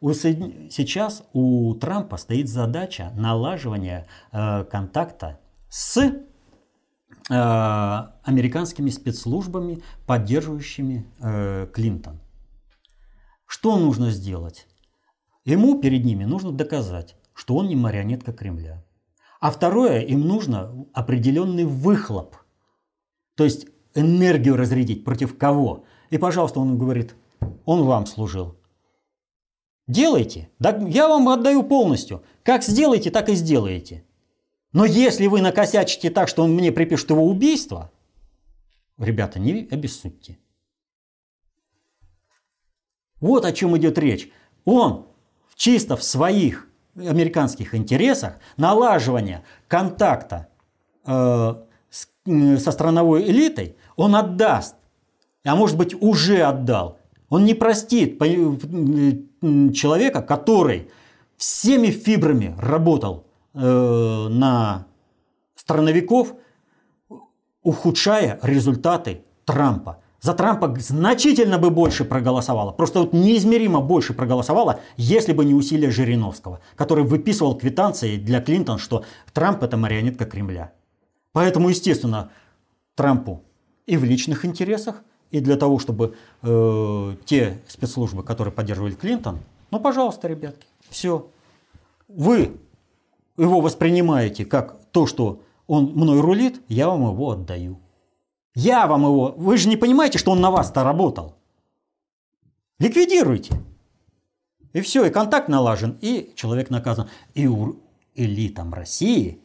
Сейчас 0.01 1.25
у 1.35 1.75
Трампа 1.75 2.17
стоит 2.17 2.49
задача 2.49 3.13
налаживания 3.15 4.07
э, 4.33 4.65
контакта 4.65 5.41
с 5.69 5.99
э, 5.99 6.15
американскими 7.29 8.89
спецслужбами, 8.89 9.83
поддерживающими 10.07 11.07
э, 11.21 11.67
Клинтон. 11.75 12.21
Что 13.45 13.77
нужно 13.77 14.11
сделать? 14.11 14.67
Ему 15.49 15.81
перед 15.81 16.05
ними 16.05 16.25
нужно 16.25 16.53
доказать, 16.53 17.17
что 17.33 17.57
он 17.57 17.69
не 17.69 17.75
марионетка 17.75 18.35
Кремля. 18.35 18.85
А 19.41 19.51
второе, 19.51 20.01
им 20.01 20.21
нужно 20.21 20.87
определенный 20.93 21.65
выхлоп. 21.65 22.37
То 23.35 23.45
есть 23.45 23.67
энергию 23.95 24.57
разрядить 24.57 25.05
против 25.05 25.39
кого. 25.39 25.87
И, 26.11 26.19
пожалуйста, 26.19 26.61
он 26.61 26.77
говорит, 26.77 27.15
он 27.65 27.85
вам 27.85 28.05
служил. 28.05 28.59
Делайте. 29.87 30.51
Да 30.59 30.77
я 30.87 31.09
вам 31.09 31.31
отдаю 31.31 31.63
полностью. 31.63 32.23
Как 32.43 32.63
сделаете, 32.63 33.11
так 33.11 33.31
и 33.31 33.35
сделаете. 33.35 34.05
Но 34.75 34.85
если 34.85 35.29
вы 35.29 35.41
накосячите 35.41 36.11
так, 36.11 36.29
что 36.29 36.45
он 36.45 36.53
мне 36.53 36.73
припишет 36.73 37.09
его 37.09 37.25
убийство, 37.27 37.91
ребята, 38.99 39.39
не 39.39 39.67
обессудьте. 39.71 40.37
Вот 43.19 43.47
о 43.47 43.53
чем 43.53 43.79
идет 43.79 43.97
речь. 43.97 44.31
Он 44.67 45.09
чисто 45.59 45.99
в 45.99 46.03
своих 46.03 46.67
американских 46.97 47.75
интересах 47.75 48.39
налаживание 48.57 49.45
контакта 49.69 50.49
э, 51.05 51.55
с, 51.91 52.09
со 52.63 52.73
страновой 52.73 53.31
элитой 53.31 53.77
он 53.97 54.17
отдаст, 54.17 54.77
а 55.45 55.55
может 55.55 55.77
быть 55.77 55.95
уже 56.01 56.41
отдал 56.41 56.99
он 57.29 57.45
не 57.45 57.55
простит 57.55 58.19
человека, 58.19 60.23
который 60.23 60.91
всеми 61.37 61.89
фибрами 61.89 62.55
работал 62.59 63.27
э, 63.55 63.61
на 63.61 64.87
страновиков, 65.55 66.35
ухудшая 67.63 68.39
результаты 68.43 69.25
Трампа. 69.45 69.99
За 70.21 70.35
Трампа 70.35 70.75
значительно 70.81 71.59
бы 71.59 71.71
больше 71.71 72.05
проголосовало, 72.05 72.73
просто 72.73 73.01
вот 73.01 73.13
неизмеримо 73.13 73.81
больше 73.81 74.15
проголосовало, 74.15 74.81
если 74.97 75.33
бы 75.33 75.45
не 75.45 75.55
усилия 75.55 75.91
Жириновского, 75.91 76.61
который 76.75 77.05
выписывал 77.05 77.57
квитанции 77.57 78.17
для 78.17 78.41
Клинтон, 78.41 78.79
что 78.79 79.05
Трамп 79.33 79.63
это 79.63 79.77
марионетка 79.77 80.25
Кремля. 80.27 80.73
Поэтому, 81.33 81.69
естественно, 81.69 82.31
Трампу 82.97 83.43
и 83.87 83.97
в 83.97 84.03
личных 84.03 84.45
интересах, 84.45 85.03
и 85.31 85.41
для 85.41 85.57
того, 85.57 85.79
чтобы 85.79 86.17
э, 86.43 87.15
те 87.25 87.59
спецслужбы, 87.69 88.25
которые 88.25 88.53
поддерживали 88.53 88.95
Клинтон, 88.95 89.39
ну, 89.71 89.79
пожалуйста, 89.79 90.27
ребятки, 90.27 90.67
все. 90.89 91.29
Вы 92.09 92.57
его 93.37 93.61
воспринимаете 93.61 94.45
как 94.45 94.79
то, 94.91 95.07
что 95.07 95.43
он 95.67 95.93
мной 95.95 96.21
рулит, 96.21 96.61
я 96.69 96.89
вам 96.89 97.03
его 97.13 97.31
отдаю. 97.31 97.79
Я 98.59 98.89
вам 98.89 99.03
его... 99.03 99.35
Вы 99.37 99.57
же 99.57 99.69
не 99.69 99.77
понимаете, 99.77 100.19
что 100.19 100.33
он 100.33 100.41
на 100.41 100.51
вас-то 100.51 100.83
работал. 100.83 101.37
Ликвидируйте. 102.81 103.55
И 104.73 104.81
все, 104.81 105.07
и 105.07 105.11
контакт 105.11 105.49
налажен, 105.49 105.97
и 106.01 106.33
человек 106.35 106.69
наказан. 106.69 107.09
И 107.35 107.47
у 107.47 107.77
элитам 108.17 108.75
России 108.75 109.41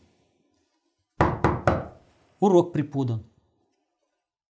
урок 2.39 2.73
преподан. 2.73 3.23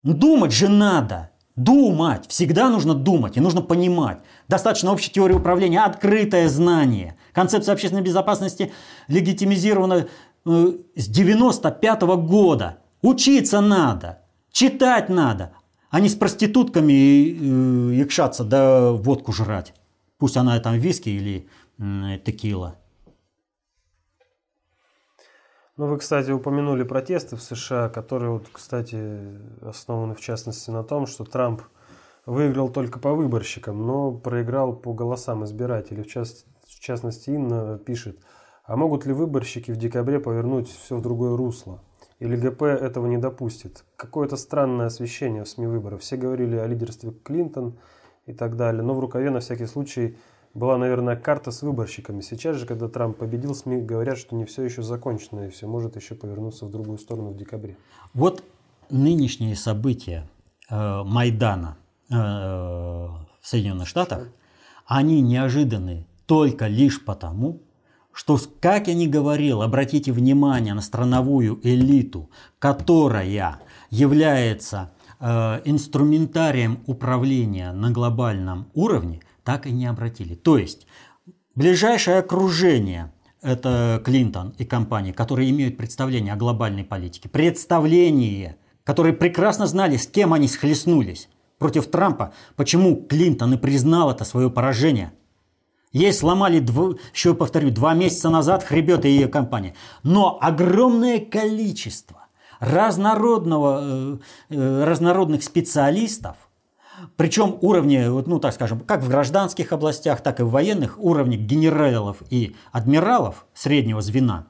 Думать 0.03 0.53
же 0.53 0.69
надо. 0.69 1.33
Думать. 1.55 2.27
Всегда 2.27 2.71
нужно 2.71 2.95
думать 2.95 3.37
и 3.37 3.41
нужно 3.41 3.61
понимать. 3.61 4.21
Достаточно 4.49 4.91
общей 4.91 5.13
теории 5.13 5.35
управления, 5.35 5.85
открытое 5.85 6.49
знание. 6.49 7.19
Концепция 7.35 7.75
общественной 7.75 8.03
безопасности 8.03 8.73
легитимизирована 9.09 10.07
э, 10.47 10.73
с 10.95 11.09
95 11.09 12.03
-го 12.03 12.17
года. 12.17 12.79
Учиться 13.03 13.61
надо, 13.61 14.26
читать 14.57 15.11
надо, 15.11 15.53
а 15.91 16.01
не 16.01 16.09
с 16.09 16.15
проститутками 16.15 16.93
э, 16.93 17.95
якшаться 17.95 18.43
да 18.43 18.91
водку 18.93 19.33
жрать. 19.33 19.75
Пусть 20.17 20.39
она 20.39 20.59
там 20.61 20.79
виски 20.79 21.11
или 21.11 21.47
э, 21.79 22.19
текила. 22.25 22.77
Ну, 25.77 25.89
вы, 25.89 25.99
кстати, 25.99 26.31
упомянули 26.31 26.85
протесты 26.85 27.37
в 27.37 27.43
США, 27.43 27.91
которые, 27.91 28.31
вот, 28.31 28.49
кстати, 28.51 28.97
основаны 29.61 30.15
в 30.15 30.21
частности 30.21 30.71
на 30.71 30.83
том, 30.83 31.07
что 31.07 31.25
Трамп 31.25 31.61
выиграл 32.25 32.71
только 32.71 32.99
по 32.99 33.13
выборщикам, 33.13 33.87
но 33.87 34.11
проиграл 34.11 34.75
по 34.75 34.95
голосам 34.95 35.45
избирателей. 35.45 36.03
В, 36.03 36.07
част... 36.07 36.47
в 36.67 36.81
частности, 36.81 37.29
Инна 37.29 37.77
пишет, 37.77 38.19
а 38.65 38.77
могут 38.77 39.05
ли 39.05 39.13
выборщики 39.13 39.71
в 39.71 39.77
декабре 39.77 40.19
повернуть 40.19 40.71
все 40.71 40.97
в 40.97 41.03
другое 41.03 41.37
русло? 41.37 41.83
Или 42.19 42.37
ГП 42.37 42.63
этого 42.63 43.07
не 43.07 43.19
допустит? 43.19 43.85
Какое-то 43.97 44.37
странное 44.37 44.87
освещение 44.87 45.45
в 45.45 45.49
СМИ 45.49 45.67
выборов. 45.67 46.01
Все 46.01 46.17
говорили 46.17 46.57
о 46.57 46.67
лидерстве 46.67 47.13
Клинтон 47.23 47.79
и 48.25 48.33
так 48.33 48.57
далее, 48.57 48.83
но 48.83 48.95
в 48.95 49.01
рукаве 49.01 49.31
на 49.31 49.41
всякий 49.41 49.67
случай 49.67 50.17
была, 50.55 50.79
наверное, 50.79 51.17
карта 51.17 51.51
с 51.51 51.63
выборщиками. 51.63 52.23
Сейчас 52.23 52.57
же, 52.57 52.67
когда 52.67 52.89
Трамп 52.89 53.19
победил, 53.19 53.55
СМИ 53.55 53.83
говорят, 53.83 54.17
что 54.17 54.35
не 54.35 54.47
все 54.47 54.63
еще 54.63 54.83
закончено, 54.83 55.47
и 55.47 55.51
все 55.51 55.67
может 55.67 55.97
еще 55.97 56.15
повернуться 56.15 56.65
в 56.65 56.71
другую 56.71 56.97
сторону 56.99 57.31
в 57.31 57.37
декабре. 57.37 57.77
Вот 58.15 58.43
нынешние 58.89 59.55
события 59.55 60.27
э, 60.71 61.03
Майдана 61.05 61.77
э, 62.11 62.15
в 62.15 63.27
Соединенных 63.43 63.87
Штатах, 63.87 64.29
они 64.87 65.21
неожиданны 65.21 66.07
только 66.25 66.69
лишь 66.69 67.05
потому, 67.05 67.61
что, 68.17 68.41
как 68.61 68.89
я 68.89 68.95
не 68.95 69.07
говорил, 69.07 69.61
обратите 69.61 70.11
внимание 70.11 70.73
на 70.73 70.81
страновую 70.81 71.61
элиту, 71.63 72.31
которая 72.59 73.61
является 73.91 74.91
э, 75.21 75.61
инструментарием 75.67 76.81
управления 76.87 77.73
на 77.73 77.91
глобальном 77.91 78.69
уровне, 78.73 79.21
так 79.45 79.67
и 79.67 79.71
не 79.71 79.85
обратили. 79.85 80.35
То 80.35 80.57
есть 80.57 80.87
ближайшее 81.55 82.21
окружение 82.21 83.13
это 83.43 84.01
Клинтон 84.03 84.55
и 84.57 84.65
компании, 84.65 85.13
которые 85.13 85.51
имеют 85.51 85.77
представление 85.77 86.33
о 86.33 86.37
глобальной 86.37 86.85
политике, 86.85 87.29
представление, 87.29 88.57
которые 88.83 89.13
прекрасно 89.13 89.67
знали, 89.67 89.99
с 89.99 90.07
кем 90.07 90.33
они 90.33 90.49
схлестнулись 90.49 91.29
против 91.59 91.91
Трампа, 91.91 92.33
почему 92.57 92.97
Клинтон 92.97 93.53
и 93.53 93.59
признал 93.59 94.11
это 94.11 94.25
свое 94.25 94.49
поражение. 94.49 95.13
Ей 95.97 96.13
сломали, 96.13 96.59
дв... 96.59 96.99
еще 97.15 97.33
повторю, 97.33 97.71
два 97.71 97.95
месяца 97.95 98.29
назад 98.29 98.63
хребет 98.63 99.07
и 99.07 99.09
ее 99.09 99.29
компания. 99.29 99.75
Но 100.03 100.37
огромное 100.43 101.21
количество 101.21 102.27
разнородного, 102.61 103.81
э, 103.81 104.19
э, 104.51 104.85
разнородных 104.85 105.43
специалистов 105.43 106.37
причем 107.17 107.59
уровни, 107.61 108.05
ну 108.27 108.39
так 108.41 108.55
скажем, 108.55 108.81
как 108.81 109.03
в 109.03 109.09
гражданских 109.09 109.73
областях, 109.73 110.23
так 110.23 110.41
и 110.41 110.43
в 110.43 110.51
военных, 110.51 110.99
уровни 110.99 111.37
генералов 111.37 112.23
и 112.31 112.57
адмиралов 112.73 113.47
среднего 113.55 114.01
звена, 114.03 114.47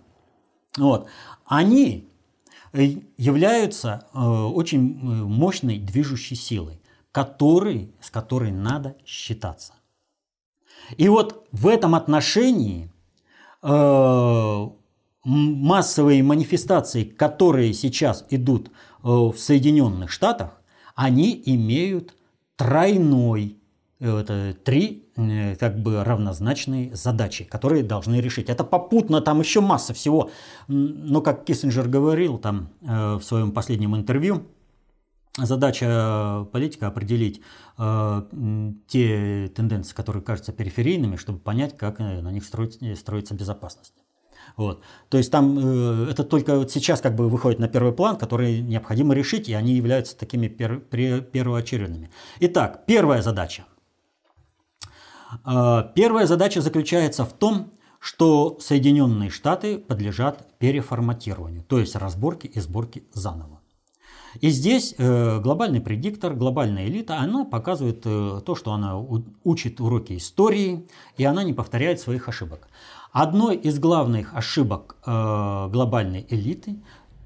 вот, 0.77 1.07
они 1.45 2.09
э, 2.73 3.03
являются 3.19 4.07
очень 4.15 4.97
мощной 5.25 5.79
движущей 5.79 6.35
силой, 6.35 6.81
который, 7.13 7.95
с 8.01 8.11
которой 8.11 8.51
надо 8.51 8.97
считаться. 9.05 9.76
И 10.97 11.09
вот 11.09 11.47
в 11.53 11.67
этом 11.67 11.95
отношении 11.95 12.91
э, 13.63 14.69
массовые 15.25 16.23
манифестации, 16.23 17.05
которые 17.05 17.75
сейчас 17.75 18.25
идут 18.31 18.69
э, 18.69 19.09
в 19.09 19.35
Соединенных 19.37 20.11
Штатах, 20.11 20.61
они 20.95 21.43
имеют 21.47 22.15
тройной, 22.57 23.57
э, 24.01 24.19
это 24.21 24.57
три 24.65 25.03
как 25.59 25.79
бы 25.79 26.05
равнозначные 26.05 26.95
задачи, 26.95 27.45
которые 27.45 27.83
должны 27.83 28.21
решить. 28.21 28.51
Это 28.51 28.65
попутно, 28.65 29.23
там 29.23 29.41
еще 29.41 29.63
масса 29.63 29.95
всего. 29.95 30.31
Но 30.69 31.23
как 31.23 31.47
Киссинджер 31.47 31.89
говорил 31.89 32.37
там 32.37 32.69
в 32.83 33.23
своем 33.23 33.53
последнем 33.53 33.97
интервью, 33.97 34.43
задача 35.37 36.47
политика 36.53 36.87
определить 36.87 37.43
те 37.77 39.53
тенденции, 39.55 39.95
которые 39.95 40.23
кажутся 40.23 40.53
периферийными, 40.53 41.17
чтобы 41.17 41.39
понять, 41.39 41.77
как 41.77 41.99
на 41.99 42.31
них 42.31 42.45
строить, 42.45 42.79
строится 42.99 43.35
безопасность. 43.35 43.95
Вот. 44.57 44.83
То 45.09 45.19
есть 45.19 45.31
там 45.31 45.59
э, 45.59 46.11
это 46.11 46.25
только 46.25 46.57
вот 46.57 46.71
сейчас 46.71 47.01
как 47.01 47.15
бы 47.15 47.29
выходит 47.29 47.59
на 47.59 47.69
первый 47.69 47.93
план, 47.93 48.17
который 48.17 48.61
необходимо 48.61 49.15
решить, 49.15 49.49
и 49.49 49.55
они 49.55 49.75
являются 49.75 50.17
такими 50.17 50.49
пер, 50.49 50.79
пер, 50.79 51.21
первоочередными. 51.23 52.11
Итак, 52.41 52.85
первая 52.87 53.23
задача. 53.23 53.65
Э, 55.45 55.91
первая 55.95 56.27
задача 56.27 56.61
заключается 56.61 57.25
в 57.25 57.33
том, 57.33 57.73
что 57.99 58.59
Соединенные 58.61 59.31
Штаты 59.31 59.79
подлежат 59.79 60.59
переформатированию, 60.59 61.63
то 61.65 61.79
есть 61.79 61.97
разборке 61.97 62.49
и 62.49 62.61
сборке 62.61 63.03
заново. 63.13 63.56
И 64.41 64.51
здесь 64.51 64.95
э, 64.99 65.41
глобальный 65.41 65.81
предиктор, 65.81 66.35
глобальная 66.35 66.87
элита, 66.87 67.19
она 67.19 67.45
показывает 67.45 68.03
э, 68.05 68.41
то, 68.45 68.55
что 68.55 68.73
она 68.73 68.99
учит 69.45 69.81
уроки 69.81 70.17
истории, 70.17 70.87
и 71.17 71.25
она 71.25 71.45
не 71.45 71.53
повторяет 71.53 72.01
своих 72.01 72.29
ошибок. 72.29 72.69
Одной 73.13 73.57
из 73.57 73.79
главных 73.79 74.35
ошибок 74.35 74.97
э, 75.07 75.69
глобальной 75.73 76.27
элиты 76.29 76.77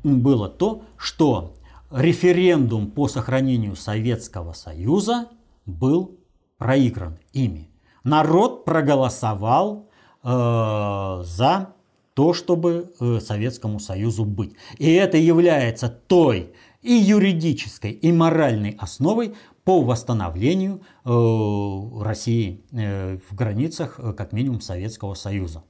было 0.03 0.49
то, 0.49 0.83
что 0.97 1.55
референдум 1.91 2.91
по 2.91 3.09
сохранению 3.09 3.77
Советского 3.77 4.53
Союза 4.53 5.29
был 5.67 6.19
проигран 6.59 7.19
ими. 7.33 7.71
Народ 8.05 8.65
проголосовал 8.65 9.89
за 10.23 11.69
то, 12.15 12.35
чтобы 12.35 12.93
Советскому 13.21 13.81
Союзу 13.81 14.25
быть. 14.25 14.53
И 14.79 14.93
это 14.93 15.17
является 15.17 15.89
той 15.89 16.53
и 16.83 16.93
юридической, 16.93 17.93
и 17.93 18.13
моральной 18.13 18.77
основой 18.79 19.35
по 19.65 19.83
восстановлению 19.83 20.83
э, 21.05 22.03
России 22.03 22.65
э, 22.73 23.19
в 23.29 23.35
границах, 23.35 23.99
э, 23.99 24.13
как 24.15 24.33
минимум, 24.33 24.61
Советского 24.61 25.15
Союза. 25.15 25.63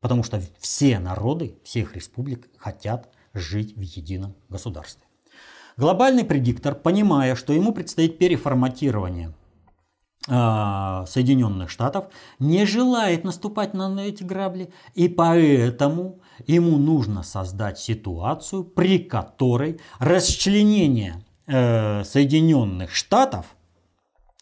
Потому 0.00 0.22
что 0.22 0.40
все 0.58 0.98
народы 0.98 1.56
всех 1.64 1.96
республик 1.96 2.48
хотят 2.58 3.08
жить 3.32 3.74
в 3.76 3.80
едином 3.80 4.34
государстве. 4.48 5.06
Глобальный 5.76 6.24
предиктор, 6.24 6.74
понимая, 6.74 7.34
что 7.34 7.52
ему 7.52 7.72
предстоит 7.72 8.18
переформатирование 8.18 9.32
Соединенных 10.26 11.68
Штатов, 11.70 12.04
не 12.38 12.64
желает 12.64 13.24
наступать 13.24 13.74
на 13.74 13.98
эти 13.98 14.22
грабли, 14.22 14.72
и 14.94 15.08
поэтому 15.08 16.20
ему 16.46 16.78
нужно 16.78 17.22
создать 17.22 17.78
ситуацию, 17.78 18.64
при 18.64 18.98
которой 18.98 19.80
расчленение 19.98 21.22
э, 21.46 22.04
Соединенных 22.04 22.94
Штатов– 22.94 23.46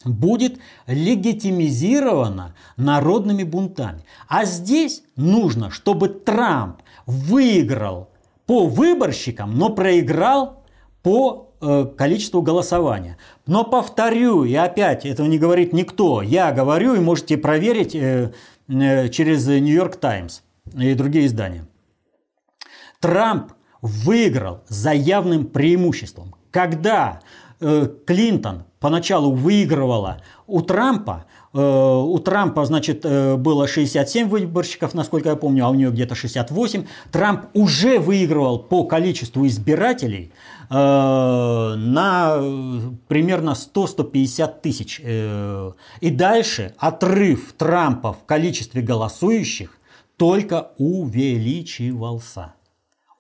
будет 0.05 0.59
легитимизировано 0.87 2.55
народными 2.77 3.43
бунтами. 3.43 4.05
А 4.29 4.45
здесь 4.45 5.03
нужно, 5.17 5.71
чтобы 5.71 6.09
Трамп 6.09 6.79
выиграл 7.07 8.09
по 8.47 8.67
выборщикам, 8.67 9.57
но 9.57 9.71
проиграл 9.71 10.65
по 11.03 11.53
э, 11.61 11.87
количеству 11.97 12.43
голосования. 12.43 13.19
Но 13.47 13.65
повторю, 13.65 14.45
и 14.45 14.55
опять 14.55 15.05
этого 15.05 15.27
не 15.27 15.39
говорит 15.39 15.73
никто, 15.73 16.23
я 16.23 16.53
говорю, 16.53 16.95
и 16.95 17.01
можете 17.01 17.37
проверить 17.37 17.95
э, 17.95 18.33
через 18.69 19.47
Нью-Йорк 19.47 19.97
Таймс 19.97 20.41
и 20.77 20.95
другие 20.95 21.27
издания. 21.27 21.67
Трамп 23.01 23.53
выиграл 23.83 24.61
за 24.69 24.93
явным 24.93 25.47
преимуществом. 25.47 26.35
Когда 26.51 27.21
э, 27.61 27.89
Клинтон 28.07 28.65
поначалу 28.79 29.33
выигрывала 29.33 30.21
у 30.47 30.61
Трампа, 30.61 31.25
э, 31.55 31.59
у 31.59 32.19
Трампа, 32.19 32.65
значит, 32.65 33.05
э, 33.05 33.37
было 33.37 33.67
67 33.67 34.29
выборщиков, 34.29 34.95
насколько 34.95 35.31
я 35.31 35.37
помню, 35.37 35.65
а 35.65 35.71
у 35.71 35.75
нее 35.75 35.91
где-то 35.91 36.15
68. 36.15 36.87
Трамп 37.11 37.47
уже 37.55 37.99
выигрывал 37.99 38.59
по 38.59 38.85
количеству 38.85 39.47
избирателей 39.47 40.33
э, 40.69 40.75
на 40.75 42.37
примерно 43.09 43.51
100-150 43.51 44.61
тысяч. 44.61 45.01
И 46.01 46.11
дальше 46.11 46.75
отрыв 46.79 47.55
Трампа 47.57 48.13
в 48.13 48.25
количестве 48.27 48.83
голосующих 48.83 49.79
только 50.17 50.73
увеличивался. 50.77 52.55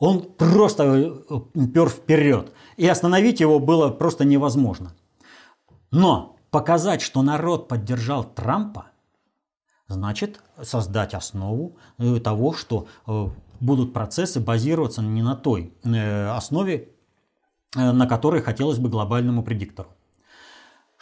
Он 0.00 0.22
просто 0.22 1.22
пер 1.74 1.88
вперед. 1.88 2.52
И 2.76 2.88
остановить 2.88 3.38
его 3.38 3.60
было 3.60 3.90
просто 3.90 4.24
невозможно. 4.24 4.92
Но 5.92 6.36
показать, 6.50 7.02
что 7.02 7.22
народ 7.22 7.68
поддержал 7.68 8.24
Трампа, 8.24 8.86
значит 9.88 10.40
создать 10.62 11.14
основу 11.14 11.76
э, 11.98 12.18
того, 12.18 12.54
что 12.54 12.86
э, 13.06 13.28
будут 13.60 13.92
процессы 13.92 14.40
базироваться 14.40 15.02
не 15.02 15.22
на 15.22 15.36
той 15.36 15.74
э, 15.84 16.28
основе, 16.30 16.88
на 17.74 18.06
которой 18.06 18.42
хотелось 18.42 18.78
бы 18.78 18.88
глобальному 18.88 19.42
предиктору. 19.44 19.90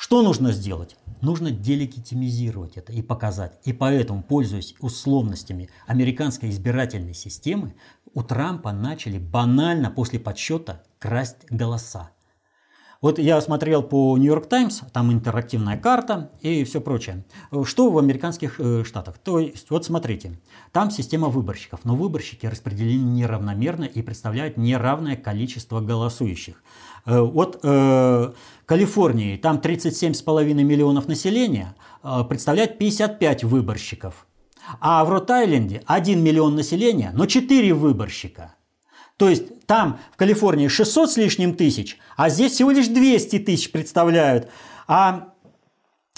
Что 0.00 0.22
нужно 0.22 0.52
сделать? 0.52 0.96
Нужно 1.22 1.50
делегитимизировать 1.50 2.76
это 2.76 2.92
и 2.92 3.02
показать. 3.02 3.58
И 3.64 3.72
поэтому, 3.72 4.22
пользуясь 4.22 4.76
условностями 4.78 5.70
американской 5.88 6.50
избирательной 6.50 7.14
системы, 7.14 7.74
у 8.14 8.22
Трампа 8.22 8.70
начали 8.70 9.18
банально 9.18 9.90
после 9.90 10.20
подсчета 10.20 10.84
красть 11.00 11.50
голоса. 11.50 12.12
Вот 13.00 13.20
я 13.20 13.40
смотрел 13.40 13.82
по 13.84 14.16
Нью-Йорк 14.16 14.46
Таймс, 14.46 14.80
там 14.92 15.12
интерактивная 15.12 15.76
карта 15.76 16.32
и 16.42 16.62
все 16.62 16.80
прочее. 16.80 17.24
Что 17.64 17.90
в 17.90 17.98
американских 17.98 18.58
э, 18.58 18.82
штатах? 18.84 19.18
То 19.18 19.38
есть, 19.38 19.70
вот 19.70 19.84
смотрите, 19.84 20.40
там 20.72 20.90
система 20.90 21.28
выборщиков, 21.28 21.84
но 21.84 21.94
выборщики 21.94 22.46
распределены 22.46 23.02
неравномерно 23.02 23.84
и 23.84 24.02
представляют 24.02 24.56
неравное 24.56 25.16
количество 25.16 25.80
голосующих. 25.80 26.62
Э, 27.08 27.20
вот 27.20 27.60
э, 27.62 28.32
Калифорнии, 28.66 29.36
там 29.38 29.56
37,5 29.56 30.52
миллионов 30.52 31.08
населения, 31.08 31.74
э, 32.04 32.22
представляет 32.28 32.78
55 32.78 33.44
выборщиков. 33.44 34.26
А 34.80 35.02
в 35.06 35.08
Рот-Айленде 35.08 35.82
1 35.86 36.22
миллион 36.22 36.54
населения, 36.54 37.10
но 37.14 37.24
4 37.24 37.72
выборщика. 37.72 38.54
То 39.16 39.30
есть 39.30 39.66
там 39.66 39.98
в 40.12 40.16
Калифорнии 40.16 40.68
600 40.68 41.10
с 41.10 41.16
лишним 41.16 41.54
тысяч, 41.54 41.98
а 42.16 42.28
здесь 42.28 42.52
всего 42.52 42.70
лишь 42.70 42.88
200 42.88 43.38
тысяч 43.38 43.72
представляют. 43.72 44.50
А 44.86 45.32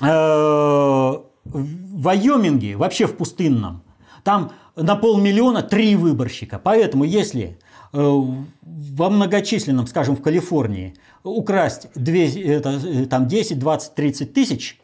э, 0.02 0.06
в 0.06 2.02
Вайоминге, 2.02 2.76
вообще 2.76 3.06
в 3.06 3.16
пустынном, 3.16 3.84
там 4.24 4.52
на 4.76 4.96
полмиллиона 4.96 5.62
три 5.62 5.96
выборщика. 5.96 6.58
Поэтому 6.62 7.04
если 7.04 7.58
э, 7.92 7.98
во 8.00 9.10
многочисленном, 9.10 9.86
скажем, 9.86 10.16
в 10.16 10.22
Калифорнии 10.22 10.94
украсть 11.22 11.88
2, 11.94 12.14
это, 12.14 12.70
э, 12.70 13.06
там 13.06 13.28
10, 13.28 13.58
20, 13.58 13.94
30 13.94 14.32
тысяч, 14.32 14.80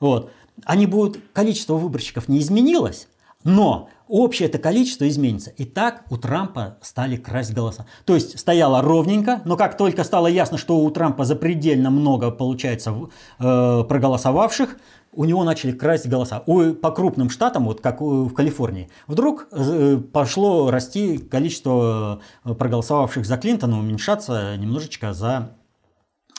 вот, 0.00 0.30
они 0.64 0.86
будут, 0.86 1.20
количество 1.32 1.74
выборщиков 1.74 2.28
не 2.28 2.38
изменилось, 2.38 3.08
но 3.44 3.88
общее 4.08 4.48
это 4.48 4.58
количество 4.58 5.08
изменится. 5.08 5.50
И 5.50 5.64
так 5.64 6.04
у 6.10 6.16
Трампа 6.16 6.78
стали 6.82 7.16
красть 7.16 7.54
голоса. 7.54 7.86
То 8.04 8.14
есть 8.14 8.38
стояло 8.38 8.82
ровненько, 8.82 9.42
но 9.44 9.56
как 9.56 9.76
только 9.76 10.04
стало 10.04 10.26
ясно, 10.26 10.58
что 10.58 10.78
у 10.78 10.90
Трампа 10.90 11.24
запредельно 11.24 11.90
много 11.90 12.30
получается 12.30 12.94
э, 13.38 13.84
проголосовавших, 13.88 14.76
у 15.16 15.24
него 15.24 15.44
начали 15.44 15.72
красть 15.72 16.06
голоса. 16.06 16.42
У, 16.46 16.74
по 16.74 16.90
крупным 16.90 17.30
штатам, 17.30 17.64
вот 17.64 17.80
как 17.80 18.00
в 18.00 18.32
Калифорнии, 18.32 18.88
вдруг 19.06 19.48
э, 19.50 19.96
пошло 20.12 20.70
расти 20.70 21.18
количество 21.18 22.20
э, 22.44 22.54
проголосовавших 22.54 23.26
за 23.26 23.36
Клинтона, 23.38 23.78
уменьшаться 23.78 24.56
немножечко 24.56 25.12
за 25.12 25.56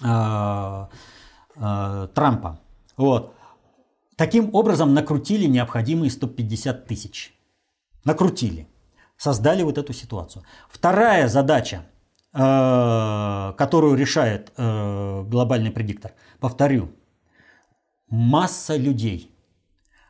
э, 0.03 0.85
э, 1.57 2.07
Трампа. 2.13 2.59
Вот. 2.95 3.33
Таким 4.15 4.49
образом 4.53 4.93
накрутили 4.93 5.45
необходимые 5.45 6.09
150 6.09 6.85
тысяч 6.85 7.33
накрутили, 8.07 8.67
создали 9.17 9.63
вот 9.63 9.77
эту 9.77 9.93
ситуацию. 9.93 10.43
Вторая 10.69 11.27
задача, 11.27 11.85
э, 12.33 13.53
которую 13.57 13.95
решает 13.95 14.51
э, 14.57 15.23
глобальный 15.23 15.71
предиктор, 15.71 16.13
повторю, 16.39 16.89
масса 18.09 18.75
людей, 18.75 19.31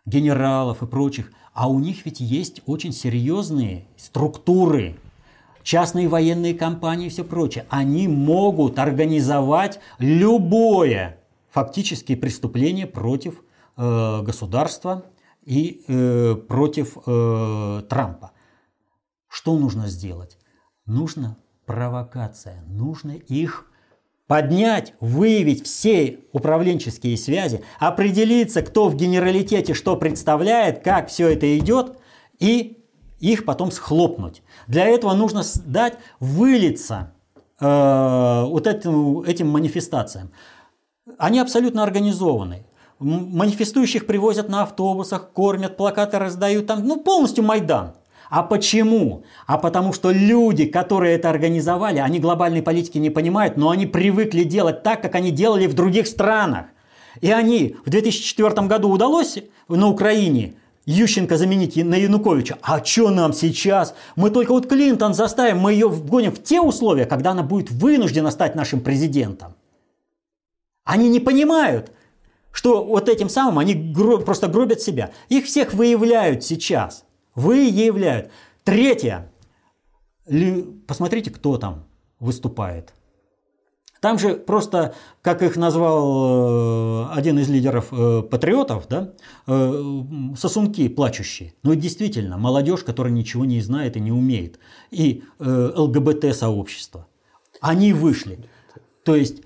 генералов 0.06 0.84
и 0.84 0.88
прочих, 0.88 1.32
а 1.54 1.70
у 1.70 1.80
них 1.80 2.06
ведь 2.06 2.20
есть 2.20 2.62
очень 2.66 2.94
серьезные 2.94 3.86
структуры, 3.98 4.98
частные 5.64 6.08
военные 6.08 6.54
компании 6.54 7.08
и 7.08 7.10
все 7.10 7.24
прочее. 7.24 7.66
Они 7.70 8.08
могут 8.08 8.80
организовать 8.80 9.80
любое 10.00 11.20
фактически 11.50 12.16
преступление 12.16 12.86
против 12.88 13.44
э, 13.76 14.22
государства, 14.22 15.04
и 15.48 15.86
э, 15.88 16.36
против 16.36 16.98
э, 17.06 17.84
Трампа. 17.90 18.34
Что 19.30 19.58
нужно 19.58 19.88
сделать? 19.88 20.38
Нужна 20.86 21.38
провокация, 21.66 22.62
нужно 22.68 23.12
их 23.12 23.66
поднять, 24.28 24.94
выявить 25.00 25.66
все 25.66 26.20
управленческие 26.34 27.18
связи, 27.18 27.64
определиться, 27.80 28.62
кто 28.62 28.90
в 28.90 28.96
генералитете 28.96 29.74
что 29.74 29.96
представляет, 29.96 30.84
как 30.84 31.08
все 31.10 31.30
это 31.30 31.58
идет, 31.58 31.98
и 32.40 32.84
их 33.20 33.46
потом 33.46 33.72
схлопнуть. 33.72 34.44
Для 34.68 34.86
этого 34.86 35.14
нужно 35.14 35.44
дать 35.66 35.98
вылиться 36.20 37.14
э, 37.60 38.44
вот 38.46 38.68
этим, 38.68 39.22
этим 39.22 39.50
манифестациям. 39.50 40.32
Они 41.18 41.40
абсолютно 41.40 41.84
организованы. 41.84 42.66
Манифестующих 43.00 44.08
привозят 44.08 44.50
на 44.50 44.64
автобусах, 44.64 45.32
кормят, 45.32 45.78
плакаты 45.78 46.20
раздают, 46.20 46.68
там, 46.68 46.86
ну 46.86 47.00
полностью 47.00 47.44
Майдан. 47.44 47.96
А 48.30 48.44
почему? 48.44 49.24
А 49.46 49.58
потому 49.58 49.94
что 49.94 50.12
люди, 50.12 50.66
которые 50.66 51.16
это 51.16 51.30
организовали, 51.30 52.00
они 52.00 52.20
глобальной 52.20 52.62
политики 52.62 52.98
не 52.98 53.10
понимают, 53.10 53.58
но 53.58 53.70
они 53.70 53.86
привыкли 53.86 54.44
делать 54.44 54.84
так, 54.84 55.02
как 55.02 55.16
они 55.16 55.32
делали 55.32 55.66
в 55.68 55.74
других 55.74 56.08
странах. 56.08 56.66
И 57.22 57.32
они 57.32 57.78
в 57.86 57.90
2004 57.90 58.68
году 58.68 58.90
удалось 58.90 59.40
на 59.70 59.88
Украине 59.88 60.56
Ющенко 60.86 61.38
заменить 61.38 61.76
на 61.76 61.96
Януковича. 61.96 62.58
А 62.62 62.84
что 62.84 63.10
нам 63.10 63.34
сейчас? 63.34 63.96
Мы 64.16 64.30
только 64.30 64.52
вот 64.52 64.68
Клинтон 64.68 65.14
заставим, 65.14 65.60
мы 65.60 65.74
ее 65.74 65.88
вгоним 65.88 66.32
в 66.32 66.44
те 66.44 66.62
условия, 66.62 67.06
когда 67.06 67.32
она 67.32 67.44
будет 67.44 67.72
вынуждена 67.72 68.32
стать 68.32 68.56
нашим 68.56 68.82
президентом. 68.82 69.56
Они 70.84 71.10
не 71.10 71.20
понимают, 71.20 71.92
что 72.52 72.84
вот 72.84 73.10
этим 73.10 73.30
самым 73.30 73.60
они 73.60 73.94
просто 74.26 74.48
гробят 74.48 74.82
себя. 74.82 75.12
Их 75.28 75.46
всех 75.46 75.74
выявляют 75.74 76.44
сейчас. 76.44 77.04
Выявляют. 77.38 78.32
Третье. 78.64 79.32
Посмотрите, 80.88 81.30
кто 81.30 81.58
там 81.58 81.86
выступает. 82.20 82.96
Там 84.02 84.18
же 84.18 84.36
просто, 84.36 84.96
как 85.22 85.44
их 85.44 85.56
назвал 85.56 87.06
э, 87.06 87.08
один 87.14 87.38
из 87.38 87.48
лидеров 87.48 87.88
э, 87.92 88.24
патриотов, 88.24 88.88
да, 88.88 89.14
э, 89.46 89.84
сосунки 90.36 90.88
плачущие. 90.88 91.54
Ну 91.62 91.74
и 91.74 91.76
действительно, 91.76 92.38
молодежь, 92.40 92.84
которая 92.84 93.14
ничего 93.14 93.46
не 93.46 93.62
знает 93.62 93.98
и 93.98 94.00
не 94.00 94.12
умеет. 94.12 94.60
И 94.90 95.24
ЛГБТ-сообщество. 95.40 97.08
Они 97.62 97.94
вышли. 97.94 98.40
То 99.04 99.16
есть 99.16 99.44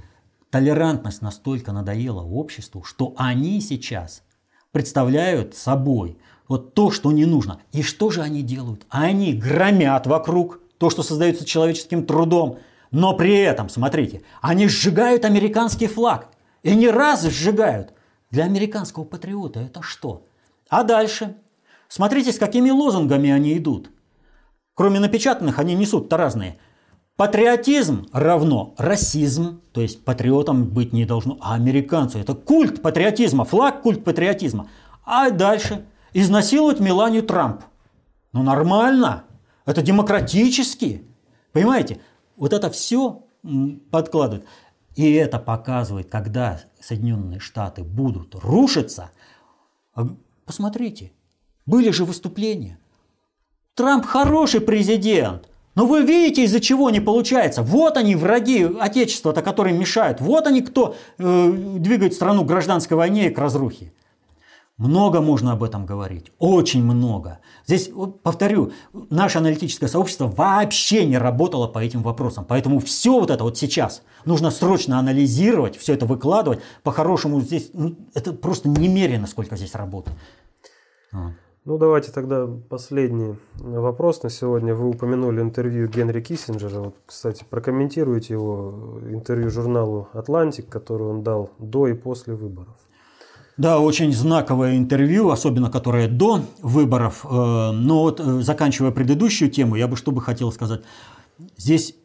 толерантность 0.50 1.22
настолько 1.22 1.74
надоела 1.74 2.22
обществу, 2.22 2.84
что 2.84 3.14
они 3.18 3.60
сейчас 3.60 4.24
представляют 4.72 5.56
собой 5.56 6.18
вот 6.52 6.76
то, 6.76 6.92
что 6.92 7.12
не 7.12 7.26
нужно. 7.26 7.62
И 7.72 7.82
что 7.82 8.12
же 8.12 8.22
они 8.22 8.44
делают? 8.44 8.86
Они 8.90 9.34
громят 9.34 10.06
вокруг 10.06 10.60
то, 10.78 10.90
что 10.90 11.02
создается 11.04 11.46
человеческим 11.46 12.06
трудом– 12.06 12.60
но 12.92 13.16
при 13.16 13.38
этом, 13.38 13.70
смотрите, 13.70 14.22
они 14.42 14.68
сжигают 14.68 15.24
американский 15.24 15.88
флаг. 15.88 16.28
И 16.62 16.76
не 16.76 16.90
раз 16.90 17.24
сжигают. 17.24 17.94
Для 18.30 18.44
американского 18.44 19.04
патриота 19.04 19.62
это 19.62 19.82
что? 19.82 20.28
А 20.70 20.84
дальше? 20.84 21.36
Смотрите, 21.88 22.32
с 22.32 22.38
какими 22.38 22.70
лозунгами 22.70 23.32
они 23.32 23.58
идут. 23.58 23.90
Кроме 24.74 25.00
напечатанных, 25.00 25.58
они 25.60 25.74
несут-то 25.74 26.18
разные. 26.18 26.58
Патриотизм 27.18 28.08
равно 28.14 28.74
расизм, 28.78 29.62
то 29.74 29.82
есть 29.82 30.04
патриотом 30.04 30.66
быть 30.66 30.94
не 30.94 31.06
должно, 31.06 31.38
а 31.42 31.56
американцу 31.56 32.20
это 32.20 32.34
культ 32.34 32.82
патриотизма, 32.82 33.44
флаг 33.44 33.82
культ 33.82 34.04
патриотизма. 34.04 34.70
А 35.04 35.30
дальше 35.30 35.86
изнасиловать 36.14 36.80
Меланию 36.80 37.24
Трамп. 37.24 37.64
Ну 38.34 38.44
нормально, 38.44 39.26
это 39.66 39.82
демократически. 39.82 41.04
Понимаете, 41.52 42.00
вот 42.38 42.54
это 42.54 42.70
все 42.70 43.24
подкладывает. 43.92 44.46
И 44.96 45.14
это 45.14 45.40
показывает, 45.40 46.10
когда 46.10 46.60
Соединенные 46.80 47.40
Штаты 47.40 47.84
будут 47.84 48.36
рушиться. 48.36 49.12
А, 49.94 50.08
посмотрите, 50.46 51.12
были 51.66 51.92
же 51.92 52.06
выступления. 52.06 52.78
Трамп 53.76 54.06
хороший 54.06 54.60
президент. 54.62 55.48
Но 55.76 55.86
вы 55.86 56.02
видите, 56.04 56.44
из-за 56.44 56.60
чего 56.60 56.90
не 56.90 57.00
получается. 57.00 57.64
Вот 57.64 57.96
они, 57.96 58.16
враги 58.16 58.64
Отечества-то, 58.64 59.42
которые 59.42 59.78
мешают. 59.78 60.20
Вот 60.20 60.46
они, 60.46 60.62
кто 60.62 60.96
э, 61.18 61.52
двигает 61.78 62.14
страну 62.14 62.44
к 62.44 62.48
гражданской 62.48 62.98
войне 62.98 63.28
и 63.28 63.30
к 63.30 63.38
разрухе. 63.38 63.94
Много 64.82 65.22
можно 65.22 65.52
об 65.52 65.62
этом 65.62 65.86
говорить, 65.86 66.32
очень 66.40 66.84
много. 66.84 67.38
Здесь, 67.68 67.92
повторю, 68.24 68.72
наше 69.12 69.38
аналитическое 69.38 69.88
сообщество 69.88 70.26
вообще 70.26 71.06
не 71.06 71.20
работало 71.20 71.68
по 71.68 71.78
этим 71.78 72.02
вопросам. 72.02 72.46
Поэтому 72.50 72.80
все 72.80 73.20
вот 73.20 73.30
это 73.30 73.44
вот 73.44 73.60
сейчас 73.60 74.02
нужно 74.26 74.50
срочно 74.50 74.98
анализировать, 74.98 75.78
все 75.78 75.94
это 75.94 76.08
выкладывать. 76.08 76.62
По-хорошему 76.82 77.42
здесь, 77.42 77.70
ну, 77.74 77.96
это 78.16 78.34
просто 78.34 78.70
немерено, 78.70 79.28
сколько 79.28 79.56
здесь 79.56 79.76
работы. 79.76 80.14
Ну, 81.12 81.78
давайте 81.78 82.12
тогда 82.12 82.48
последний 82.48 83.36
вопрос 83.54 84.24
на 84.24 84.32
сегодня. 84.32 84.74
Вы 84.74 84.90
упомянули 84.90 85.42
интервью 85.42 85.90
Генри 85.90 86.22
Киссинджера. 86.22 86.80
Вот, 86.80 86.96
кстати, 87.06 87.46
прокомментируйте 87.48 88.34
его 88.34 89.00
интервью 89.12 89.52
журналу 89.52 90.08
«Атлантик», 90.14 90.70
которое 90.70 91.12
он 91.12 91.22
дал 91.22 91.52
до 91.60 91.88
и 91.88 91.94
после 91.94 92.34
выборов. 92.34 92.74
Да, 93.58 93.80
очень 93.80 94.14
знаковое 94.14 94.78
интервью, 94.78 95.30
особенно 95.30 95.70
которое 95.70 96.08
до 96.08 96.42
выборов. 96.62 97.26
Э, 97.26 97.72
но 97.72 98.02
вот 98.02 98.20
э, 98.20 98.42
заканчивая 98.42 98.92
предыдущую 98.92 99.52
тему, 99.52 99.76
я 99.76 99.88
бы 99.88 99.98
что 99.98 100.12
бы 100.12 100.22
хотел 100.22 100.52
сказать. 100.52 100.82
Здесь 101.58 101.96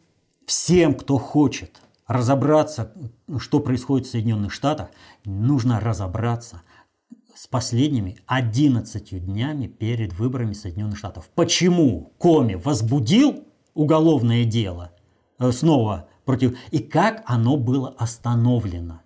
всем, 0.45 0.93
кто 0.93 1.17
хочет 1.17 1.81
разобраться, 2.07 2.93
что 3.37 3.59
происходит 3.59 4.07
в 4.07 4.11
Соединенных 4.11 4.51
Штатах, 4.51 4.89
нужно 5.25 5.79
разобраться 5.79 6.61
с 7.35 7.47
последними 7.47 8.17
11 8.25 9.25
днями 9.25 9.67
перед 9.67 10.13
выборами 10.13 10.53
Соединенных 10.53 10.97
Штатов. 10.97 11.29
Почему 11.35 12.13
Коми 12.17 12.55
возбудил 12.55 13.43
уголовное 13.73 14.43
дело 14.43 14.91
э, 15.39 15.51
снова 15.51 16.07
против... 16.25 16.57
И 16.71 16.79
как 16.79 17.23
оно 17.25 17.57
было 17.57 17.93
остановлено. 17.97 19.01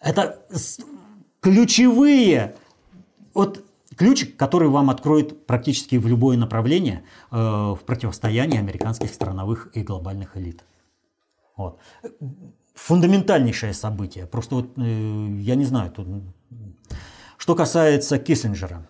Это 0.00 0.46
ключевые, 1.44 2.54
вот 3.34 3.62
ключик, 3.96 4.34
который 4.38 4.68
вам 4.68 4.88
откроет 4.88 5.46
практически 5.46 5.96
в 5.96 6.06
любое 6.06 6.38
направление 6.38 7.04
э, 7.30 7.36
в 7.36 7.80
противостоянии 7.84 8.58
американских 8.58 9.12
страновых 9.12 9.68
и 9.74 9.82
глобальных 9.82 10.38
элит. 10.38 10.64
Вот. 11.54 11.78
Фундаментальнейшее 12.74 13.74
событие. 13.74 14.26
Просто 14.26 14.54
вот, 14.54 14.70
э, 14.78 15.36
я 15.40 15.54
не 15.54 15.66
знаю, 15.66 15.90
тут... 15.90 16.08
что 17.36 17.54
касается 17.54 18.18
Киссинджера. 18.18 18.88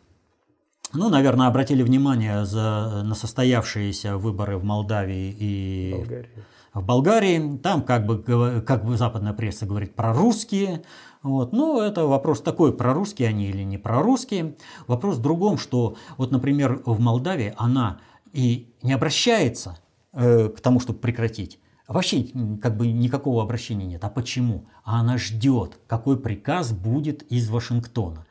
Ну, 0.92 1.08
наверное, 1.08 1.48
обратили 1.48 1.82
внимание 1.82 2.44
за, 2.44 3.02
на 3.04 3.16
состоявшиеся 3.16 4.16
выборы 4.16 4.58
в 4.58 4.64
Молдавии 4.64 5.34
и 5.36 5.92
Болгарии. 5.92 6.28
в 6.72 6.84
Болгарии. 6.84 7.58
Там, 7.58 7.82
как 7.82 8.06
бы, 8.06 8.62
как 8.64 8.84
бы 8.84 8.96
западная 8.96 9.32
пресса 9.32 9.66
говорит, 9.66 9.96
про 9.96 10.12
русские. 10.12 10.84
Вот. 11.24 11.54
Но 11.54 11.82
это 11.82 12.04
вопрос 12.04 12.42
такой, 12.42 12.76
прорусские 12.76 13.30
они 13.30 13.48
или 13.48 13.62
не 13.62 13.78
прорусские. 13.78 14.56
Вопрос 14.86 15.16
в 15.16 15.22
другом, 15.22 15.56
что 15.56 15.96
вот, 16.18 16.30
например, 16.30 16.82
в 16.84 17.00
Молдавии 17.00 17.54
она 17.56 17.98
и 18.34 18.74
не 18.82 18.92
обращается 18.92 19.78
э, 20.12 20.50
к 20.50 20.60
тому, 20.60 20.80
чтобы 20.80 20.98
прекратить. 20.98 21.58
Вообще 21.88 22.26
как 22.60 22.76
бы 22.76 22.88
никакого 22.88 23.42
обращения 23.42 23.86
нет. 23.86 24.04
А 24.04 24.10
почему? 24.10 24.66
А 24.84 25.00
она 25.00 25.16
ждет, 25.16 25.78
какой 25.86 26.18
приказ 26.18 26.72
будет 26.72 27.22
из 27.32 27.48
Вашингтона. 27.48 28.26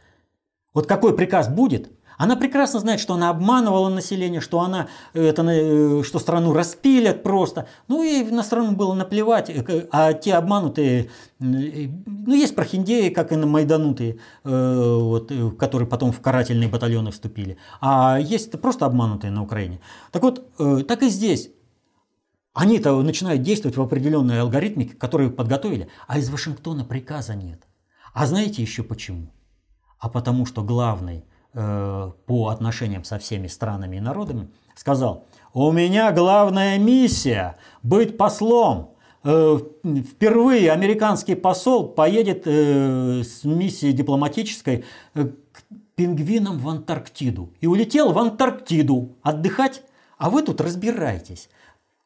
Вот 0.76 0.86
какой 0.86 1.16
приказ 1.16 1.50
будет, 1.50 1.92
она 2.18 2.36
прекрасно 2.36 2.80
знает, 2.80 3.00
что 3.00 3.14
она 3.14 3.30
обманывала 3.30 3.90
население, 3.90 4.42
что, 4.42 4.62
она, 4.62 4.88
это, 5.14 5.44
э, 5.44 6.04
что 6.04 6.20
страну 6.20 6.54
распилят 6.54 7.24
просто. 7.24 7.68
Ну 7.88 8.04
и 8.04 8.24
на 8.24 8.44
страну 8.44 8.72
было 8.74 8.94
наплевать. 8.94 9.50
Э, 9.50 9.88
а 9.92 10.14
те 10.14 10.36
обманутые, 10.36 11.10
ну 11.40 12.34
есть 12.34 12.56
прохиндеи, 12.56 13.10
как 13.10 13.32
и 13.32 13.36
на 13.36 13.48
майданутые, 13.48 14.20
э, 14.44 14.98
вот, 15.02 15.32
которые 15.58 15.88
потом 15.88 16.12
в 16.12 16.22
карательные 16.22 16.70
батальоны 16.70 17.12
вступили. 17.12 17.58
А 17.82 18.20
есть 18.20 18.52
просто 18.62 18.86
обманутые 18.86 19.32
на 19.32 19.44
Украине. 19.44 19.80
Так 20.12 20.24
вот, 20.24 20.48
так 20.88 21.04
и 21.04 21.10
здесь. 21.10 21.50
Они-то 22.56 23.02
начинают 23.02 23.42
действовать 23.42 23.78
в 23.78 23.82
определенной 23.82 24.40
алгоритмике, 24.40 24.94
которую 24.94 25.32
подготовили, 25.32 25.88
а 26.08 26.20
из 26.20 26.30
Вашингтона 26.30 26.86
приказа 26.86 27.34
нет. 27.34 27.64
А 28.14 28.28
знаете 28.28 28.62
еще 28.62 28.84
почему? 28.84 29.34
А 29.98 30.08
потому 30.08 30.46
что 30.46 30.62
главный 30.62 31.24
Э, 31.24 31.33
по 31.54 32.50
отношениям 32.50 33.04
со 33.04 33.20
всеми 33.20 33.48
странами 33.48 33.98
и 33.98 34.00
народами, 34.00 34.50
сказал, 34.76 35.26
у 35.54 35.72
меня 35.72 36.12
главная 36.12 36.80
миссия 36.80 37.58
быть 37.84 38.18
послом. 38.18 38.96
Э, 39.24 39.60
впервые 39.84 40.72
американский 40.72 41.36
посол 41.36 41.88
поедет 41.88 42.44
э, 42.46 43.22
с 43.24 43.44
миссией 43.44 43.94
дипломатической 43.94 44.84
к 45.14 45.64
пингвинам 45.96 46.58
в 46.58 46.68
Антарктиду. 46.68 47.54
И 47.62 47.68
улетел 47.68 48.12
в 48.12 48.18
Антарктиду 48.18 49.16
отдыхать, 49.22 49.84
а 50.18 50.30
вы 50.30 50.42
тут 50.42 50.60
разбирайтесь. 50.60 51.50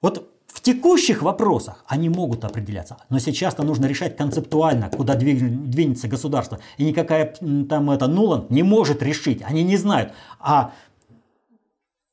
Вот 0.01 0.29
в 0.57 0.61
текущих 0.61 1.21
вопросах 1.21 1.85
они 1.85 2.09
могут 2.09 2.43
определяться, 2.43 2.97
но 3.09 3.19
сейчас-то 3.19 3.61
нужно 3.61 3.85
решать 3.85 4.17
концептуально, 4.17 4.89
куда 4.89 5.13
двинется 5.13 6.07
государство. 6.07 6.57
И 6.77 6.83
никакая 6.83 7.35
там 7.69 7.91
это 7.91 8.07
Нуланд 8.07 8.49
не 8.49 8.63
может 8.63 9.03
решить, 9.03 9.43
они 9.43 9.61
не 9.61 9.77
знают. 9.77 10.13
А 10.39 10.73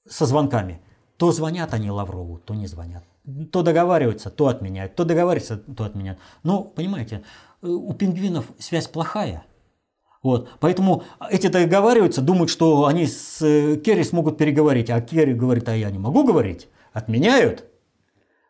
со 0.07 0.27
звонками. 0.27 0.83
То 1.17 1.33
звонят 1.33 1.73
они 1.73 1.91
Лаврову, 1.91 2.37
то 2.37 2.53
не 2.55 2.67
звонят. 2.67 3.03
То 3.51 3.63
договариваются, 3.63 4.29
то 4.29 4.49
отменяют. 4.49 4.95
То 4.95 5.05
договариваются, 5.05 5.57
то 5.57 5.85
отменяют. 5.85 6.19
Но, 6.43 6.65
понимаете, 6.65 7.23
э, 7.63 7.67
у 7.67 7.95
пингвинов 7.95 8.45
связь 8.59 8.89
плохая. 8.89 9.47
Вот. 10.23 10.51
Поэтому 10.61 11.05
эти 11.31 11.47
договариваются, 11.47 12.21
думают, 12.21 12.51
что 12.51 12.85
они 12.85 13.07
с 13.07 13.41
э, 13.41 13.77
Керри 13.77 14.05
смогут 14.05 14.37
переговорить. 14.37 14.91
А 14.91 15.01
Керри 15.01 15.33
говорит, 15.33 15.67
а 15.71 15.75
я 15.75 15.91
не 15.91 15.99
могу 15.99 16.25
говорить. 16.25 16.69
Отменяют. 16.93 17.65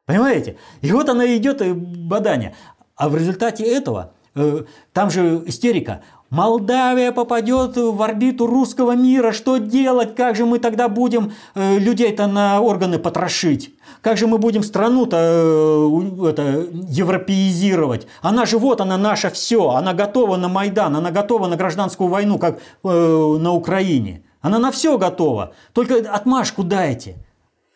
Понимаете? 0.06 0.56
И 0.82 0.92
вот 0.92 1.08
она 1.08 1.26
идет 1.36 1.62
и 1.62 1.72
бадание. 1.72 2.54
А 2.96 3.08
в 3.08 3.16
результате 3.16 3.64
этого, 3.64 4.12
э, 4.34 4.64
там 4.92 5.10
же 5.10 5.42
истерика, 5.46 6.02
Молдавия 6.34 7.12
попадет 7.12 7.76
в 7.76 8.02
орбиту 8.02 8.46
русского 8.46 8.96
мира, 8.96 9.30
что 9.30 9.58
делать? 9.58 10.16
Как 10.16 10.34
же 10.34 10.46
мы 10.46 10.58
тогда 10.58 10.88
будем 10.88 11.32
э, 11.54 11.78
людей-то 11.78 12.26
на 12.26 12.60
органы 12.60 12.98
потрошить? 12.98 13.72
Как 14.00 14.16
же 14.16 14.26
мы 14.26 14.38
будем 14.38 14.64
страну-то 14.64 15.16
э, 15.16 16.28
это, 16.28 16.66
европеизировать? 16.88 18.08
Она 18.20 18.46
же 18.46 18.58
вот, 18.58 18.80
она 18.80 18.98
наша 18.98 19.30
все, 19.30 19.70
она 19.70 19.94
готова 19.94 20.36
на 20.36 20.48
Майдан, 20.48 20.96
она 20.96 21.12
готова 21.12 21.46
на 21.46 21.56
гражданскую 21.56 22.08
войну, 22.08 22.38
как 22.38 22.58
э, 22.58 22.58
на 22.88 23.52
Украине. 23.52 24.24
Она 24.40 24.58
на 24.58 24.72
все 24.72 24.98
готова, 24.98 25.52
только 25.72 25.98
отмашку 25.98 26.64
дайте 26.64 27.16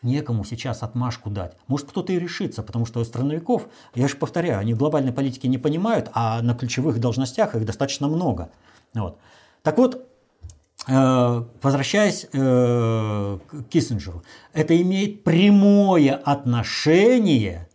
некому 0.02 0.44
сейчас 0.44 0.82
отмашку 0.82 1.30
дать. 1.30 1.56
Может, 1.66 1.88
кто-то 1.88 2.12
и 2.12 2.18
решится, 2.18 2.62
потому 2.62 2.86
что 2.86 3.02
страновиков, 3.04 3.68
я 3.94 4.08
же 4.08 4.16
повторяю, 4.16 4.58
они 4.58 4.74
глобальной 4.74 5.12
политики 5.12 5.46
не 5.46 5.58
понимают, 5.58 6.10
а 6.14 6.42
на 6.42 6.54
ключевых 6.54 7.00
должностях 7.00 7.54
их 7.54 7.64
достаточно 7.64 8.08
много. 8.08 8.50
Вот. 8.94 9.18
Так 9.62 9.78
вот, 9.78 10.08
э, 10.86 11.44
возвращаясь 11.62 12.26
э, 12.32 13.38
к 13.48 13.68
Киссинджеру, 13.68 14.22
это 14.52 14.80
имеет 14.80 15.24
прямое 15.24 16.14
отношение 16.14 17.68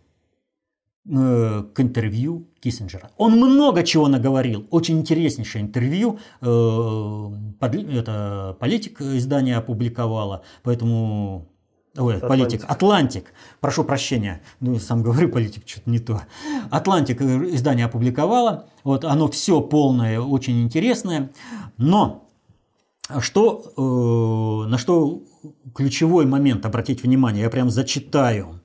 э, 1.06 1.64
к 1.74 1.80
интервью 1.80 2.48
Киссинджера. 2.62 3.12
Он 3.18 3.34
много 3.34 3.84
чего 3.84 4.08
наговорил, 4.08 4.66
очень 4.72 5.00
интереснейшее 5.00 5.64
интервью, 5.64 6.20
это 6.40 8.56
политик 8.60 9.02
издание 9.02 9.58
опубликовало, 9.58 10.44
поэтому 10.64 11.53
Ой, 11.96 12.16
Атлантик. 12.16 12.28
политик. 12.28 12.66
Атлантик. 12.68 13.34
Прошу 13.60 13.84
прощения. 13.84 14.42
Ну, 14.60 14.80
сам 14.80 15.04
говорю, 15.04 15.30
политик, 15.30 15.68
что-то 15.68 15.90
не 15.90 16.00
то. 16.00 16.24
Атлантик 16.72 17.22
э, 17.22 17.26
издание 17.54 17.86
опубликовало. 17.86 18.68
Вот 18.84 19.06
оно 19.06 19.28
все 19.28 19.62
полное, 19.62 20.20
очень 20.20 20.64
интересное. 20.64 21.32
Но 21.78 22.28
что, 23.20 23.74
э, 23.78 24.70
на 24.70 24.78
что 24.80 25.22
ключевой 25.76 26.26
момент 26.26 26.66
обратить 26.66 27.04
внимание, 27.04 27.44
я 27.44 27.50
прям 27.52 27.70
зачитаю. 27.70 28.60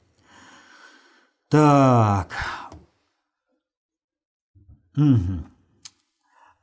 Так. 1.50 2.34
Угу. 4.96 5.44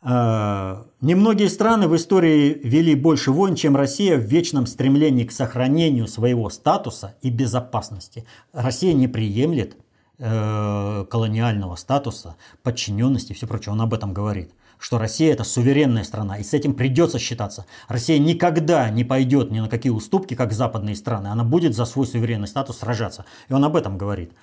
А, 0.07 0.85
немногие 1.01 1.49
страны 1.49 1.87
в 1.87 1.95
истории 1.95 2.61
вели 2.63 2.93
больше 2.93 3.31
войн, 3.31 3.55
чем 3.55 3.75
Россия 3.75 4.17
в 4.17 4.21
вечном 4.21 4.67
стремлении 4.67 5.23
к 5.23 5.31
сохранению 5.31 6.07
своего 6.07 6.51
статуса 6.51 7.15
и 7.23 7.31
безопасности. 7.31 8.23
Россия 8.53 8.93
не 8.93 9.07
приемлет 9.07 9.75
э, 10.19 11.05
колониального 11.09 11.75
статуса, 11.75 12.35
подчиненности 12.61 13.31
и 13.31 13.35
все 13.35 13.47
прочее. 13.47 13.73
Он 13.73 13.81
об 13.81 13.93
этом 13.93 14.13
говорит 14.13 14.51
что 14.77 14.97
Россия 14.97 15.31
это 15.31 15.45
суверенная 15.45 16.03
страна, 16.03 16.37
и 16.37 16.43
с 16.43 16.53
этим 16.53 16.73
придется 16.73 17.17
считаться. 17.17 17.65
Россия 17.87 18.19
никогда 18.19 18.89
не 18.89 19.05
пойдет 19.05 19.49
ни 19.49 19.61
на 19.61 19.69
какие 19.69 19.91
уступки, 19.91 20.35
как 20.35 20.51
западные 20.51 20.97
страны. 20.97 21.27
Она 21.27 21.45
будет 21.45 21.73
за 21.73 21.85
свой 21.85 22.05
суверенный 22.05 22.49
статус 22.49 22.79
сражаться. 22.79 23.25
И 23.47 23.53
он 23.53 23.63
об 23.63 23.77
этом 23.77 23.97
говорит. 23.97 24.33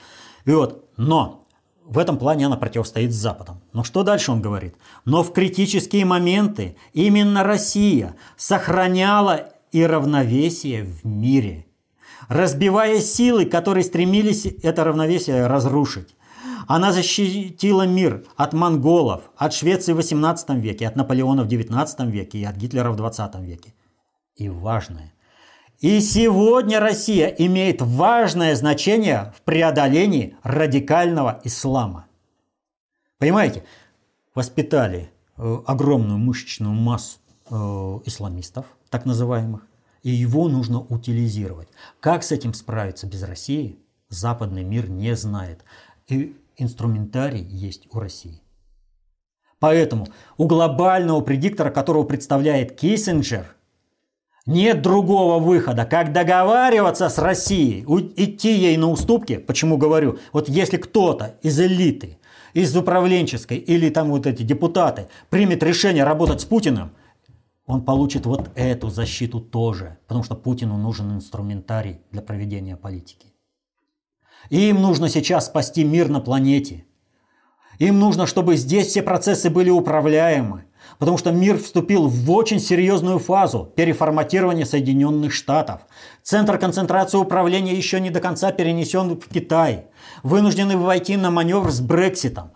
И 0.47 0.51
вот, 0.51 0.89
но 0.97 1.45
в 1.85 1.99
этом 1.99 2.19
плане 2.19 2.47
она 2.47 2.57
противостоит 2.57 3.13
Западом. 3.13 3.61
Но 3.73 3.85
что 3.85 4.03
дальше 4.03 4.33
он 4.33 4.41
говорит? 4.41 4.75
Но 5.05 5.23
в 5.23 5.33
критические 5.33 6.05
моменты 6.05 6.77
именно 6.93 7.43
Россия 7.43 8.15
сохраняла 8.37 9.53
и 9.73 9.85
равновесие 9.85 10.85
в 10.85 11.05
мире, 11.05 11.67
разбивая 12.29 13.01
силы, 13.01 13.47
которые 13.47 13.85
стремились 13.85 14.47
это 14.47 14.85
равновесие 14.85 15.47
разрушить. 15.47 16.15
Она 16.69 16.93
защитила 16.93 17.87
мир 17.87 18.25
от 18.37 18.53
монголов, 18.53 19.31
от 19.37 19.53
Швеции 19.53 19.93
в 19.93 19.99
XVIII 19.99 20.61
веке, 20.61 20.87
от 20.87 20.97
Наполеона 20.97 21.43
в 21.43 21.49
XIX 21.49 22.11
веке 22.11 22.39
и 22.39 22.45
от 22.45 22.57
Гитлера 22.57 22.93
в 22.93 23.01
XX 23.01 23.45
веке. 23.45 23.75
И 24.37 24.49
важное, 24.49 25.13
и 25.83 26.01
сегодня 26.01 26.79
Россия 26.79 27.27
имеет 27.27 27.83
важное 27.83 28.55
значение 28.55 29.33
в 29.37 29.43
преодолении 29.43 30.37
радикального 30.45 31.41
ислама. 31.43 32.07
Понимаете, 33.19 33.65
воспитали 34.33 35.11
э, 35.37 35.59
огромную 35.67 36.19
мышечную 36.19 36.73
массу 36.73 37.19
э, 37.51 37.55
исламистов, 38.05 38.67
так 38.91 39.07
называемых, 39.07 39.67
и 40.05 40.11
его 40.11 40.49
нужно 40.49 40.79
утилизировать. 40.81 41.69
Как 41.99 42.23
с 42.23 42.31
этим 42.31 42.55
справиться 42.55 43.09
без 43.09 43.25
России, 43.25 43.81
западный 44.09 44.63
мир 44.63 44.89
не 44.89 45.17
знает. 45.17 45.65
И 46.07 46.37
инструментарий 46.57 47.43
есть 47.43 47.89
у 47.93 47.99
России. 47.99 48.41
Поэтому 49.59 50.07
у 50.37 50.47
глобального 50.47 51.23
предиктора, 51.23 51.73
которого 51.73 52.05
представляет 52.05 52.79
Киссинджер– 52.79 53.57
нет 54.47 54.83
другого 54.83 55.39
выхода, 55.39 55.85
как 55.85 56.13
договариваться 56.13 57.09
с 57.09 57.19
Россией, 57.19 57.85
идти 58.17 58.53
ей 58.53 58.77
на 58.77 58.91
уступки. 58.91 59.39
Почему 59.39 59.77
говорю? 59.77 60.19
Вот 60.33 60.49
если 60.49 60.77
кто-то 60.77 61.37
из 61.43 61.61
элиты, 61.61 62.19
из 62.53 62.77
управленческой 62.77 63.59
или 63.59 63.89
там 63.89 64.11
вот 64.11 64.27
эти 64.27 64.43
депутаты 64.43 65.09
примет 65.31 65.63
решение 65.63 66.05
работать 66.05 66.41
с 66.41 66.45
Путиным, 66.45 66.93
он 67.67 67.85
получит 67.85 68.27
вот 68.27 68.51
эту 68.57 68.91
защиту 68.91 69.41
тоже, 69.41 69.99
потому 70.07 70.25
что 70.25 70.35
Путину 70.35 70.77
нужен 70.77 71.13
инструментарий 71.13 72.01
для 72.11 72.21
проведения 72.21 72.77
политики. 72.77 73.29
им 74.51 74.83
нужно 74.83 75.09
сейчас 75.09 75.47
спасти 75.47 75.85
мир 75.85 76.09
на 76.09 76.21
планете. 76.21 76.85
Им 77.79 77.99
нужно, 77.99 78.27
чтобы 78.27 78.57
здесь 78.57 78.89
все 78.89 79.03
процессы 79.03 79.49
были 79.49 79.71
управляемы. 79.71 80.67
Потому 81.03 81.19
что 81.19 81.33
мир 81.33 81.59
вступил 81.59 82.07
в 82.07 82.31
очень 82.31 82.61
серьезную 82.61 83.19
фазу 83.19 83.69
переформатирования 83.75 84.65
Соединенных 84.65 85.33
Штатов. 85.33 85.81
Центр 86.23 86.59
концентрации 86.59 87.19
управления 87.19 87.75
еще 87.75 87.99
не 87.99 88.11
до 88.11 88.21
конца 88.21 88.53
перенесен 88.53 89.19
в 89.19 89.29
Китай. 89.29 89.87
Вынуждены 90.23 90.77
войти 90.77 91.17
на 91.17 91.33
маневр 91.33 91.73
с 91.73 91.81
Брекситом. 91.81 92.53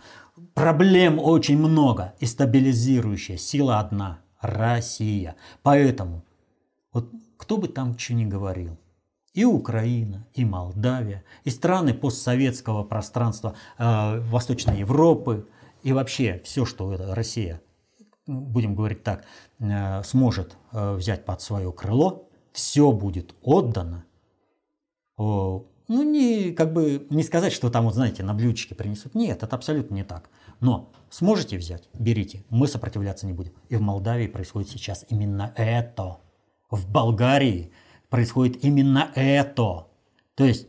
Проблем 0.55 1.19
очень 1.19 1.59
много 1.59 2.15
и 2.21 2.27
стабилизирующая 2.27 3.37
сила 3.37 3.81
одна– 3.81 4.21
Россия. 4.41 5.35
Поэтому, 5.65 6.23
вот 6.93 7.11
кто 7.37 7.57
бы 7.57 7.67
там 7.67 7.99
что 7.99 8.15
ни 8.15 8.27
говорил, 8.27 8.79
и 9.35 9.45
Украина, 9.45 10.25
и 10.35 10.45
Молдавия, 10.45 11.25
и 11.43 11.51
страны 11.51 11.95
постсоветского 11.95 12.85
пространства 12.85 13.57
э, 13.77 14.21
Восточной 14.21 14.79
Европы, 14.79 15.49
и 15.83 15.93
вообще 15.93 16.41
все, 16.45 16.65
что 16.65 16.93
это 16.93 17.13
Россия 17.13 17.61
будем 18.27 18.75
говорить 18.75 19.03
так, 19.03 19.25
э, 19.59 20.03
сможет 20.03 20.57
э, 20.73 20.95
взять 20.95 21.25
под 21.25 21.41
свое 21.41 21.73
крыло, 21.73 22.29
все 22.53 22.93
будет 22.93 23.35
отдано. 23.43 24.05
Ну, 25.89 26.03
не, 26.03 26.53
как 26.53 26.73
бы, 26.73 27.07
не 27.11 27.23
сказать, 27.23 27.53
что 27.53 27.71
там, 27.71 27.85
вот 27.85 27.95
знаете, 27.95 28.25
на 28.25 28.35
блюдечке 28.35 28.75
принесут. 28.75 29.15
Нет, 29.15 29.43
это 29.43 29.55
абсолютно 29.55 29.95
не 29.95 30.03
так. 30.03 30.31
Но 30.61 30.93
сможете 31.11 31.59
взять, 31.59 31.89
берите, 31.95 32.45
мы 32.51 32.67
сопротивляться 32.67 33.27
не 33.27 33.33
будем. 33.33 33.53
И 33.69 33.77
в 33.77 33.81
Молдавии 33.81 34.27
происходит 34.27 34.69
сейчас 34.69 35.07
именно 35.11 35.53
это. 35.55 36.19
В 36.71 36.91
Болгарии 36.91 37.73
происходит 38.09 38.65
именно 38.65 39.13
это. 39.15 39.87
То 40.35 40.45
есть, 40.45 40.67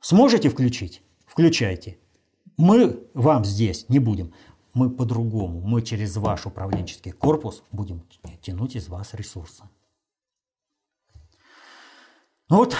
сможете 0.00 0.48
включить? 0.48 1.02
Включайте. 1.26 1.98
Мы 2.56 3.06
вам 3.12 3.44
здесь 3.44 3.88
не 3.90 3.98
будем 3.98 4.32
мы 4.76 4.90
по-другому, 4.90 5.62
мы 5.62 5.80
через 5.80 6.16
ваш 6.16 6.44
управленческий 6.44 7.10
корпус 7.10 7.62
будем 7.72 8.02
тянуть 8.42 8.76
из 8.76 8.88
вас 8.88 9.14
ресурсы. 9.14 9.64
Ну 12.50 12.58
вот, 12.58 12.76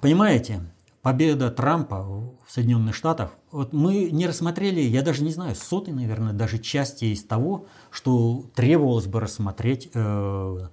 понимаете, 0.00 0.60
победа 1.00 1.52
Трампа 1.52 2.02
в 2.02 2.44
Соединенных 2.48 2.96
Штатах, 2.96 3.34
вот 3.52 3.72
мы 3.72 4.10
не 4.10 4.26
рассмотрели, 4.26 4.80
я 4.80 5.02
даже 5.02 5.22
не 5.22 5.30
знаю, 5.30 5.54
сотой, 5.54 5.94
наверное, 5.94 6.32
даже 6.32 6.58
части 6.58 7.04
из 7.04 7.24
того, 7.24 7.66
что 7.90 8.50
требовалось 8.56 9.06
бы 9.06 9.20
рассмотреть, 9.20 9.90
э, 9.94 10.68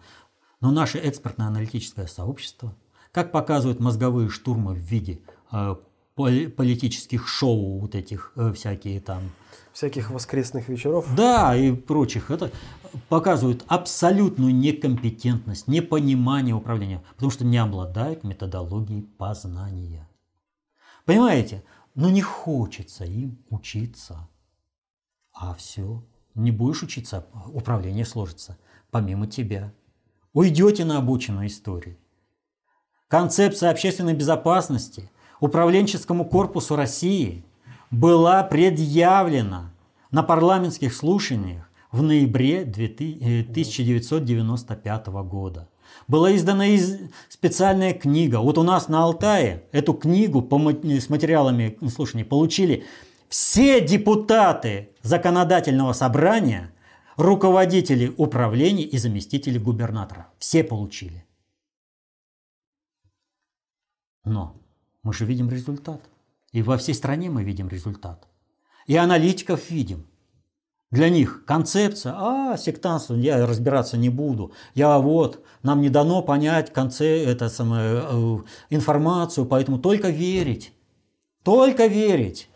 но 0.61 0.71
наше 0.71 0.99
экспертно-аналитическое 1.07 2.07
сообщество, 2.07 2.75
как 3.11 3.31
показывают 3.31 3.79
мозговые 3.79 4.29
штурмы 4.29 4.73
в 4.73 4.79
виде 4.79 5.21
э, 5.51 5.75
политических 6.15 7.27
шоу, 7.27 7.79
вот 7.79 7.95
этих 7.95 8.31
э, 8.35 8.53
всякие 8.53 8.99
там. 8.99 9.31
Всяких 9.71 10.11
воскресных 10.11 10.69
вечеров. 10.69 11.07
Да, 11.15 11.55
и 11.55 11.71
прочих. 11.71 12.29
Это 12.29 12.51
показывают 13.09 13.63
абсолютную 13.67 14.53
некомпетентность, 14.53 15.67
непонимание 15.67 16.53
управления, 16.53 17.03
потому 17.15 17.31
что 17.31 17.43
не 17.43 17.57
обладают 17.57 18.23
методологией 18.23 19.01
познания. 19.01 20.07
Понимаете? 21.05 21.63
Но 21.95 22.09
не 22.09 22.21
хочется 22.21 23.05
им 23.05 23.39
учиться. 23.49 24.27
А 25.33 25.53
все, 25.55 26.03
не 26.35 26.51
будешь 26.51 26.83
учиться, 26.83 27.25
управление 27.47 28.05
сложится 28.05 28.57
помимо 28.93 29.27
тебя. 29.27 29.73
Уйдете 30.33 30.85
на 30.85 30.99
обученную 30.99 31.47
историю. 31.47 31.97
Концепция 33.07 33.71
общественной 33.71 34.13
безопасности 34.13 35.09
управленческому 35.43 36.25
корпусу 36.25 36.75
России 36.77 37.43
была 37.91 38.43
предъявлена 38.43 39.73
на 40.09 40.23
парламентских 40.23 40.93
слушаниях 40.93 41.69
в 41.91 42.01
ноябре 42.01 42.61
1995 42.61 45.07
года. 45.07 45.67
Была 46.07 46.33
издана 46.33 46.63
специальная 47.27 47.93
книга. 47.93 48.39
Вот 48.39 48.57
у 48.57 48.63
нас 48.63 48.87
на 48.87 49.03
Алтае 49.03 49.65
эту 49.73 49.93
книгу 49.93 50.41
с 50.41 51.09
материалами 51.09 51.77
слушаний 51.89 52.23
получили 52.23 52.85
все 53.27 53.81
депутаты 53.81 54.91
законодательного 55.01 55.91
собрания, 55.91 56.71
руководители 57.17 58.13
управлений 58.15 58.83
и 58.83 58.97
заместители 58.97 59.59
губернатора. 59.59 60.29
Все 60.39 60.63
получили. 60.63 61.25
Но 64.23 64.62
мы 65.03 65.13
же 65.13 65.25
видим 65.25 65.49
результат. 65.49 66.01
И 66.51 66.61
во 66.61 66.77
всей 66.77 66.93
стране 66.93 67.29
мы 67.29 67.43
видим 67.43 67.67
результат. 67.67 68.27
И 68.87 68.95
аналитиков 68.95 69.69
видим. 69.69 70.05
Для 70.91 71.09
них 71.09 71.43
концепция, 71.45 72.13
а, 72.15 72.55
сектантство, 72.55 73.15
я 73.15 73.47
разбираться 73.47 73.97
не 73.97 74.09
буду. 74.09 74.51
Я 74.75 74.99
вот, 74.99 75.43
нам 75.63 75.81
не 75.81 75.89
дано 75.89 76.21
понять 76.21 76.71
конце, 76.71 77.23
это 77.25 77.49
самое, 77.49 78.03
э, 78.03 78.37
информацию, 78.69 79.47
поэтому 79.47 79.79
только 79.79 80.09
верить. 80.09 80.71
Только 81.43 81.87
верить. 81.87 82.47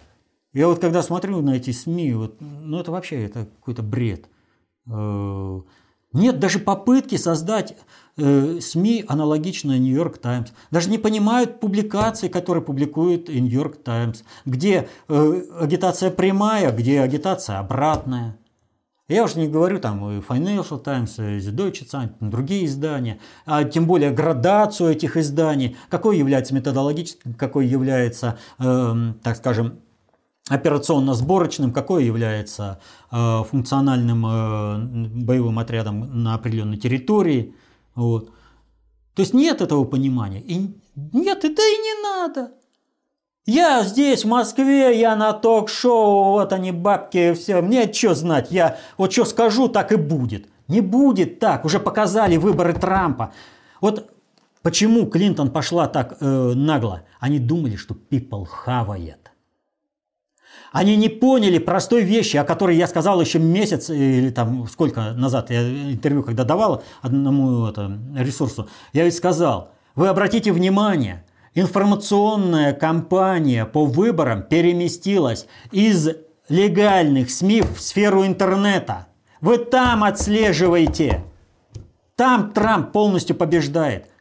Я 0.54 0.68
вот 0.68 0.80
когда 0.80 1.02
смотрю 1.02 1.42
на 1.42 1.56
эти 1.56 1.72
СМИ, 1.72 2.14
вот, 2.14 2.36
ну 2.40 2.80
это 2.80 2.92
вообще 2.92 3.26
это 3.26 3.46
какой-то 3.46 3.82
бред. 3.82 4.30
Э, 4.88 5.62
нет 6.14 6.40
даже 6.40 6.60
попытки 6.60 7.18
создать 7.18 7.76
э, 8.18 8.60
СМИ, 8.62 9.06
аналогичные 9.08 9.80
Нью-Йорк 9.80 10.18
Таймс. 10.18 10.52
Даже 10.72 10.90
не 10.90 10.98
понимают 10.98 11.60
публикации, 11.60 12.28
которые 12.28 12.64
публикует 12.64 13.30
Нью-Йорк 13.30 13.78
Таймс, 13.84 14.24
где 14.46 14.90
э, 15.08 15.42
агитация 15.60 16.12
прямая, 16.12 16.72
где 16.72 17.02
агитация 17.02 17.60
обратная. 17.60 18.38
Я 19.08 19.24
уже 19.24 19.40
не 19.40 19.48
говорю 19.48 19.80
там 19.80 20.20
и 20.20 20.22
Financial 20.22 20.84
Times, 20.84 21.18
и 21.18 21.40
The 21.40 21.56
Deutsche 21.56 21.88
Zeitung, 21.90 22.30
другие 22.30 22.66
издания, 22.66 23.20
а 23.46 23.64
тем 23.64 23.86
более 23.86 24.12
градацию 24.12 24.90
этих 24.90 25.16
изданий, 25.16 25.78
какой 25.90 26.18
является 26.18 26.54
методологическим, 26.54 27.34
какой 27.34 27.68
является, 27.68 28.38
э, 28.60 29.14
так 29.24 29.38
скажем, 29.38 29.80
операционно-сборочным, 30.50 31.72
какое 31.72 32.04
является 32.04 32.80
э, 33.12 33.44
функциональным 33.50 34.26
э, 34.26 35.24
боевым 35.24 35.60
отрядом 35.60 36.24
на 36.24 36.36
определенной 36.36 36.78
территории. 36.78 37.54
Вот. 37.98 38.30
То 39.16 39.24
есть 39.24 39.34
нет 39.34 39.62
этого 39.62 39.84
понимания. 39.84 40.40
И 40.40 40.70
нет, 40.96 41.44
и 41.44 41.54
да 41.54 41.64
и 41.64 41.78
не 41.78 42.04
надо. 42.04 42.52
Я 43.48 43.84
здесь, 43.84 44.24
в 44.24 44.28
Москве, 44.28 45.00
я 45.00 45.16
на 45.16 45.34
ток-шоу, 45.34 46.34
вот 46.34 46.54
они 46.54 46.72
бабки, 46.72 47.34
все, 47.34 47.62
мне 47.62 47.92
что 47.92 48.14
знать, 48.14 48.52
я 48.52 48.78
вот 48.98 49.14
что 49.14 49.26
скажу, 49.26 49.68
так 49.70 49.92
и 49.92 49.96
будет. 49.96 50.48
Не 50.68 50.82
будет 50.82 51.40
так, 51.40 51.66
уже 51.66 51.80
показали 51.80 52.38
выборы 52.38 52.74
Трампа. 52.74 53.34
Вот 53.80 54.12
почему 54.62 55.08
Клинтон 55.08 55.50
пошла 55.50 55.88
так 55.88 56.18
э, 56.20 56.26
нагло? 56.56 57.04
Они 57.20 57.40
думали, 57.40 57.78
что 57.78 57.96
people 57.96 58.46
хавает. 58.46 59.27
Они 60.78 60.96
не 60.96 61.10
поняли 61.10 61.58
простой 61.58 62.04
вещи, 62.04 62.38
о 62.38 62.44
которой 62.44 62.78
я 62.78 62.86
сказал 62.86 63.20
еще 63.20 63.40
месяц 63.40 63.90
или 63.90 64.30
там 64.30 64.68
сколько 64.68 65.14
назад, 65.14 65.50
я 65.50 65.68
интервью 65.92 66.22
когда 66.22 66.44
давал 66.44 66.84
одному 67.02 67.66
это, 67.66 67.98
ресурсу, 68.16 68.70
я 68.94 69.04
ведь 69.04 69.16
сказал, 69.16 69.72
вы 69.96 70.08
обратите 70.08 70.52
внимание, 70.52 71.26
информационная 71.56 72.74
кампания 72.74 73.66
по 73.66 73.86
выборам 73.86 74.44
переместилась 74.44 75.48
из 75.72 76.10
легальных 76.48 77.32
СМИ 77.32 77.64
в 77.64 77.82
сферу 77.82 78.24
интернета. 78.24 79.08
Вы 79.42 79.58
там 79.58 80.04
отслеживаете. 80.04 81.24
Там 82.16 82.52
Трамп 82.52 82.92
полностью 82.92 83.36
побеждает. 83.36 84.12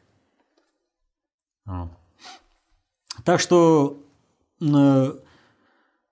Так 3.24 3.40
что 3.40 4.02
э, 4.62 5.12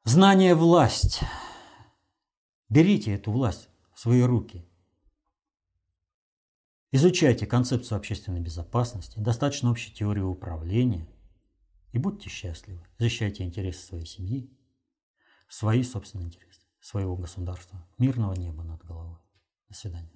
Знание– 0.07 0.55
власть. 0.55 1.21
Берите 2.69 3.15
эту 3.15 3.33
власть 3.33 3.71
в 3.95 4.01
свои 4.01 4.21
руки. 4.21 4.69
Изучайте 6.93 7.47
концепцию 7.47 7.97
общественной 7.97 8.41
безопасности, 8.41 9.19
достаточно 9.19 9.71
общей 9.71 9.95
теории 9.95 10.21
управления 10.21 11.09
и 11.93 11.99
будьте 11.99 12.29
счастливы. 12.29 12.87
Защищайте 12.99 13.45
интересы 13.45 13.83
своей 13.83 14.05
семьи, 14.05 14.55
свои 15.49 15.83
собственные 15.83 16.27
интересы, 16.27 16.61
своего 16.81 17.17
государства, 17.17 17.89
мирного 17.97 18.35
неба 18.35 18.63
над 18.63 18.85
головой. 18.85 19.17
До 19.71 19.75
свидания. 19.75 20.14